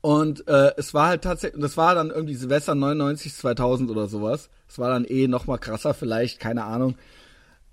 [0.00, 4.06] und äh, es war halt tatsächlich, und das war dann irgendwie Silvester 99, 2000 oder
[4.06, 4.50] sowas.
[4.68, 6.96] Es war dann eh noch mal krasser vielleicht, keine Ahnung.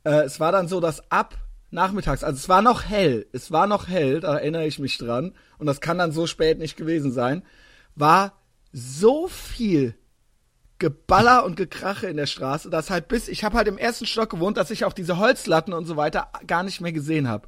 [0.04, 1.36] Äh, es war dann so, dass ab
[1.72, 5.34] nachmittags, also es war noch hell, es war noch hell, da erinnere ich mich dran,
[5.58, 7.44] und das kann dann so spät nicht gewesen sein,
[7.96, 8.34] war
[8.72, 9.96] so viel
[10.80, 14.32] Geballer und Gekrache in der Straße, dass halt bis, ich habe halt im ersten Stock
[14.32, 17.48] gewohnt, dass ich auch diese Holzlatten und so weiter gar nicht mehr gesehen habe.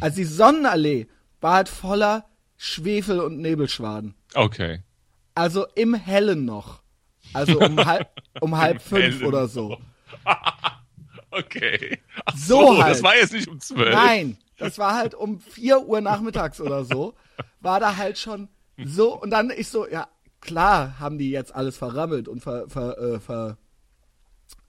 [0.00, 1.06] Also die Sonnenallee
[1.40, 4.14] war halt voller Schwefel und Nebelschwaden.
[4.34, 4.82] Okay.
[5.34, 6.82] Also im Hellen noch.
[7.32, 8.10] Also um halb,
[8.40, 9.78] um halb fünf Hellen oder so.
[11.38, 11.98] Okay.
[12.24, 12.92] Ach So so, halt.
[12.92, 13.92] das war jetzt nicht um zwölf.
[13.94, 17.14] Nein, das war halt um 4 Uhr nachmittags oder so,
[17.60, 18.48] war da halt schon
[18.84, 20.08] so, und dann ich so, ja,
[20.40, 23.56] klar haben die jetzt alles verrammelt und ver, ver, äh, ver,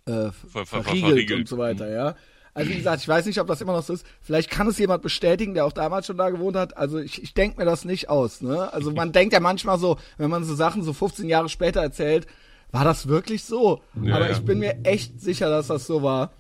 [0.08, 0.32] äh, ver-
[0.66, 2.16] ver- verriegelt, und so weiter, ja.
[2.54, 4.06] Also wie gesagt, ich weiß nicht, ob das immer noch so ist.
[4.22, 6.78] Vielleicht kann es jemand bestätigen, der auch damals schon da gewohnt hat.
[6.78, 8.40] Also ich, ich denke mir das nicht aus.
[8.42, 8.72] Ne?
[8.72, 12.28] Also man denkt ja manchmal so, wenn man so Sachen so 15 Jahre später erzählt,
[12.72, 13.82] war das wirklich so?
[14.02, 16.32] Ja, Aber ich bin mir echt sicher, dass das so war.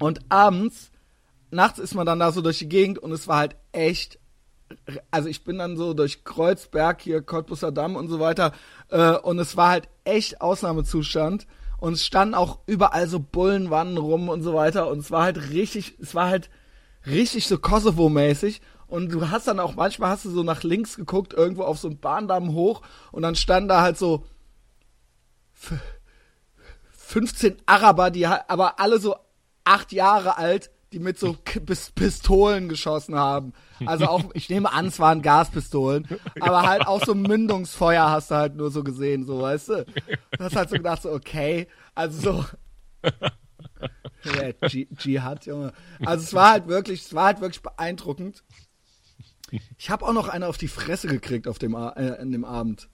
[0.00, 0.90] Und abends,
[1.52, 4.18] nachts ist man dann da so durch die Gegend und es war halt echt
[5.10, 8.52] also ich bin dann so durch Kreuzberg hier, Cottbusser Damm und so weiter
[8.88, 11.46] äh, und es war halt echt Ausnahmezustand.
[11.78, 14.88] Und es standen auch überall so Bullenwannen rum und so weiter.
[14.88, 16.50] Und es war halt richtig, es war halt
[17.06, 18.60] richtig so Kosovo-mäßig.
[18.86, 21.88] Und du hast dann auch manchmal hast du so nach links geguckt irgendwo auf so
[21.88, 22.82] einen Bahndamm hoch.
[23.12, 24.26] Und dann standen da halt so
[26.92, 29.16] 15 Araber, die aber alle so
[29.70, 31.36] acht Jahre alt die mit so
[31.94, 33.52] Pistolen geschossen haben.
[33.86, 36.06] Also auch, ich nehme an, es waren Gaspistolen,
[36.40, 39.86] aber halt auch so Mündungsfeuer hast du halt nur so gesehen, so, weißt du?
[40.32, 42.44] Du hast halt so gedacht, so, okay, also so.
[44.24, 44.52] ja,
[44.96, 45.72] Dschihad, Junge.
[46.04, 48.42] Also es war halt wirklich, es war halt wirklich beeindruckend.
[49.78, 52.88] Ich habe auch noch eine auf die Fresse gekriegt auf dem, äh, in dem Abend.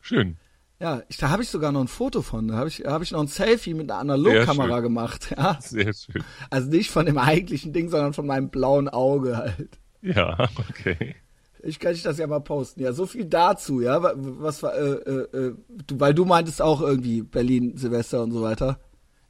[0.00, 0.36] Schön.
[0.84, 2.48] Ja, ich, da habe ich sogar noch ein Foto von.
[2.48, 5.34] Da habe ich, hab ich noch ein Selfie mit einer Analogkamera gemacht.
[5.34, 5.56] Ja.
[5.58, 6.22] Sehr schön.
[6.50, 9.70] Also nicht von dem eigentlichen Ding, sondern von meinem blauen Auge halt.
[10.02, 11.14] Ja, okay.
[11.62, 12.82] Ich kann dich das ja mal posten.
[12.82, 13.98] Ja, so viel dazu, ja.
[14.02, 15.54] Was war, äh, äh, äh,
[15.86, 18.78] du, weil du meintest auch irgendwie Berlin, Silvester und so weiter.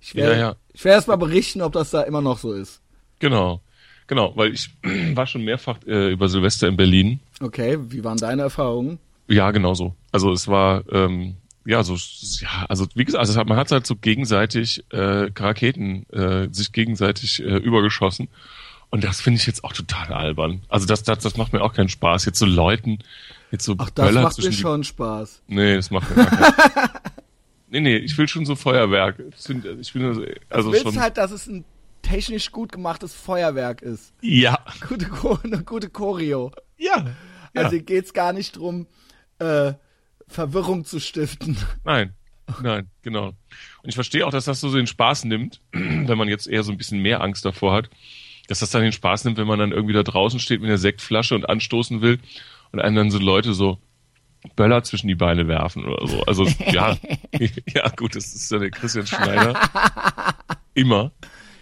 [0.00, 0.56] Ich werde, ja, ja.
[0.72, 2.82] ich erst mal berichten, ob das da immer noch so ist.
[3.20, 3.60] Genau.
[4.08, 4.70] Genau, weil ich
[5.14, 7.20] war schon mehrfach äh, über Silvester in Berlin.
[7.40, 8.98] Okay, wie waren deine Erfahrungen?
[9.28, 9.94] Ja, genau so.
[10.10, 11.96] Also es war ähm, ja so
[12.40, 17.42] ja also wie gesagt also man hat halt so gegenseitig äh, Raketen äh, sich gegenseitig
[17.42, 18.28] äh, übergeschossen
[18.90, 20.62] und das finde ich jetzt auch total albern.
[20.68, 22.98] Also das, das das macht mir auch keinen Spaß jetzt so Leuten
[23.50, 24.88] jetzt so Ach, das Böller macht mir schon die...
[24.88, 25.42] Spaß.
[25.48, 26.54] Nee, das macht mir keinen
[27.74, 29.16] Nee, nee, ich will schon so Feuerwerk.
[29.80, 31.64] Ich will also, also du willst schon halt, dass es ein
[32.02, 34.12] technisch gut gemachtes Feuerwerk ist.
[34.20, 34.60] Ja.
[34.88, 35.10] Gute,
[35.42, 36.52] eine gute Choreo.
[36.78, 37.06] Ja.
[37.52, 37.82] Also ja.
[37.82, 38.86] geht's gar nicht drum,
[39.40, 39.72] äh,
[40.28, 41.56] Verwirrung zu stiften.
[41.84, 42.14] Nein,
[42.62, 43.28] nein, genau.
[43.28, 46.72] Und ich verstehe auch, dass das so den Spaß nimmt, wenn man jetzt eher so
[46.72, 47.90] ein bisschen mehr Angst davor hat,
[48.48, 50.78] dass das dann den Spaß nimmt, wenn man dann irgendwie da draußen steht mit einer
[50.78, 52.18] Sektflasche und anstoßen will
[52.72, 53.78] und einem dann so Leute so
[54.56, 56.22] Böller zwischen die Beine werfen oder so.
[56.24, 56.96] Also ja,
[57.74, 59.58] ja gut, das ist ja der Christian Schneider.
[60.74, 61.12] Immer.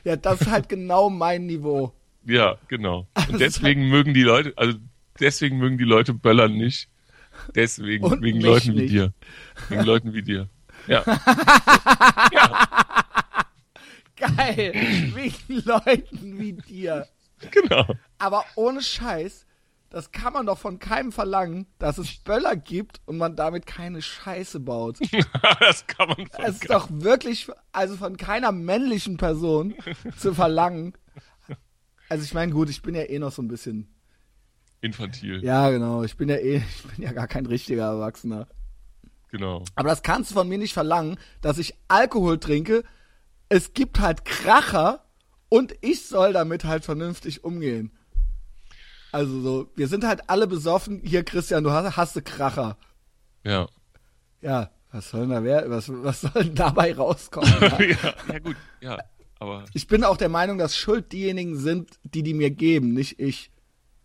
[0.04, 1.92] Ja, das ist halt genau mein Niveau.
[2.24, 3.06] Ja, genau.
[3.28, 4.78] Und deswegen mögen die Leute, also
[5.20, 6.88] deswegen mögen die Leute Böllern nicht,
[7.54, 8.82] Deswegen, Und wegen Leuten nicht.
[8.82, 9.12] wie dir.
[9.68, 10.48] Wegen Leuten wie dir.
[10.86, 11.02] Ja.
[12.32, 12.68] ja.
[14.36, 14.72] Geil.
[15.14, 17.06] Wegen Leuten wie dir.
[17.50, 17.86] Genau.
[18.18, 19.46] Aber ohne Scheiß,
[19.90, 24.00] das kann man doch von keinem verlangen, dass es Böller gibt und man damit keine
[24.00, 24.98] Scheiße baut.
[25.60, 29.74] das kann man von Es ist doch wirklich, also von keiner männlichen Person
[30.16, 30.94] zu verlangen.
[32.08, 33.91] Also ich meine, gut, ich bin ja eh noch so ein bisschen
[34.82, 35.42] infantil.
[35.42, 36.02] Ja, genau.
[36.02, 38.46] Ich bin ja eh, ich bin ja gar kein richtiger Erwachsener.
[39.30, 39.64] Genau.
[39.74, 42.84] Aber das kannst du von mir nicht verlangen, dass ich Alkohol trinke.
[43.48, 45.04] Es gibt halt Kracher
[45.48, 47.92] und ich soll damit halt vernünftig umgehen.
[49.10, 51.00] Also so, wir sind halt alle besoffen.
[51.04, 52.76] Hier, Christian, du hast, hast Kracher.
[53.44, 53.68] Ja.
[54.40, 57.50] Ja, was soll da wer, was, was soll denn dabei rauskommen?
[57.60, 58.98] ja, ja, gut, ja.
[59.38, 63.18] Aber ich bin auch der Meinung, dass Schuld diejenigen sind, die die mir geben, nicht
[63.18, 63.51] ich.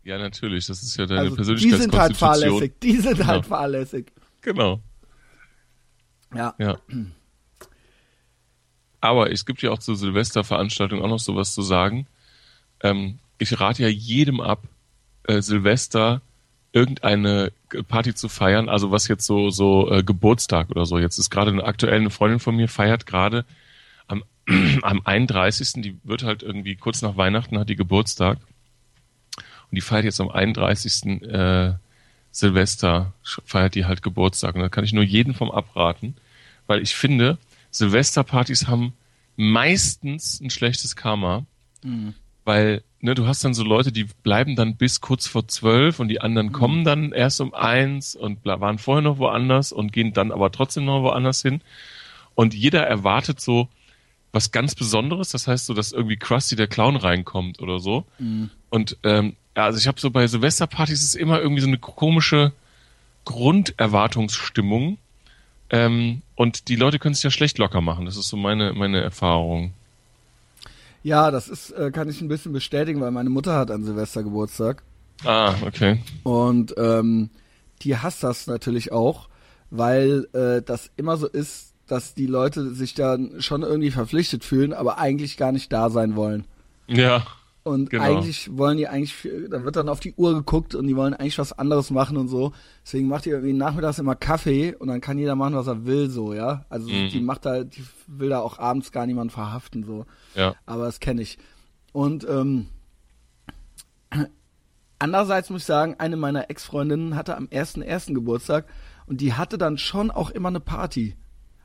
[0.08, 0.68] Ja, natürlich.
[0.68, 1.82] Das ist ja deine also, Persönlichkeitskonstitution.
[1.82, 2.80] Die sind halt fahrlässig.
[2.82, 3.28] Die sind genau.
[3.28, 4.14] halt fahrlässig.
[4.42, 4.82] Genau.
[6.34, 6.56] Ja.
[6.58, 6.78] Ja.
[9.02, 12.08] Aber es gibt ja auch zur Silvesterveranstaltung auch noch sowas zu sagen.
[12.82, 14.64] Ähm, ich rate ja jedem ab,
[15.24, 16.22] äh, Silvester
[16.72, 17.52] irgendeine
[17.90, 21.00] Party zu feiern, also was jetzt so so äh, Geburtstag oder so.
[21.00, 23.44] Jetzt ist gerade eine aktuelle Freundin von mir feiert gerade
[24.08, 24.24] am
[24.84, 25.82] am 31.
[25.82, 28.38] Die wird halt irgendwie kurz nach Weihnachten hat die Geburtstag
[29.72, 31.24] und die feiert jetzt am 31.
[31.24, 31.74] Äh,
[32.32, 33.14] Silvester,
[33.46, 34.56] feiert die halt Geburtstag.
[34.56, 36.16] Und da kann ich nur jeden vom abraten,
[36.68, 37.38] weil ich finde,
[37.72, 38.94] Silvesterpartys haben
[39.36, 41.46] meistens ein schlechtes Karma,
[41.84, 42.14] mhm.
[42.46, 46.08] weil ne, du hast dann so Leute, die bleiben dann bis kurz vor zwölf und
[46.10, 46.54] die anderen mhm.
[46.54, 50.86] kommen dann erst um eins und waren vorher noch woanders und gehen dann aber trotzdem
[50.86, 51.62] noch woanders hin.
[52.36, 53.68] Und jeder erwartet so
[54.32, 58.06] was ganz Besonderes, das heißt so, dass irgendwie Krusty der Clown reinkommt oder so.
[58.20, 58.50] Mhm.
[58.70, 62.52] Und ähm, ja, also ich habe so bei Silvesterpartys ist immer irgendwie so eine komische
[63.26, 65.00] Grunderwartungsstimmung.
[65.72, 68.06] Ähm, und die Leute können sich ja schlecht locker machen.
[68.06, 69.74] Das ist so meine, meine Erfahrung.
[71.02, 74.22] Ja, das ist, äh, kann ich ein bisschen bestätigen, weil meine Mutter hat an Silvester
[74.22, 74.84] Geburtstag.
[75.26, 76.04] Ah, okay.
[76.22, 77.32] Und ähm,
[77.82, 79.28] die hasst das natürlich auch,
[79.72, 84.72] weil äh, das immer so ist, dass die Leute sich dann schon irgendwie verpflichtet fühlen,
[84.72, 86.46] aber eigentlich gar nicht da sein wollen.
[86.86, 87.26] Ja.
[87.68, 88.04] Und Genau.
[88.04, 91.38] eigentlich wollen die eigentlich, da wird dann auf die Uhr geguckt und die wollen eigentlich
[91.38, 92.54] was anderes machen und so.
[92.86, 96.10] Deswegen macht die irgendwie nachmittags immer Kaffee und dann kann jeder machen, was er will,
[96.10, 96.66] so, ja.
[96.70, 97.10] Also Mhm.
[97.10, 100.06] die macht da, die will da auch abends gar niemand verhaften, so.
[100.36, 100.56] Ja.
[100.66, 101.38] Aber das kenne ich.
[101.94, 102.68] Und ähm,
[105.00, 108.14] andererseits muss ich sagen, eine meiner Ex-Freundinnen hatte am 1.1.
[108.14, 108.66] Geburtstag
[109.06, 111.16] und die hatte dann schon auch immer eine Party.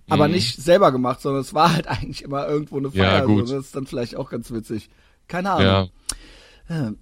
[0.09, 0.35] Aber Mhm.
[0.35, 3.27] nicht selber gemacht, sondern es war halt eigentlich immer irgendwo eine Ja, Feier.
[3.27, 3.49] gut.
[3.49, 3.57] So.
[3.57, 4.91] Das ist dann vielleicht auch ganz witzig.
[5.29, 5.91] Keine Ahnung.
[6.69, 6.75] Ja.
[6.75, 6.93] Ja.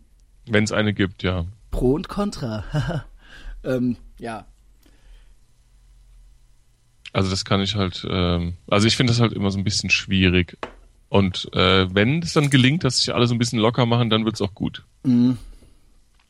[0.47, 1.47] Wenn es eine gibt, ja.
[1.71, 2.65] Pro und Contra.
[3.65, 4.47] ähm, ja.
[7.13, 9.91] Also das kann ich halt, ähm, also ich finde das halt immer so ein bisschen
[9.91, 10.57] schwierig.
[11.09, 14.25] Und äh, wenn es dann gelingt, dass sich alle so ein bisschen locker machen, dann
[14.25, 14.85] wird's auch gut.
[15.03, 15.39] Mhm.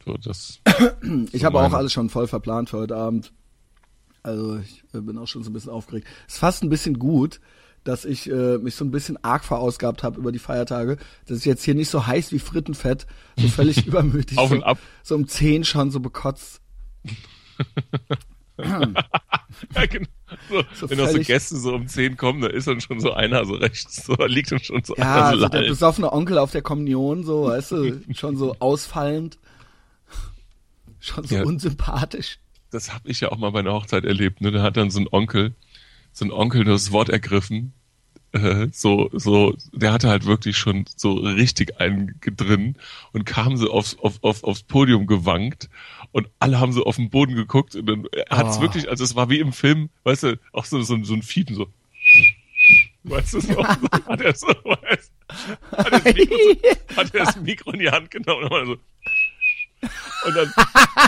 [0.07, 0.61] So, das,
[1.32, 3.32] Ich So habe auch alles schon voll verplant für heute Abend.
[4.22, 6.07] Also ich äh, bin auch schon so ein bisschen aufgeregt.
[6.26, 7.41] Es ist fast ein bisschen gut,
[7.85, 10.99] dass ich äh, mich so ein bisschen arg verausgabt habe über die Feiertage.
[11.26, 13.07] Das ist jetzt hier nicht so heiß wie Frittenfett,
[13.37, 14.39] so völlig übermütig.
[14.39, 14.78] Auf so, und ab.
[15.03, 16.61] So um 10 schon so bekotzt.
[19.74, 20.07] ja, genau.
[20.49, 23.12] So, So wenn auch so Gäste so um 10 kommen, da ist dann schon so
[23.12, 26.12] einer so rechts, so da liegt dann schon so Ja, einer so also der besoffene
[26.12, 29.39] Onkel auf der Kommunion, so, weißt du, schon so ausfallend.
[31.01, 31.43] Schon so Ja.
[31.45, 32.39] unsympathisch.
[32.70, 34.41] Das habe ich ja auch mal bei einer Hochzeit erlebt.
[34.43, 34.53] Ne?
[34.53, 35.55] Da hat dann so ein Onkel,
[36.21, 37.73] so ein Onkel das Wort ergriffen.
[38.33, 42.77] Äh, so, so, der hatte halt wirklich schon so richtig einen drin
[43.12, 45.68] und kam so aufs, auf, auf, aufs Podium gewankt
[46.12, 48.61] und alle haben so auf den Boden geguckt und dann hat es Oh.
[48.61, 51.57] wirklich, also es war wie im Film, weißt du, auch so, so, so ein Fiepen,
[51.57, 51.66] so.
[53.03, 53.64] Weißt du, so, so
[54.07, 55.12] hat er so, weißt,
[55.77, 58.66] hat er das Mikro, so, hat er das Mikro in die Hand genommen und war
[58.66, 58.77] so.
[60.27, 60.53] Und dann,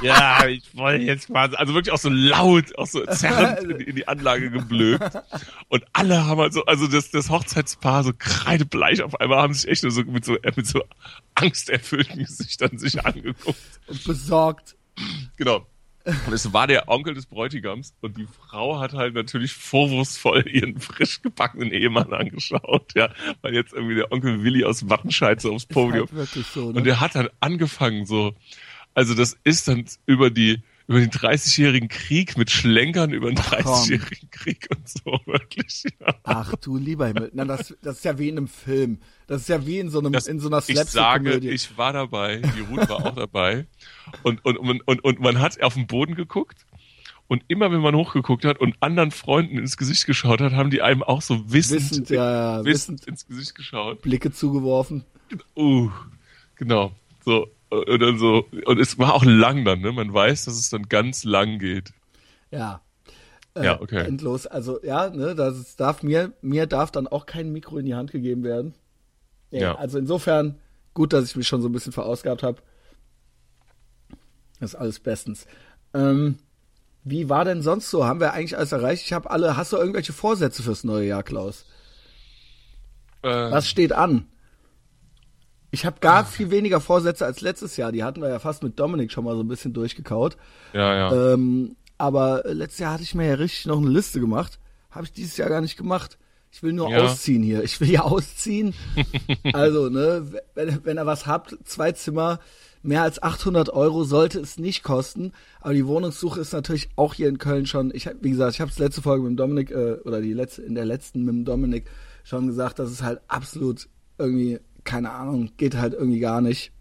[0.02, 3.84] ja, ich wollte jetzt mal, also wirklich auch so laut, auch so zerrend in, die-
[3.84, 5.18] in die Anlage geblökt.
[5.68, 9.68] Und alle haben halt so, also das, das Hochzeitspaar so kreidebleich auf einmal haben sich
[9.68, 10.82] echt nur so mit so, mit so
[11.34, 13.58] angsterfüllten Gesichtern sich angeguckt.
[13.86, 14.76] Und besorgt.
[15.36, 15.66] Genau.
[16.26, 20.80] Und es war der Onkel des Bräutigams und die Frau hat halt natürlich vorwurfsvoll ihren
[20.80, 23.10] frisch gebackenen Ehemann angeschaut, ja,
[23.40, 26.78] weil jetzt irgendwie der Onkel Willi aus Wattenscheid so aufs Ist Podium halt so, ne?
[26.78, 28.34] und der hat dann angefangen so,
[28.94, 33.62] also das ist dann über die über den 30-jährigen Krieg mit Schlenkern über den komm.
[33.62, 35.84] 30-jährigen Krieg und so wirklich.
[36.00, 36.14] Ja.
[36.24, 37.30] Ach du lieber Himmel.
[37.34, 38.98] Na, das, das ist ja wie in einem Film.
[39.26, 41.92] Das ist ja wie in so einem Das, in so einer ich sage, ich war
[41.92, 43.66] dabei, die Ruth war auch dabei
[44.22, 46.66] und, und, und, und, und man hat auf den Boden geguckt
[47.28, 50.82] und immer wenn man hochgeguckt hat und anderen Freunden ins Gesicht geschaut hat, haben die
[50.82, 54.02] einem auch so wissend, Wissend, ja, ja, wissend ins Gesicht geschaut.
[54.02, 55.04] Blicke zugeworfen.
[55.56, 55.90] Uh,
[56.56, 56.92] genau.
[57.24, 57.48] So,
[57.80, 59.92] und dann so, und es war auch lang dann, ne?
[59.92, 61.92] Man weiß, dass es dann ganz lang geht.
[62.50, 62.82] Ja.
[63.54, 64.04] Äh, Ja, okay.
[64.06, 64.46] Endlos.
[64.46, 68.10] Also ja, ne, das darf mir mir darf dann auch kein Mikro in die Hand
[68.12, 68.74] gegeben werden.
[69.50, 69.76] Nee, Ja.
[69.76, 70.58] Also insofern
[70.94, 72.60] gut, dass ich mich schon so ein bisschen verausgabt habe.
[74.60, 75.46] Das ist alles bestens.
[75.94, 76.38] Ähm,
[77.04, 78.04] wie war denn sonst so?
[78.06, 79.04] Haben wir eigentlich alles erreicht?
[79.04, 79.56] Ich habe alle.
[79.56, 81.66] Hast du irgendwelche Vorsätze fürs neue Jahr, Klaus?
[83.22, 84.26] Äh, Was steht an?
[85.74, 87.92] Ich habe gar viel weniger Vorsätze als letztes Jahr.
[87.92, 90.36] Die hatten wir ja fast mit Dominik schon mal so ein bisschen durchgekaut.
[90.74, 91.32] Ja, ja.
[91.32, 94.58] Ähm, aber äh, letztes Jahr hatte ich mir ja richtig noch eine Liste gemacht.
[94.90, 96.18] Habe ich dieses Jahr gar nicht gemacht.
[96.50, 97.04] Ich will nur Ja.
[97.04, 97.64] ausziehen hier.
[97.64, 98.74] Ich will ja ausziehen.
[99.54, 102.40] also, ne, wenn, wenn ihr was habt, zwei Zimmer,
[102.82, 105.32] mehr als 800 Euro sollte es nicht kosten.
[105.62, 107.90] Aber die Wohnungssuche ist natürlich auch hier in Köln schon.
[107.94, 110.34] Ich hab, wie gesagt, ich habe es letzte Folge mit dem Dominik äh, oder die
[110.34, 111.86] letzte in der letzten mit dem Dominik
[112.24, 116.72] schon gesagt, dass es halt absolut irgendwie keine Ahnung geht halt irgendwie gar nicht.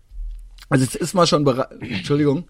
[0.70, 1.70] Also jetzt ist man schon bereit.
[1.82, 2.48] Entschuldigung.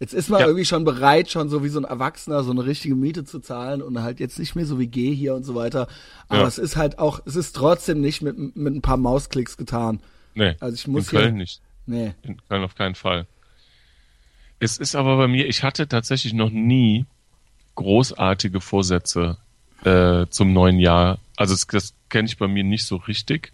[0.00, 0.46] Jetzt ist man Ja.
[0.46, 3.82] irgendwie schon bereit, schon so wie so ein Erwachsener so eine richtige Miete zu zahlen
[3.82, 5.86] und halt jetzt nicht mehr so wie G hier und so weiter.
[6.28, 6.46] Aber Ja.
[6.48, 10.00] es ist halt auch, es ist trotzdem nicht mit, mit ein paar Mausklicks getan.
[10.34, 11.60] nee, also ich muss in Köln hier- nicht.
[11.86, 12.14] Nee.
[12.22, 13.26] In Köln auf keinen Fall.
[14.58, 17.04] Es ist aber bei mir, ich hatte tatsächlich noch nie
[17.74, 19.38] großartige Vorsätze
[19.84, 21.18] äh, zum neuen Jahr.
[21.36, 23.52] Also das, das kenne ich bei mir nicht so richtig,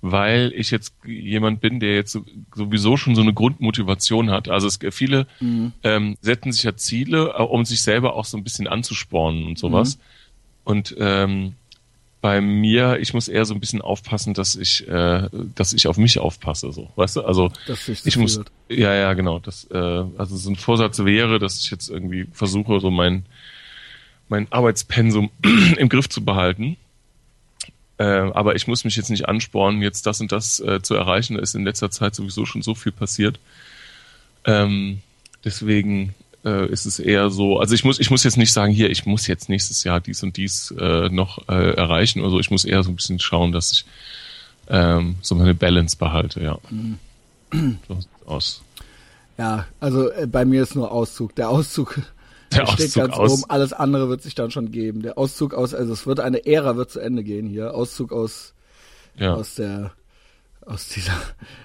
[0.00, 4.48] weil ich jetzt jemand bin, der jetzt so- sowieso schon so eine Grundmotivation hat.
[4.48, 5.26] Also es viele
[5.82, 9.58] ähm, setzen sich ja Ziele, äh, um sich selber auch so ein bisschen anzuspornen und
[9.58, 9.98] sowas.
[10.64, 11.54] Und ähm,
[12.20, 15.96] bei mir, ich muss eher so ein bisschen aufpassen, dass ich, äh, dass ich auf
[15.98, 17.20] mich aufpasse, so, weißt du?
[17.22, 17.50] Also
[18.06, 18.36] ich muss,
[18.68, 19.38] ja, ja, genau.
[19.38, 23.24] Das, äh, also so ein Vorsatz wäre, dass ich jetzt irgendwie versuche, so mein
[24.28, 25.30] mein Arbeitspensum
[25.78, 26.76] im Griff zu behalten.
[27.98, 31.34] Äh, aber ich muss mich jetzt nicht anspornen, jetzt das und das äh, zu erreichen.
[31.34, 33.38] Da ist in letzter Zeit sowieso schon so viel passiert.
[34.44, 35.02] Ähm,
[35.44, 36.14] deswegen
[36.44, 39.04] äh, ist es eher so, also ich muss, ich muss jetzt nicht sagen, hier, ich
[39.04, 42.40] muss jetzt nächstes Jahr dies und dies äh, noch äh, erreichen oder so.
[42.40, 43.84] Ich muss eher so ein bisschen schauen, dass ich
[44.68, 46.58] ähm, so meine Balance behalte, ja.
[47.88, 48.62] So sieht's aus.
[49.38, 51.34] Ja, also äh, bei mir ist nur Auszug.
[51.34, 52.00] Der Auszug,
[52.52, 53.44] Der steht Auszug ganz aus- oben.
[53.50, 55.02] Alles andere wird sich dann schon geben.
[55.02, 57.74] Der Auszug aus, also es wird eine Ära wird zu Ende gehen hier.
[57.74, 58.54] Auszug aus
[59.16, 59.34] Ja.
[59.34, 59.92] aus der
[60.66, 61.12] aus dieser.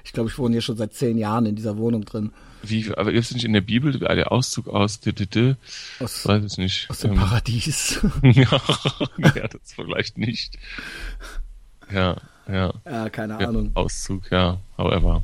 [0.06, 2.32] Ich glaube, ich wohne hier schon seit zehn Jahren in dieser Wohnung drin.
[2.62, 5.56] Wie, aber ist nicht in der Bibel der Auszug aus, d, d, d,
[6.00, 6.90] Aus, weiß ich nicht.
[6.90, 8.00] aus dem Ähm, Paradies.
[8.24, 8.62] ja,
[9.18, 10.58] ja, das vielleicht nicht.
[11.94, 12.16] Ja,
[12.48, 12.74] ja.
[12.86, 13.72] ja, keine ja Ahnung.
[13.74, 15.22] Auszug, ja, however.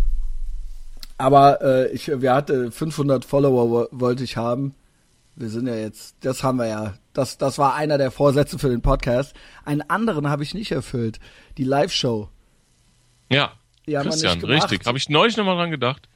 [1.17, 4.73] Aber äh, ich, wir hatten 500 Follower wo- wollte ich haben.
[5.39, 6.93] Wir sind ja jetzt, das haben wir ja.
[7.13, 9.33] Das, das war einer der Vorsätze für den Podcast.
[9.63, 11.19] Einen anderen habe ich nicht erfüllt.
[11.57, 12.27] Die Live-Show.
[13.31, 13.53] Ja,
[13.87, 14.85] Die haben wir Christian, richtig.
[14.85, 16.09] Habe ich neulich nochmal dran gedacht.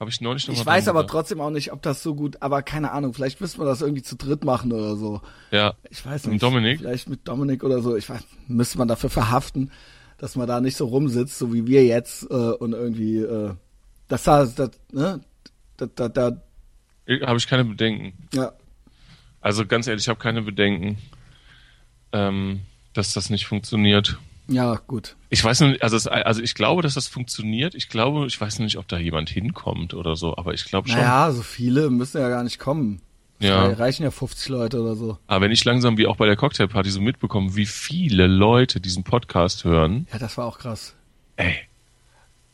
[0.00, 1.12] Habe ich neulich nochmal Ich weiß aber gedacht.
[1.12, 4.02] trotzdem auch nicht, ob das so gut, aber keine Ahnung, vielleicht müssen wir das irgendwie
[4.02, 5.20] zu dritt machen oder so.
[5.50, 6.42] Ja, Ich weiß Mit nicht.
[6.42, 6.78] Dominik?
[6.78, 7.96] Vielleicht mit Dominik oder so.
[7.96, 9.70] Ich weiß, müsste man dafür verhaften,
[10.16, 13.52] dass man da nicht so rumsitzt, so wie wir jetzt, äh, und irgendwie, äh,
[14.08, 15.20] das da, das, ne,
[15.76, 16.42] da, da, da,
[17.08, 18.12] habe ich keine Bedenken.
[18.32, 18.52] ja,
[19.40, 20.98] Also ganz ehrlich, ich habe keine Bedenken,
[22.12, 22.60] ähm,
[22.92, 24.18] dass das nicht funktioniert.
[24.48, 25.16] ja, gut.
[25.30, 27.74] Ich weiß nicht, also, es, also ich glaube, dass das funktioniert.
[27.74, 30.88] Ich glaube, ich weiß noch nicht, ob da jemand hinkommt oder so, aber ich glaube
[30.88, 30.98] schon.
[30.98, 33.00] Naja, so viele müssen ja gar nicht kommen.
[33.38, 33.68] Ja.
[33.68, 35.18] Da reichen ja 50 Leute oder so.
[35.26, 39.04] Aber wenn ich langsam wie auch bei der Cocktailparty so mitbekomme, wie viele Leute diesen
[39.04, 40.94] Podcast hören, Ja, das war auch krass.
[41.36, 41.54] ey,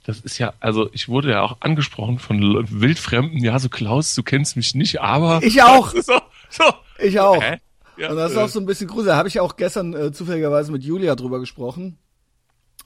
[0.04, 4.22] das ist ja, also ich wurde ja auch angesprochen von Wildfremden, ja, so Klaus, du
[4.22, 5.40] kennst mich nicht, aber.
[5.42, 5.90] Ich auch.
[5.94, 6.20] so,
[6.50, 6.64] so.
[6.98, 7.42] Ich auch.
[7.42, 7.58] Hä?
[7.96, 9.14] Ja, Und das ist auch so ein bisschen gruselig.
[9.14, 11.98] Habe ich ja auch gestern äh, zufälligerweise mit Julia drüber gesprochen.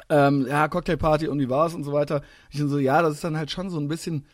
[0.09, 2.23] Ähm, ja, Cocktailparty und wie war's und so weiter.
[2.51, 4.27] Ich dann so, ja, das ist dann halt schon so ein bisschen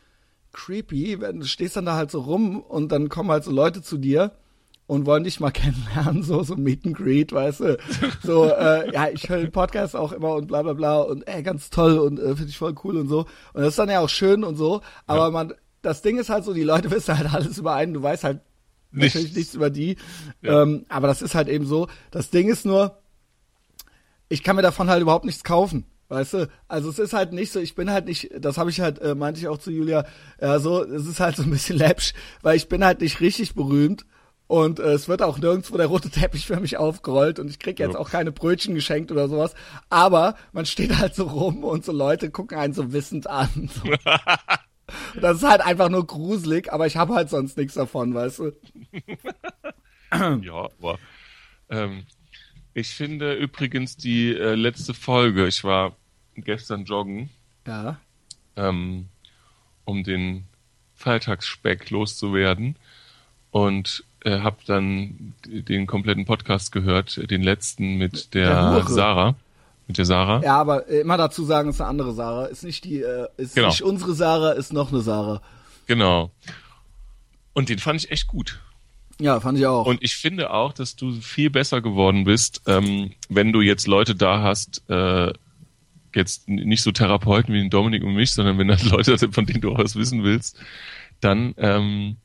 [0.53, 3.83] creepy, wenn du stehst dann da halt so rum und dann kommen halt so Leute
[3.83, 4.33] zu dir
[4.93, 7.79] und wollen dich mal kennenlernen, so, so Meet and Greet, weißt du.
[8.23, 11.43] So, äh, ja, ich höre den Podcast auch immer und bla bla bla und ey,
[11.43, 13.21] ganz toll und äh, finde ich voll cool und so.
[13.55, 16.45] Und das ist dann ja auch schön und so, aber man, das Ding ist halt
[16.45, 18.41] so, die Leute wissen halt alles über einen, du weißt halt
[18.91, 19.15] Nichts.
[19.15, 19.97] natürlich nichts über die.
[20.43, 20.63] Ja.
[20.63, 21.89] Ähm, aber das ist halt eben so.
[22.11, 22.99] Das Ding ist nur,
[24.29, 25.87] ich kann mir davon halt überhaupt nichts kaufen.
[26.11, 26.49] Weißt du?
[26.69, 29.15] Also es ist halt nicht so, ich bin halt nicht, das habe ich halt, äh,
[29.15, 30.05] meinte ich auch zu Julia,
[30.39, 32.13] ja so, es ist halt so ein bisschen läppsch,
[32.43, 34.05] weil ich bin halt nicht richtig berühmt
[34.53, 37.79] und äh, es wird auch nirgendwo der rote Teppich für mich aufgerollt und ich krieg
[37.79, 37.99] jetzt Ja.
[37.99, 39.55] auch keine Brötchen geschenkt oder sowas.
[39.89, 43.71] Aber man steht halt so rum und so Leute gucken einen so wissend an.
[45.15, 45.21] So.
[45.23, 48.53] Das ist halt einfach nur gruselig, aber ich habe halt sonst nichts davon, weißt du?
[50.43, 50.99] Ja, aber
[51.71, 52.05] ähm,
[52.75, 55.97] ich finde übrigens die äh, letzte Folge, ich war
[56.35, 57.31] gestern joggen,
[57.67, 57.99] Ja.
[58.57, 59.09] ähm,
[59.87, 60.45] um den
[60.95, 62.77] Feiertagsspeck loszuwerden
[63.51, 68.89] und äh, habe dann den kompletten Podcast gehört, den letzten mit der, Hure.
[68.93, 69.35] Sarah.
[69.89, 70.41] Mit der Sarah.
[70.43, 72.47] Ja, aber immer dazu sagen, es ist eine andere Sarah.
[72.47, 73.69] Ist nicht die, äh, ist Genau.
[73.69, 75.43] nicht unsere Sarah, ist noch eine Sarah.
[75.87, 76.31] Genau.
[77.53, 78.61] Und den fand ich echt gut.
[79.21, 79.87] Ja, fand ich auch.
[79.87, 84.15] Und ich finde auch, dass du viel besser geworden bist, ähm, wenn du jetzt Leute
[84.15, 85.33] da hast, äh,
[86.15, 89.47] jetzt nicht so Therapeuten wie den Dominik und mich, sondern wenn das Leute sind, von
[89.47, 90.59] denen du auch was wissen willst,
[91.21, 92.17] dann, ähm,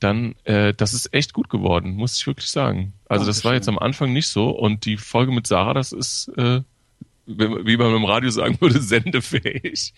[0.00, 2.92] dann, äh, das ist echt gut geworden, muss ich wirklich sagen.
[3.08, 3.54] Also das war Dankeschön.
[3.54, 6.60] jetzt am Anfang nicht so und die Folge mit Sarah, das ist, äh,
[7.26, 9.92] wie man im Radio sagen würde, sendefähig.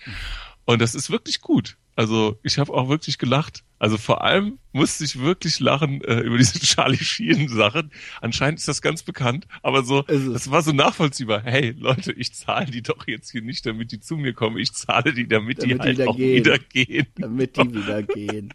[0.65, 1.77] Und das ist wirklich gut.
[1.97, 3.65] Also ich habe auch wirklich gelacht.
[3.79, 7.91] Also vor allem musste ich wirklich lachen äh, über diese Charlie Sheen Sachen.
[8.21, 10.33] Anscheinend ist das ganz bekannt, aber so, es.
[10.33, 11.43] das war so nachvollziehbar.
[11.43, 14.59] Hey Leute, ich zahle die doch jetzt hier nicht, damit die zu mir kommen.
[14.59, 16.37] Ich zahle die, damit, die Damit die halt wieder auch gehen.
[16.37, 17.07] wieder gehen.
[17.17, 18.55] damit die wieder gehen.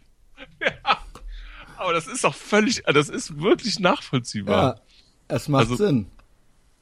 [1.76, 4.76] Aber das ist doch völlig, das ist wirklich nachvollziehbar.
[4.76, 4.80] Ja,
[5.36, 6.06] es macht Also- Sinn.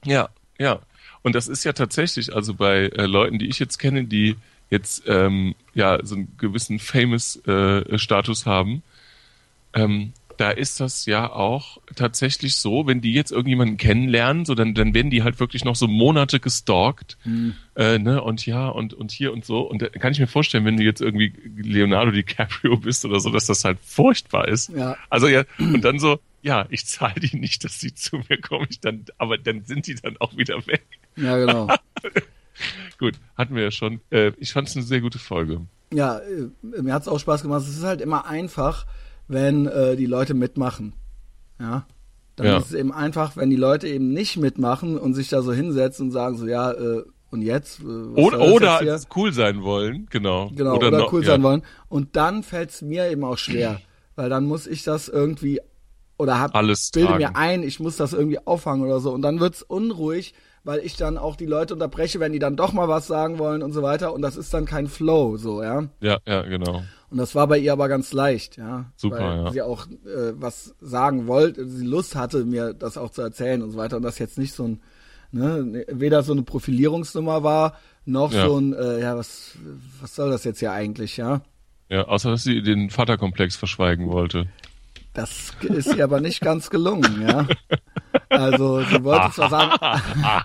[0.04, 0.80] Ja, ja.
[1.22, 4.36] Und das ist ja tatsächlich, also bei äh, Leuten, die ich jetzt kenne, die
[4.70, 8.82] jetzt ähm, ja so einen gewissen Famous-Status haben,
[9.72, 14.74] ähm, da ist das ja auch tatsächlich so, wenn die jetzt irgendjemanden kennenlernen, so dann,
[14.74, 17.18] dann werden die halt wirklich noch so Monate gestalkt,
[17.76, 19.60] äh, ne, und ja, und, und hier und so.
[19.60, 23.30] Und da kann ich mir vorstellen, wenn du jetzt irgendwie Leonardo DiCaprio bist oder so,
[23.30, 24.70] dass das halt furchtbar ist.
[24.70, 24.96] Ja.
[25.10, 28.66] Also ja, und dann so, ja, ich zahle die nicht, dass sie zu mir kommen,
[28.68, 30.84] ich dann, aber dann sind die dann auch wieder weg.
[31.16, 31.68] Ja, genau.
[32.98, 34.00] Gut, hatten wir ja schon.
[34.10, 35.62] Äh, ich fand es eine sehr gute Folge.
[35.92, 36.48] ja, äh,
[36.82, 37.62] mir hat's auch Spaß gemacht.
[37.62, 38.86] Es ist halt immer einfach,
[39.28, 40.94] wenn äh, die Leute mitmachen.
[41.60, 41.86] Ja.
[42.36, 42.56] Dann Ja.
[42.58, 46.06] ist es eben einfach, wenn die Leute eben nicht mitmachen und sich da so hinsetzen
[46.06, 47.80] und sagen so, ja, äh, und jetzt?
[47.80, 50.50] Äh, Oder, oder cool sein wollen, genau.
[50.54, 51.28] Genau, oder, noch- cool ja.
[51.32, 51.62] sein wollen.
[51.88, 53.80] Und dann fällt's mir eben auch schwer,
[54.16, 55.60] weil dann muss ich das irgendwie
[56.16, 57.22] oder hab, Alles bilde tragen.
[57.24, 59.10] mir ein, ich muss das irgendwie auffangen oder so.
[59.12, 60.32] Und dann wird's unruhig,
[60.62, 63.62] weil ich dann auch die Leute unterbreche, wenn die dann doch mal was sagen wollen
[63.64, 64.12] und so weiter.
[64.14, 65.88] Und das ist dann kein Flow, so, ja.
[66.00, 66.82] Ja, ja, genau.
[67.14, 68.86] Und das war bei ihr aber ganz leicht, ja.
[68.96, 69.52] Super, weil ja.
[69.52, 73.70] sie auch äh, was sagen wollte, sie Lust hatte, mir das auch zu erzählen und
[73.70, 73.98] so weiter.
[73.98, 74.80] Und das jetzt nicht so ein,
[75.30, 78.48] ne, weder so eine Profilierungsnummer war, noch Ja.
[78.48, 79.56] so ein, äh, ja, was,
[80.00, 81.42] was soll das jetzt hier eigentlich, ja?
[81.88, 84.48] Ja, außer dass sie den Vaterkomplex verschweigen wollte.
[85.12, 87.46] Das ist ihr aber nicht ganz gelungen, ja.
[88.28, 89.72] Also sie wollte zwar sagen,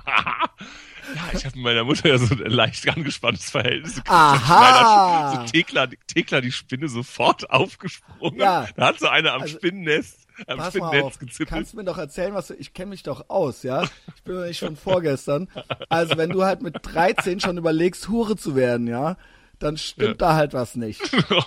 [1.15, 3.95] Ja, ich habe mit meiner Mutter ja so ein leicht angespanntes Verhältnis.
[3.95, 5.31] Du kriegst Aha.
[5.33, 8.39] So, so Thekla, Thekla die Spinne sofort aufgesprungen.
[8.39, 8.67] Ja.
[8.75, 11.49] Da hat so eine am Also, Spinnennest, am pass mal auf, Spinnennetz gezippelt.
[11.49, 13.83] kannst mir doch erzählen, was du, ich kenne mich doch aus, ja.
[14.15, 15.49] Ich bin doch nicht schon vorgestern.
[15.89, 19.17] Also wenn du halt mit 13 schon überlegst, Hure zu werden, ja,
[19.59, 21.01] dann stimmt da halt was nicht.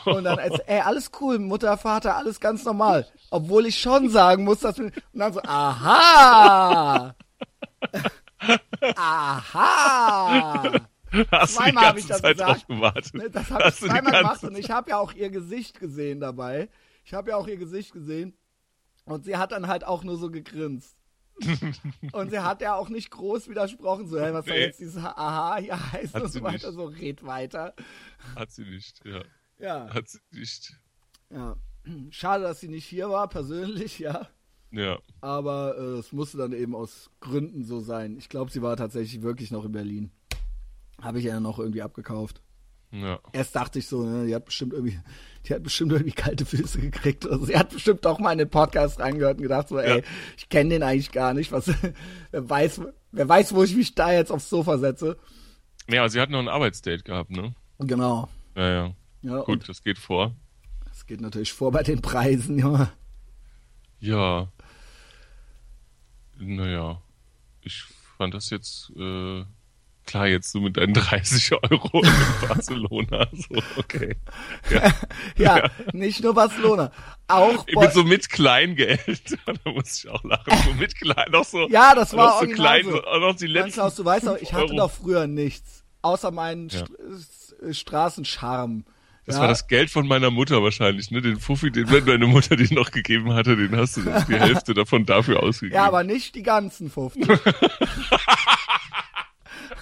[0.04, 3.06] Und dann als, ey, alles cool, Mutter, Vater, alles ganz normal.
[3.30, 7.14] Obwohl ich schon sagen muss, dass wir, und dann so, aha!
[8.96, 10.72] Aha!
[11.30, 13.12] Hast zweimal hab ich das Zeit gesagt.
[13.32, 16.68] Das habe ich zweimal gemacht und ich habe ja auch ihr Gesicht gesehen dabei.
[17.04, 18.34] Ich habe ja auch ihr Gesicht gesehen.
[19.04, 20.96] Und sie hat dann halt auch nur so gegrinst.
[22.12, 24.60] und sie hat ja auch nicht groß widersprochen, so, hey, was soll Nee.
[24.66, 26.76] jetzt dieses Aha hier heißen Hat und so weiter, nicht.
[26.76, 27.74] so red weiter.
[28.36, 29.22] Hat sie nicht, ja.
[29.58, 30.74] Ja, Hat sie nicht.
[31.30, 31.56] ja.
[32.10, 34.28] Schade, dass sie nicht hier war, persönlich, ja.
[34.72, 34.98] Ja.
[35.20, 38.16] Aber äh, es musste dann eben aus Gründen so sein.
[38.16, 40.10] Ich glaube, sie war tatsächlich wirklich noch in Berlin.
[41.00, 42.40] Habe ich ja noch irgendwie abgekauft.
[42.90, 43.18] Ja.
[43.32, 44.98] Erst dachte ich so, ne, die hat bestimmt irgendwie,
[45.46, 47.26] die hat bestimmt irgendwie kalte Füße gekriegt.
[47.28, 50.04] Also sie hat bestimmt doch mal in den Podcast reingehört und gedacht so, ey, Ja.
[50.36, 51.52] ich kenne den eigentlich gar nicht.
[51.52, 51.70] Was,
[52.30, 52.80] wer weiß,
[53.12, 55.16] wer weiß, wo ich mich da jetzt aufs Sofa setze.
[55.88, 57.54] Aber sie hat noch ein Arbeitsdate gehabt, ne?
[57.78, 58.28] Genau.
[58.56, 58.94] Ja, ja.
[59.22, 60.34] Ja, Gut, das geht vor.
[60.86, 62.90] das geht natürlich vor bei den Preisen, ja.
[64.00, 64.48] Ja.
[66.44, 67.00] Naja.
[67.62, 67.84] Ich
[68.18, 69.44] fand das jetzt, äh,
[70.06, 73.28] klar, jetzt so mit deinen 30 Euro in Barcelona.
[73.32, 74.16] So, okay.
[74.70, 74.92] Ja.
[75.36, 76.90] Ja, nicht nur Barcelona.
[77.28, 79.00] Auch Ich bin so mit Kleingeld.
[79.46, 80.52] da muss ich auch lachen.
[80.64, 81.68] So mit Klein, noch so.
[81.68, 83.02] Ja, das war noch so klein, so.
[83.04, 83.72] auch noch die letzten.
[83.72, 84.76] Klaus, du weißt doch, ich hatte Euro.
[84.76, 85.84] doch früher nichts.
[86.02, 86.84] Außer meinen Ja.
[86.86, 88.82] St Straßencharme.
[89.24, 89.42] Das ja.
[89.42, 91.22] war das Geld von meiner Mutter wahrscheinlich, ne?
[91.22, 94.34] Den Fuffi, den wenn deine Mutter dir noch gegeben hatte, den hast du jetzt die
[94.34, 95.76] Hälfte davon dafür ausgegeben.
[95.76, 97.28] Ja, aber nicht die ganzen 50.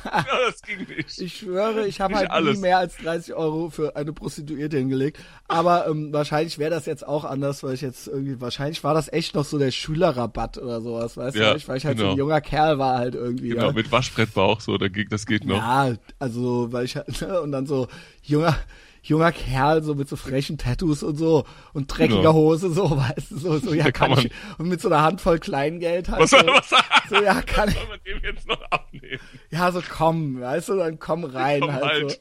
[0.05, 1.21] Ja, das ging nicht.
[1.21, 2.57] Ich schwöre, ich habe Nicht halt alles.
[2.57, 5.19] nie mehr als 30 Euro für eine Prostituierte hingelegt.
[5.49, 9.13] Aber ähm, wahrscheinlich wäre das jetzt auch anders, weil ich jetzt irgendwie, wahrscheinlich war das
[9.13, 11.69] echt noch so der Schülerrabatt oder sowas, weißt Ja, du?
[11.69, 12.13] Weil ich halt so genau.
[12.15, 13.51] ein junger Kerl war halt irgendwie.
[13.51, 13.73] Genau, ja.
[13.73, 15.59] mit Waschbrettbauch, so, da geht, das geht noch.
[15.59, 17.89] Ja, also, weil ich halt, ne, und dann so
[18.23, 18.57] junger,
[19.03, 22.33] junger Kerl, so mit so frechen Tattoos und so und dreckiger Ja.
[22.33, 25.39] Hose, so, weißt du, so, so, ja, kann, kann ich, und mit so einer Handvoll
[25.39, 26.21] Kleingeld halt.
[26.23, 26.71] Was so, was
[27.09, 29.21] so, ja, kann ich, man dem jetzt noch abnehmen?
[29.51, 32.11] ja, so komm, weißt du, dann komm rein Komm halt, halt.
[32.11, 32.17] so.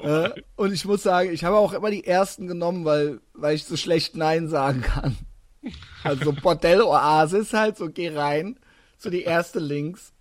[0.00, 0.44] Komm Äh, halt.
[0.56, 3.76] und ich muss sagen, ich habe auch immer die ersten genommen, weil, weil ich so
[3.76, 5.16] schlecht Nein sagen kann.
[6.02, 8.58] Also Bordell Oasis halt, so geh rein,
[8.98, 10.12] so die erste links.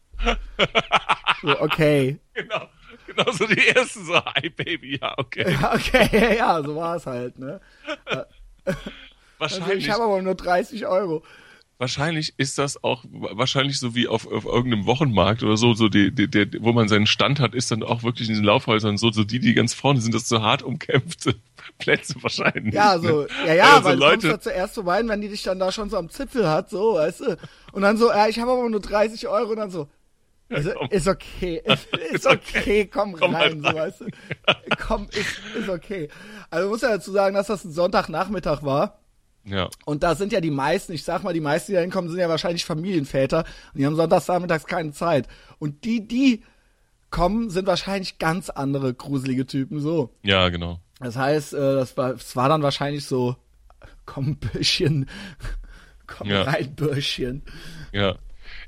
[1.41, 2.19] So, okay.
[2.33, 2.67] Genau.
[3.15, 5.51] Genau so die ersten so, hi Baby, ja, okay.
[5.51, 7.59] Ja, okay, ja, ja, so war es halt, ne?
[8.05, 8.23] Also
[9.39, 11.21] Wahrscheinlich, ich habe aber nur 30 Euro.
[11.77, 16.11] wahrscheinlich ist das auch, wahrscheinlich so wie auf, auf irgendeinem Wochenmarkt oder so, so die,
[16.11, 19.11] die, die, wo man seinen Stand hat, ist dann auch wirklich in den Laufhäusern so,
[19.11, 21.35] so die, die ganz vorne sind, das so hart umkämpfte
[21.79, 22.73] Plätze wahrscheinlich.
[22.73, 23.27] Ja, so, ne?
[23.47, 25.59] ja, ja, Also weil du kommst Leute, da zuerst so rein, wenn die dich dann
[25.59, 27.37] da schon so am Zipfel hat, so, weißt du?
[27.73, 29.89] Und dann so, ja, ich habe aber nur 30 Euro und dann so,
[30.49, 30.87] ist, komm.
[30.89, 34.05] ist okay, ist, ist okay, komm, Komm rein, halt so, weißt du?
[34.85, 36.09] Komm, ist, ist okay.
[36.49, 38.99] Also, muss ja dazu sagen, dass das ein Sonntagnachmittag war.
[39.45, 42.09] ja, Und da sind ja die meisten, ich sag mal, die meisten, die da hinkommen,
[42.09, 43.39] sind ja wahrscheinlich Familienväter.
[43.73, 45.27] Und die haben sonntags nachmittags keine Zeit.
[45.59, 46.43] Und die, die
[47.09, 50.09] kommen, sind wahrscheinlich ganz andere gruselige Typen, so.
[50.23, 50.79] ja, genau.
[50.99, 53.35] Das heißt, äh, das war, das war dann wahrscheinlich so,
[54.05, 55.09] komm, Bürschchen,
[56.07, 56.43] komm Ja.
[56.43, 57.43] rein, Bürschchen.
[57.91, 58.15] Ja.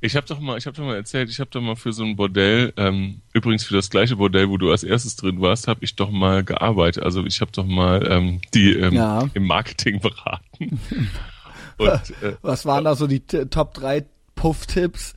[0.02, 2.04] Ich habe doch mal, ich habe doch mal erzählt, ich habe doch mal für so
[2.04, 5.84] ein Bordell, ähm, übrigens für das gleiche Bordell, wo du als erstes drin warst, habe
[5.84, 7.04] ich doch mal gearbeitet.
[7.04, 9.28] Also ich habe doch mal ähm, die ähm, Ja.
[9.34, 10.80] im Marketing beraten.
[11.78, 11.88] Und
[12.22, 14.06] äh, Was waren da so die Top 3
[14.36, 15.14] Puff-Tipps,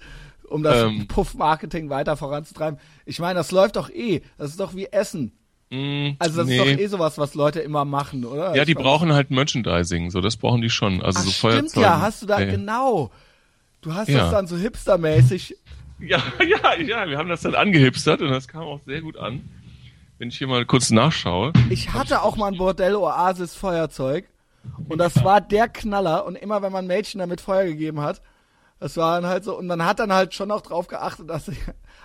[0.48, 1.06] um das Ähm.
[1.06, 2.78] Puff-Marketing weiter voranzutreiben?
[3.06, 4.22] Ich meine, das läuft doch eh.
[4.38, 5.32] Das ist doch wie Essen.
[5.70, 6.56] mh, Also das nee.
[6.56, 8.54] ist doch eh sowas, was Leute immer machen, oder?
[8.56, 11.00] ja, Ich die brauchen halt Merchandising, so das brauchen die schon.
[11.02, 11.86] Also Ach, so stimmt Feuerzeuge.
[11.86, 13.10] ja, hast du da, ja, genau.
[13.80, 14.18] Du hast Ja.
[14.18, 15.56] das dann so hipstermäßig.
[16.00, 19.48] ja, ja, ja, wir haben das dann angehipstert und das kam auch sehr gut an.
[20.18, 21.52] Wenn ich hier mal kurz nachschaue.
[21.70, 24.28] Ich hatte auch mal ein Bordell Oasis Feuerzeug
[24.88, 28.20] und das war der Knaller und immer wenn man Mädchen damit Feuer gegeben hat,
[28.80, 31.46] das war dann halt so und man hat dann halt schon auch drauf geachtet, dass
[31.46, 31.56] sie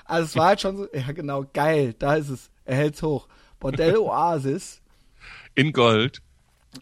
[0.06, 2.50] Also es war halt schon so, ja genau, geil, da ist es.
[2.66, 3.28] Er hält's hoch.
[3.60, 4.82] Bordell Oasis.
[5.56, 6.22] In Gold.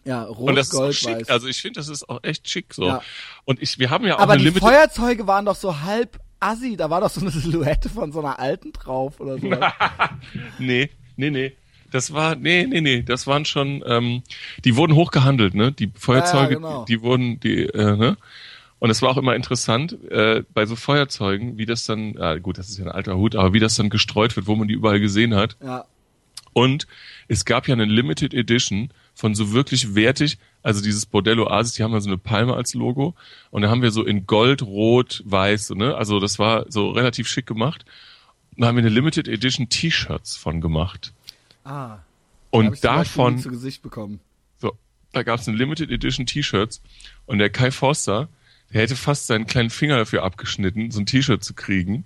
[0.04, 1.16] Ja, Und rot, das ist auch gold, schick.
[1.16, 1.28] weiß.
[1.30, 2.86] Also ich finde, das ist auch echt schick so.
[2.86, 3.02] Ja.
[3.44, 4.68] Und ich, wir haben ja auch Aber eine die Limited.
[4.68, 6.76] Feuerzeuge waren doch so halb assi.
[6.76, 9.50] Da war doch so eine Silhouette von so einer alten drauf oder so.
[10.58, 11.52] Nee, nee, nee.
[11.90, 14.22] Das war, nee, nee, nee, das waren schon, ähm,
[14.64, 15.72] die wurden hochgehandelt, ne?
[15.72, 16.84] Die Feuerzeuge, Ja, ja, genau.
[16.86, 18.16] die, die wurden, die, äh, ne?
[18.78, 22.56] Und es war auch immer interessant, äh, bei so Feuerzeugen, wie das dann, ah, gut,
[22.56, 24.74] das ist ja ein alter Hut, aber wie das dann gestreut wird, wo man die
[24.74, 25.56] überall gesehen hat.
[25.62, 25.84] ja.
[26.54, 26.86] Und
[27.28, 31.82] es gab ja eine Limited Edition von so wirklich wertig, also dieses Bordello Oasis, die
[31.82, 33.14] haben ja so eine Palme als Logo.
[33.50, 35.94] Und da haben wir so in Gold, Rot, Weiß, ne?
[35.94, 37.84] Also das war so relativ schick gemacht.
[38.56, 41.12] Da haben wir eine Limited Edition T-Shirts von gemacht.
[41.64, 41.98] Ah.
[42.50, 44.20] Und davon, zu Gesicht bekommen.
[44.58, 44.72] so,
[45.12, 46.82] da gab es eine Limited Edition T-Shirts.
[47.26, 48.28] Und der Kai Forster,
[48.72, 52.04] der hätte fast seinen kleinen Finger dafür abgeschnitten, so ein T-Shirt zu kriegen.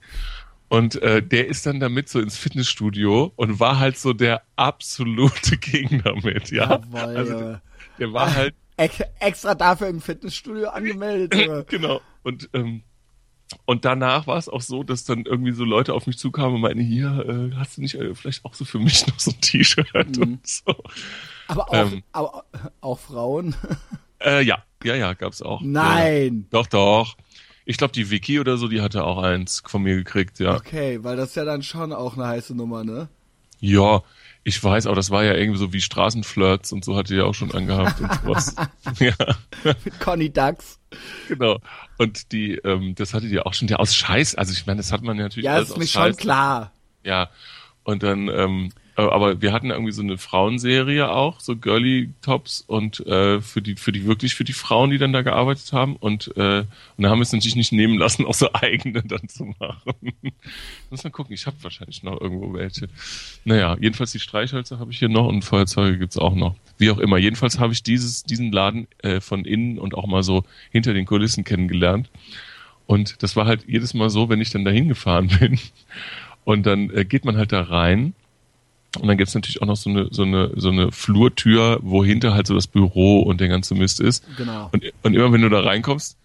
[0.68, 5.56] Und äh, der ist dann damit so ins Fitnessstudio und war halt so der absolute
[5.60, 6.70] Gegner mit, ja.
[6.70, 7.62] Jawohl, also der,
[7.98, 11.34] der war halt, Ex extra dafür im Fitnessstudio angemeldet.
[11.68, 12.00] Genau.
[12.22, 12.82] Und ähm,
[13.64, 16.60] und danach war es auch so, dass dann irgendwie so Leute auf mich zukamen und
[16.62, 19.40] meinten, hier, äh, hast du nicht äh, vielleicht auch so für mich noch so ein
[19.40, 20.74] T-Shirt und so.
[21.46, 22.02] Aber auch, Ähm.
[22.12, 22.44] aber
[22.80, 23.54] auch Frauen.
[24.20, 25.60] Äh, ja, ja, ja, gab's auch.
[25.62, 26.46] Nein.
[26.50, 26.58] Ja.
[26.58, 27.16] Doch, doch.
[27.66, 30.54] Ich glaube, die Vicky oder so, die hatte auch eins von mir gekriegt, ja.
[30.54, 33.08] Okay, weil das ist ja dann schon auch eine heiße Nummer, ne?
[33.58, 34.02] Ja,
[34.44, 37.34] ich weiß, aber das war ja irgendwie so wie Straßenflirts und so hatte die auch
[37.34, 38.54] schon angehabt und sowas.
[39.00, 39.14] ja,
[39.84, 40.78] Mit Conny Dax.
[41.26, 41.58] genau.
[41.98, 44.36] Und die, ähm, das hatte die auch schon ja aus Scheiß.
[44.36, 46.16] Also ich meine, das hat man ja natürlich Ja, ist mir schon Scheiß.
[46.18, 46.72] klar.
[47.02, 47.28] Ja.
[47.82, 52.64] Und dann, ähm, äh, aber wir hatten irgendwie so eine Frauenserie auch, so Girly Tops
[52.66, 55.96] und äh, für die, für die wirklich für die Frauen, die dann da gearbeitet haben
[55.96, 56.64] und äh,
[56.96, 59.92] und da haben wir es natürlich nicht nehmen lassen, auch so eigene dann zu machen.
[60.90, 62.88] Muss mal gucken, ich habe wahrscheinlich noch irgendwo welche.
[63.44, 66.54] Naja, jedenfalls die Streichhölzer habe ich hier noch und Feuerzeuge gibt's auch noch.
[66.78, 67.18] Wie auch immer.
[67.18, 71.06] Jedenfalls habe ich dieses, diesen Laden äh, von innen und auch mal so hinter den
[71.06, 72.10] Kulissen kennengelernt.
[72.86, 75.58] Und das war halt jedes Mal so, wenn ich dann dahin gefahren bin.
[76.44, 78.14] Und dann äh, geht man halt da rein.
[78.96, 82.34] Und dann gibt's natürlich auch noch so eine, so eine, so eine Flurtür, wo hinter
[82.34, 84.24] halt so das Büro und der ganze Mist ist.
[84.36, 84.70] Genau.
[84.72, 86.18] Und, und immer wenn du da reinkommst,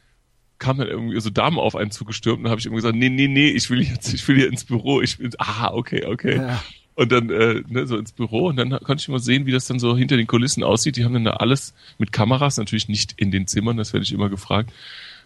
[0.59, 3.09] kam dann irgendwie so Damen auf einen zugestürmt und dann habe ich immer gesagt, nee,
[3.09, 5.01] nee, nee, ich will jetzt, ich will hier ins Büro.
[5.01, 6.37] Ich will, ah, okay, okay.
[6.37, 6.63] Ja.
[6.95, 9.65] Und dann äh, ne, so ins Büro und dann konnte ich mal sehen, wie das
[9.65, 10.97] dann so hinter den Kulissen aussieht.
[10.97, 14.13] Die haben dann da alles mit Kameras, natürlich nicht in den Zimmern, das werde ich
[14.13, 14.71] immer gefragt.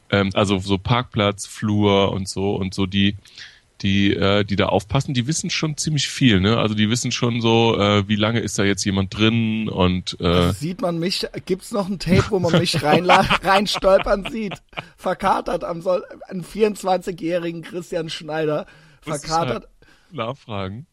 [0.09, 3.15] Ähm, also so Parkplatz, Flur und so und so die
[3.81, 6.57] die äh, die da aufpassen, die wissen schon ziemlich viel, ne?
[6.57, 10.53] Also die wissen schon so, äh, wie lange ist da jetzt jemand drin und äh,
[10.53, 14.61] Sieht man mich, gibt's noch ein Tape, wo man mich reinla- reinstolpern sieht?
[14.97, 18.65] Verkatert am Sol einen 24-jährigen Christian Schneider.
[19.01, 19.49] Verkatert.
[19.65, 19.67] halt
[20.11, 20.87] nachfragen.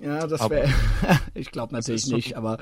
[0.00, 0.72] Ja, das wäre,
[1.34, 2.58] ich glaube natürlich schon- nicht, aber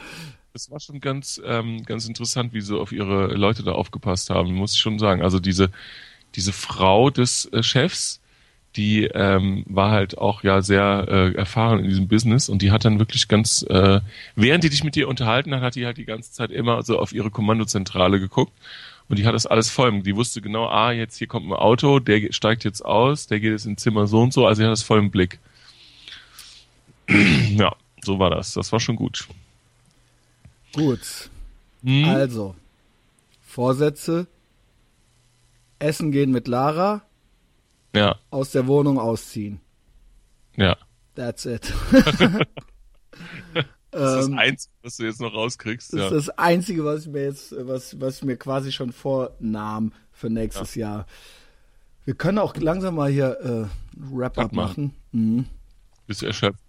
[0.54, 4.54] Es war schon ganz, ähm, ganz interessant, wie sie auf ihre Leute da aufgepasst haben,
[4.54, 5.22] muss ich schon sagen.
[5.22, 5.70] Also diese,
[6.34, 8.20] diese Frau des äh, Chefs,
[8.78, 12.84] die ähm, war halt auch ja sehr äh, erfahren in diesem Business und die hat
[12.84, 14.00] dann wirklich ganz, äh,
[14.36, 16.98] während die dich mit dir unterhalten hat, hat die halt die ganze Zeit immer so
[16.98, 18.52] auf ihre Kommandozentrale geguckt
[19.08, 20.02] und die hat das alles voll.
[20.02, 23.50] Die wusste genau, ah, jetzt hier kommt ein Auto, der steigt jetzt aus, der geht
[23.50, 25.40] jetzt ins Zimmer so und so, also sie hat das voll im Blick.
[27.08, 28.52] ja, so war das.
[28.52, 29.26] Das war schon gut.
[30.72, 31.30] gut.
[31.82, 32.04] Hm?
[32.04, 32.54] Also,
[33.42, 34.26] Vorsätze.
[35.80, 37.02] Essen gehen mit Lara,
[37.94, 39.60] Ja, aus der Wohnung ausziehen.
[40.56, 40.76] ja.
[41.14, 41.72] That's it.
[43.90, 45.92] Das ist das Ähm, Einzige, was du jetzt noch rauskriegst.
[45.94, 46.06] Das Ja.
[46.08, 50.28] ist das Einzige, was ich mir jetzt, was, was ich mir quasi schon vornahm für
[50.28, 51.06] nächstes Jahr.
[52.04, 53.66] Wir können auch langsam mal hier äh,
[53.96, 54.94] Wrap-up machen.
[55.12, 55.46] Mhm.
[56.06, 56.60] Bist du erschöpft?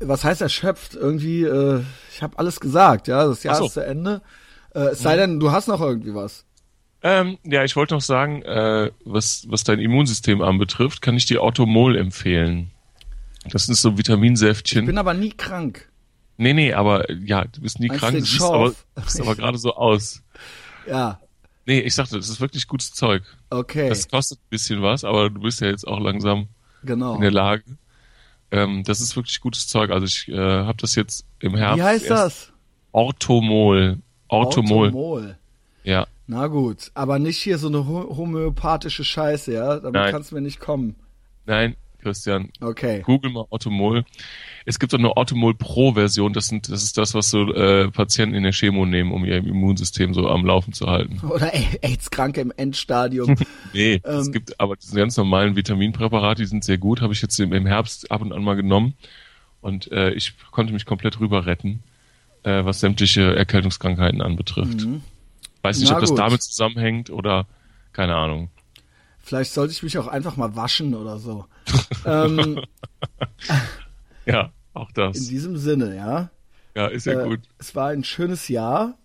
[0.00, 0.94] Was heißt erschöpft?
[0.94, 1.82] Irgendwie, äh,
[2.12, 3.26] ich habe alles gesagt, ja.
[3.26, 3.64] Das Jahr so.
[3.66, 4.20] ist zu Ende.
[4.74, 6.44] Äh, es sei denn, du hast noch irgendwie was.
[7.02, 11.42] Ähm, ja, ich wollte noch sagen, äh, was, was dein Immunsystem anbetrifft, kann ich dir
[11.42, 12.70] Automol empfehlen.
[13.50, 14.84] Das ist so Ich Vitaminsäftchen.
[14.86, 15.88] bin aber nie krank.
[16.36, 18.74] nee, nee, aber ja, du bist nie Meinst krank, siehst aber,
[19.06, 20.22] siehst aber gerade so aus.
[20.86, 21.20] Ja,
[21.66, 23.22] Nee, ich sagte, das ist wirklich gutes Zeug.
[23.50, 26.48] okay, Das kostet ein bisschen was, aber du bist ja jetzt auch langsam
[26.82, 27.14] genau.
[27.14, 27.62] in der Lage.
[28.50, 29.90] Ähm, das ist wirklich gutes Zeug.
[29.90, 31.78] Also ich äh, habe das jetzt im Herbst.
[31.78, 32.52] Wie heißt das?
[32.92, 33.98] Orthomol.
[34.28, 34.86] Orthomol.
[34.86, 35.38] Orthomol.
[35.84, 36.06] Ja.
[36.26, 39.76] Na gut, aber nicht hier so eine ho homöopathische Scheiße, ja?
[39.80, 40.12] Damit Nein.
[40.12, 40.96] kannst du mir nicht kommen.
[41.46, 42.50] Nein, Christian.
[42.60, 43.02] Okay.
[43.02, 44.04] Google mal Automol.
[44.64, 46.32] Es gibt auch eine Automol Pro Version.
[46.32, 49.38] Das sind, das ist das, was so äh, Patienten in der Chemo nehmen, um ihr
[49.38, 51.20] Immunsystem so am Laufen zu halten.
[51.26, 51.52] Oder
[51.82, 53.36] AIDS-Kranke im Endstadium.
[53.72, 54.32] nee, es Ähm.
[54.32, 57.00] gibt aber diese ganz normalen Vitaminpräparate, die sind sehr gut.
[57.00, 58.94] Habe ich jetzt im im Herbst ab und an mal genommen
[59.60, 61.82] und äh, ich konnte mich komplett rüber retten,
[62.44, 64.86] äh, was sämtliche Erkältungskrankheiten anbetrifft.
[65.62, 65.88] Weiß nicht.
[65.90, 66.18] Na ob das gut.
[66.18, 67.46] damit zusammenhängt oder
[67.92, 68.50] keine Ahnung.
[69.18, 71.44] Vielleicht sollte ich mich auch einfach mal waschen oder so.
[72.06, 72.60] ähm,
[74.26, 75.18] Ja, auch in das.
[75.28, 76.30] diesem Sinne, ja.
[76.74, 77.40] Ja, ist ja Äh, gut.
[77.58, 78.96] Es war ein schönes Jahr.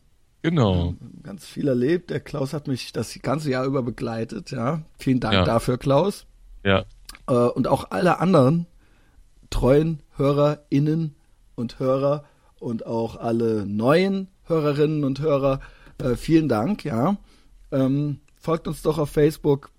[0.41, 0.93] Genau.
[1.23, 2.11] Ganz viel erlebt.
[2.11, 4.83] Der Klaus hat mich das ganze Jahr über begleitet, ja.
[4.99, 5.43] Vielen Dank Ja.
[5.43, 6.25] dafür, Klaus.
[6.63, 6.85] Ja,
[7.27, 8.67] Äh, und auch alle anderen
[9.49, 11.15] treuen HörerInnen
[11.55, 12.23] und Hörer
[12.59, 15.59] und auch alle neuen Hörerinnen und Hörer,
[16.01, 17.17] äh, vielen Dank, ja.
[17.71, 19.71] Ähm, folgt uns doch auf Facebook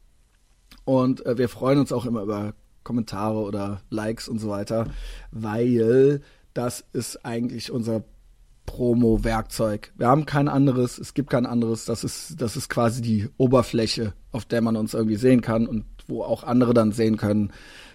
[0.85, 4.87] und äh, wir freuen uns auch immer über Kommentare oder Likes und so weiter,
[5.31, 6.23] weil
[6.55, 8.05] das ist eigentlich unser
[8.67, 9.93] Promo-Werkzeug.
[9.97, 14.13] Wir haben kein anderes, es gibt kein anderes, das ist, das ist quasi die Oberfläche,
[14.33, 17.53] auf der man uns irgendwie sehen kann und wo auch andere dann sehen können,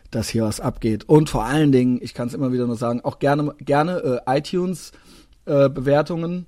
[0.09, 1.07] dass hier was abgeht.
[1.07, 4.37] Und vor allen Dingen, ich kann es immer wieder nur sagen, auch gerne, gerne äh,
[4.37, 6.47] iTunes-Bewertungen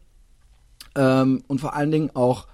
[0.95, 2.48] ähm, und vor allen Dingen auch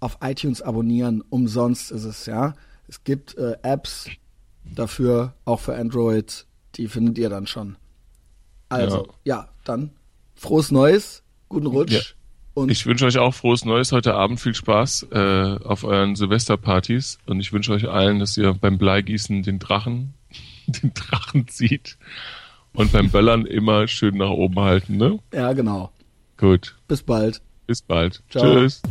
[0.00, 1.22] auf iTunes abonnieren.
[1.30, 2.54] Umsonst ist es, ja.
[2.88, 4.08] Es gibt äh, Apps
[4.64, 6.46] dafür, auch für Android,
[6.76, 7.76] die findet ihr dann schon.
[8.68, 9.90] Also, ja, dann
[10.34, 12.00] frohes Neues, guten Rutsch Ja.
[12.54, 17.18] und Ich wünsche euch auch frohes Neues heute Abend, viel Spaß äh, auf euren Silvesterpartys
[17.26, 20.14] und ich wünsche euch allen, dass ihr beim Bleigießen den Drachen,
[20.66, 21.96] den Drachen zieht
[22.72, 25.18] und beim Böllern immer schön nach oben halten, ne?
[25.32, 25.90] ja, genau.
[26.36, 27.40] Gut, Bis bald.
[27.66, 28.22] Bis bald.
[28.30, 28.42] Ciao.
[28.42, 28.82] Tschüss.